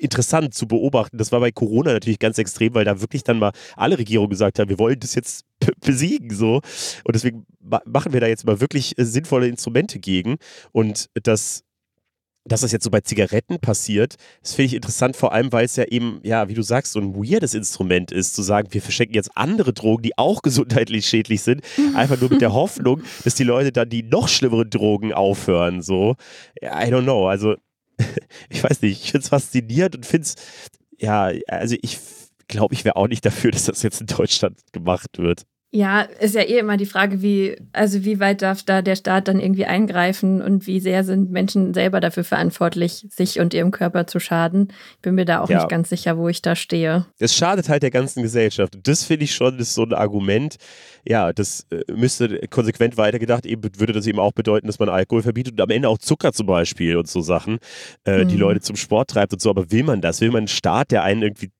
interessant 0.00 0.54
zu 0.54 0.66
beobachten. 0.66 1.18
Das 1.18 1.32
war 1.32 1.40
bei 1.40 1.50
Corona 1.50 1.92
natürlich 1.92 2.18
ganz 2.18 2.38
extrem, 2.38 2.74
weil 2.74 2.84
da 2.84 3.00
wirklich 3.00 3.24
dann 3.24 3.38
mal 3.38 3.52
alle 3.76 3.98
Regierungen 3.98 4.30
gesagt 4.30 4.58
haben, 4.58 4.68
wir 4.68 4.78
wollen 4.78 4.98
das 4.98 5.14
jetzt 5.14 5.44
besiegen 5.84 6.34
so 6.34 6.56
und 7.04 7.14
deswegen 7.14 7.46
machen 7.60 8.12
wir 8.12 8.20
da 8.20 8.26
jetzt 8.26 8.46
mal 8.46 8.60
wirklich 8.60 8.98
äh, 8.98 9.04
sinnvolle 9.04 9.48
Instrumente 9.48 9.98
gegen 9.98 10.36
und 10.72 11.10
das 11.22 11.64
dass 12.48 12.62
das 12.62 12.72
jetzt 12.72 12.84
so 12.84 12.90
bei 12.90 13.00
Zigaretten 13.00 13.58
passiert, 13.58 14.16
das 14.42 14.54
finde 14.54 14.66
ich 14.66 14.74
interessant, 14.74 15.16
vor 15.16 15.32
allem, 15.32 15.52
weil 15.52 15.64
es 15.64 15.76
ja 15.76 15.84
eben, 15.84 16.20
ja, 16.22 16.48
wie 16.48 16.54
du 16.54 16.62
sagst, 16.62 16.92
so 16.92 17.00
ein 17.00 17.14
weirdes 17.14 17.54
Instrument 17.54 18.12
ist, 18.12 18.34
zu 18.34 18.42
sagen, 18.42 18.68
wir 18.72 18.82
verschenken 18.82 19.14
jetzt 19.14 19.30
andere 19.36 19.72
Drogen, 19.72 20.02
die 20.02 20.16
auch 20.18 20.42
gesundheitlich 20.48 21.06
schädlich 21.06 21.42
sind, 21.42 21.62
einfach 21.94 22.20
nur 22.20 22.30
mit 22.30 22.40
der 22.40 22.52
Hoffnung, 22.58 23.02
dass 23.24 23.34
die 23.34 23.44
Leute 23.44 23.72
dann 23.72 23.88
die 23.88 24.02
noch 24.02 24.28
schlimmeren 24.28 24.70
Drogen 24.70 25.12
aufhören. 25.12 25.82
So, 25.82 26.16
I 26.62 26.90
don't 26.90 27.02
know. 27.02 27.28
Also, 27.28 27.56
ich 28.48 28.62
weiß 28.62 28.82
nicht, 28.82 29.04
ich 29.04 29.10
finde 29.10 29.24
es 29.24 29.28
faszinierend 29.28 29.96
und 29.96 30.06
finde 30.06 30.26
es, 30.26 30.36
ja, 30.98 31.30
also 31.46 31.76
ich 31.80 31.98
glaube, 32.48 32.74
ich 32.74 32.84
wäre 32.84 32.96
auch 32.96 33.08
nicht 33.08 33.24
dafür, 33.24 33.50
dass 33.50 33.64
das 33.64 33.82
jetzt 33.82 34.00
in 34.00 34.06
Deutschland 34.06 34.58
gemacht 34.72 35.18
wird. 35.18 35.44
Ja, 35.70 36.00
ist 36.00 36.34
ja 36.34 36.40
eh 36.40 36.58
immer 36.58 36.78
die 36.78 36.86
Frage, 36.86 37.20
wie, 37.20 37.56
also 37.74 38.02
wie 38.02 38.20
weit 38.20 38.40
darf 38.40 38.62
da 38.62 38.80
der 38.80 38.96
Staat 38.96 39.28
dann 39.28 39.38
irgendwie 39.38 39.66
eingreifen 39.66 40.40
und 40.40 40.66
wie 40.66 40.80
sehr 40.80 41.04
sind 41.04 41.30
Menschen 41.30 41.74
selber 41.74 42.00
dafür 42.00 42.24
verantwortlich, 42.24 43.06
sich 43.10 43.38
und 43.38 43.52
ihrem 43.52 43.70
Körper 43.70 44.06
zu 44.06 44.18
schaden. 44.18 44.68
Ich 44.94 45.02
bin 45.02 45.14
mir 45.14 45.26
da 45.26 45.40
auch 45.40 45.50
ja. 45.50 45.58
nicht 45.58 45.68
ganz 45.68 45.90
sicher, 45.90 46.16
wo 46.16 46.26
ich 46.28 46.40
da 46.40 46.56
stehe. 46.56 47.04
Es 47.18 47.36
schadet 47.36 47.68
halt 47.68 47.82
der 47.82 47.90
ganzen 47.90 48.22
Gesellschaft. 48.22 48.76
Und 48.76 48.88
das 48.88 49.04
finde 49.04 49.24
ich 49.24 49.34
schon, 49.34 49.58
ist 49.58 49.74
so 49.74 49.82
ein 49.82 49.92
Argument. 49.92 50.56
Ja, 51.04 51.34
das 51.34 51.66
äh, 51.70 51.82
müsste 51.92 52.40
konsequent 52.48 52.96
weitergedacht, 52.96 53.44
eben 53.44 53.62
würde 53.76 53.92
das 53.92 54.06
eben 54.06 54.20
auch 54.20 54.32
bedeuten, 54.32 54.68
dass 54.68 54.78
man 54.78 54.88
Alkohol 54.88 55.22
verbietet 55.22 55.52
und 55.52 55.60
am 55.60 55.70
Ende 55.70 55.90
auch 55.90 55.98
Zucker 55.98 56.32
zum 56.32 56.46
Beispiel 56.46 56.96
und 56.96 57.08
so 57.08 57.20
Sachen, 57.20 57.58
äh, 58.06 58.24
mhm. 58.24 58.28
die 58.28 58.36
Leute 58.36 58.60
zum 58.60 58.76
Sport 58.76 59.10
treibt 59.10 59.34
und 59.34 59.42
so. 59.42 59.50
Aber 59.50 59.70
will 59.70 59.82
man 59.82 60.00
das? 60.00 60.22
Will 60.22 60.30
man 60.30 60.38
einen 60.38 60.48
Staat, 60.48 60.92
der 60.92 61.02
einen 61.02 61.20
irgendwie 61.20 61.50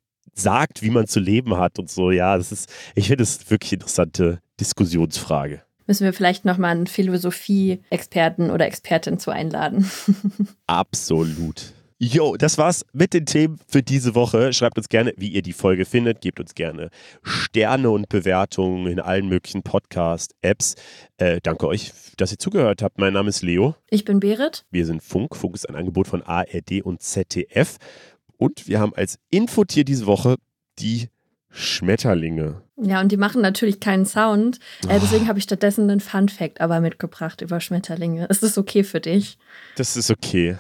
sagt, 0.40 0.82
wie 0.82 0.90
man 0.90 1.06
zu 1.06 1.20
leben 1.20 1.56
hat 1.56 1.78
und 1.78 1.90
so. 1.90 2.10
Ja, 2.10 2.36
das 2.36 2.52
ist, 2.52 2.72
ich 2.94 3.08
finde 3.08 3.22
das 3.22 3.50
wirklich 3.50 3.72
interessante 3.72 4.40
Diskussionsfrage. 4.60 5.62
Müssen 5.86 6.04
wir 6.04 6.12
vielleicht 6.12 6.44
nochmal 6.44 6.72
einen 6.72 6.86
Philosophie-Experten 6.86 8.50
oder 8.50 8.66
Expertin 8.66 9.18
zu 9.18 9.30
einladen. 9.30 9.90
Absolut. 10.66 11.72
Jo, 12.00 12.36
das 12.36 12.58
war's 12.58 12.86
mit 12.92 13.12
den 13.12 13.26
Themen 13.26 13.58
für 13.66 13.82
diese 13.82 14.14
Woche. 14.14 14.52
Schreibt 14.52 14.78
uns 14.78 14.88
gerne, 14.88 15.12
wie 15.16 15.30
ihr 15.30 15.42
die 15.42 15.52
Folge 15.52 15.84
findet. 15.84 16.20
Gebt 16.20 16.38
uns 16.38 16.54
gerne 16.54 16.90
Sterne 17.24 17.90
und 17.90 18.08
Bewertungen 18.08 18.86
in 18.86 19.00
allen 19.00 19.28
möglichen 19.28 19.64
Podcast-Apps. 19.64 20.76
Äh, 21.16 21.40
danke 21.42 21.66
euch, 21.66 21.90
dass 22.16 22.30
ihr 22.30 22.38
zugehört 22.38 22.82
habt. 22.82 23.00
Mein 23.00 23.14
Name 23.14 23.30
ist 23.30 23.42
Leo. 23.42 23.74
Ich 23.90 24.04
bin 24.04 24.20
Berit. 24.20 24.64
Wir 24.70 24.86
sind 24.86 25.02
Funk. 25.02 25.34
Funk 25.34 25.56
ist 25.56 25.68
ein 25.68 25.74
Angebot 25.74 26.06
von 26.06 26.22
ARD 26.22 26.82
und 26.84 27.02
ZDF. 27.02 27.78
Und 28.38 28.66
wir 28.68 28.80
haben 28.80 28.94
als 28.94 29.18
Infotier 29.30 29.84
diese 29.84 30.06
Woche 30.06 30.36
die 30.78 31.08
Schmetterlinge. 31.50 32.62
Ja, 32.76 33.00
und 33.00 33.10
die 33.10 33.16
machen 33.16 33.42
natürlich 33.42 33.80
keinen 33.80 34.06
Sound. 34.06 34.60
Äh, 34.88 35.00
deswegen 35.00 35.26
habe 35.26 35.38
ich 35.38 35.44
stattdessen 35.44 35.90
einen 35.90 36.00
Fun 36.00 36.28
Fact 36.28 36.60
aber 36.60 36.80
mitgebracht 36.80 37.40
über 37.40 37.60
Schmetterlinge. 37.60 38.26
Ist 38.26 38.42
das 38.42 38.56
okay 38.56 38.84
für 38.84 39.00
dich? 39.00 39.38
Das 39.76 39.96
ist 39.96 40.10
okay. 40.10 40.56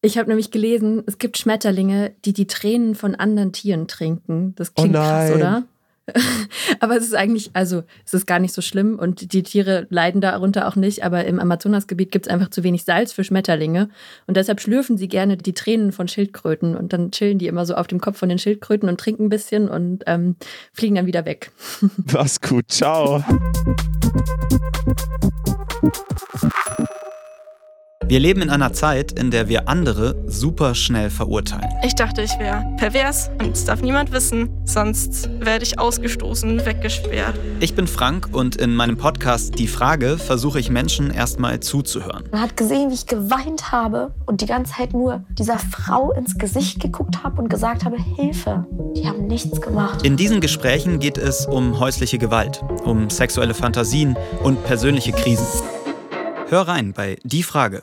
Ich 0.00 0.16
habe 0.16 0.28
nämlich 0.28 0.50
gelesen, 0.50 1.02
es 1.06 1.18
gibt 1.18 1.36
Schmetterlinge, 1.36 2.14
die 2.24 2.32
die 2.32 2.46
Tränen 2.46 2.94
von 2.94 3.14
anderen 3.14 3.52
Tieren 3.52 3.88
trinken. 3.88 4.54
Das 4.54 4.70
oh 4.76 4.82
klingt 4.82 4.96
oh 4.96 5.00
krass, 5.00 5.30
oder? 5.32 5.64
aber 6.80 6.96
es 6.96 7.04
ist 7.04 7.14
eigentlich, 7.14 7.50
also 7.52 7.82
es 8.04 8.14
ist 8.14 8.26
gar 8.26 8.38
nicht 8.38 8.54
so 8.54 8.62
schlimm 8.62 8.98
und 8.98 9.32
die 9.32 9.42
Tiere 9.42 9.86
leiden 9.90 10.20
darunter 10.20 10.68
auch 10.68 10.76
nicht, 10.76 11.04
aber 11.04 11.24
im 11.24 11.40
Amazonasgebiet 11.40 12.12
gibt 12.12 12.26
es 12.26 12.32
einfach 12.32 12.50
zu 12.50 12.62
wenig 12.62 12.84
Salz 12.84 13.12
für 13.12 13.24
Schmetterlinge 13.24 13.88
und 14.26 14.36
deshalb 14.36 14.60
schlürfen 14.60 14.96
sie 14.96 15.08
gerne 15.08 15.36
die 15.36 15.54
Tränen 15.54 15.92
von 15.92 16.08
Schildkröten 16.08 16.76
und 16.76 16.92
dann 16.92 17.10
chillen 17.10 17.38
die 17.38 17.48
immer 17.48 17.66
so 17.66 17.74
auf 17.74 17.86
dem 17.86 18.00
Kopf 18.00 18.18
von 18.18 18.28
den 18.28 18.38
Schildkröten 18.38 18.88
und 18.88 19.00
trinken 19.00 19.26
ein 19.26 19.30
bisschen 19.30 19.68
und 19.68 20.04
ähm, 20.06 20.36
fliegen 20.72 20.94
dann 20.94 21.06
wieder 21.06 21.24
weg. 21.24 21.50
Was 21.96 22.40
gut, 22.40 22.66
ciao. 22.68 23.24
Wir 28.08 28.20
leben 28.20 28.40
in 28.40 28.50
einer 28.50 28.72
Zeit, 28.72 29.10
in 29.10 29.32
der 29.32 29.48
wir 29.48 29.68
andere 29.68 30.14
super 30.28 30.76
schnell 30.76 31.10
verurteilen. 31.10 31.68
Ich 31.82 31.96
dachte, 31.96 32.22
ich 32.22 32.38
wäre 32.38 32.64
pervers 32.76 33.30
und 33.40 33.56
es 33.56 33.64
darf 33.64 33.82
niemand 33.82 34.12
wissen, 34.12 34.48
sonst 34.64 35.28
werde 35.40 35.64
ich 35.64 35.80
ausgestoßen, 35.80 36.64
weggesperrt. 36.64 37.34
Ich 37.58 37.74
bin 37.74 37.88
Frank 37.88 38.28
und 38.30 38.54
in 38.54 38.76
meinem 38.76 38.96
Podcast 38.96 39.58
Die 39.58 39.66
Frage 39.66 40.18
versuche 40.18 40.60
ich 40.60 40.70
Menschen 40.70 41.10
erstmal 41.10 41.58
zuzuhören. 41.58 42.22
Man 42.30 42.42
hat 42.42 42.56
gesehen, 42.56 42.90
wie 42.90 42.94
ich 42.94 43.08
geweint 43.08 43.72
habe 43.72 44.14
und 44.24 44.40
die 44.40 44.46
ganze 44.46 44.74
Zeit 44.74 44.92
nur 44.92 45.24
dieser 45.30 45.58
Frau 45.58 46.12
ins 46.12 46.38
Gesicht 46.38 46.78
geguckt 46.78 47.24
habe 47.24 47.42
und 47.42 47.48
gesagt 47.48 47.84
habe, 47.84 47.96
Hilfe. 47.96 48.66
Die 48.94 49.08
haben 49.08 49.26
nichts 49.26 49.60
gemacht. 49.60 50.06
In 50.06 50.16
diesen 50.16 50.40
Gesprächen 50.40 51.00
geht 51.00 51.18
es 51.18 51.44
um 51.44 51.80
häusliche 51.80 52.18
Gewalt, 52.18 52.62
um 52.84 53.10
sexuelle 53.10 53.54
Fantasien 53.54 54.16
und 54.44 54.62
persönliche 54.62 55.10
Krisen. 55.10 55.44
Hör 56.48 56.68
rein 56.68 56.92
bei 56.92 57.18
Die 57.24 57.42
Frage 57.42 57.82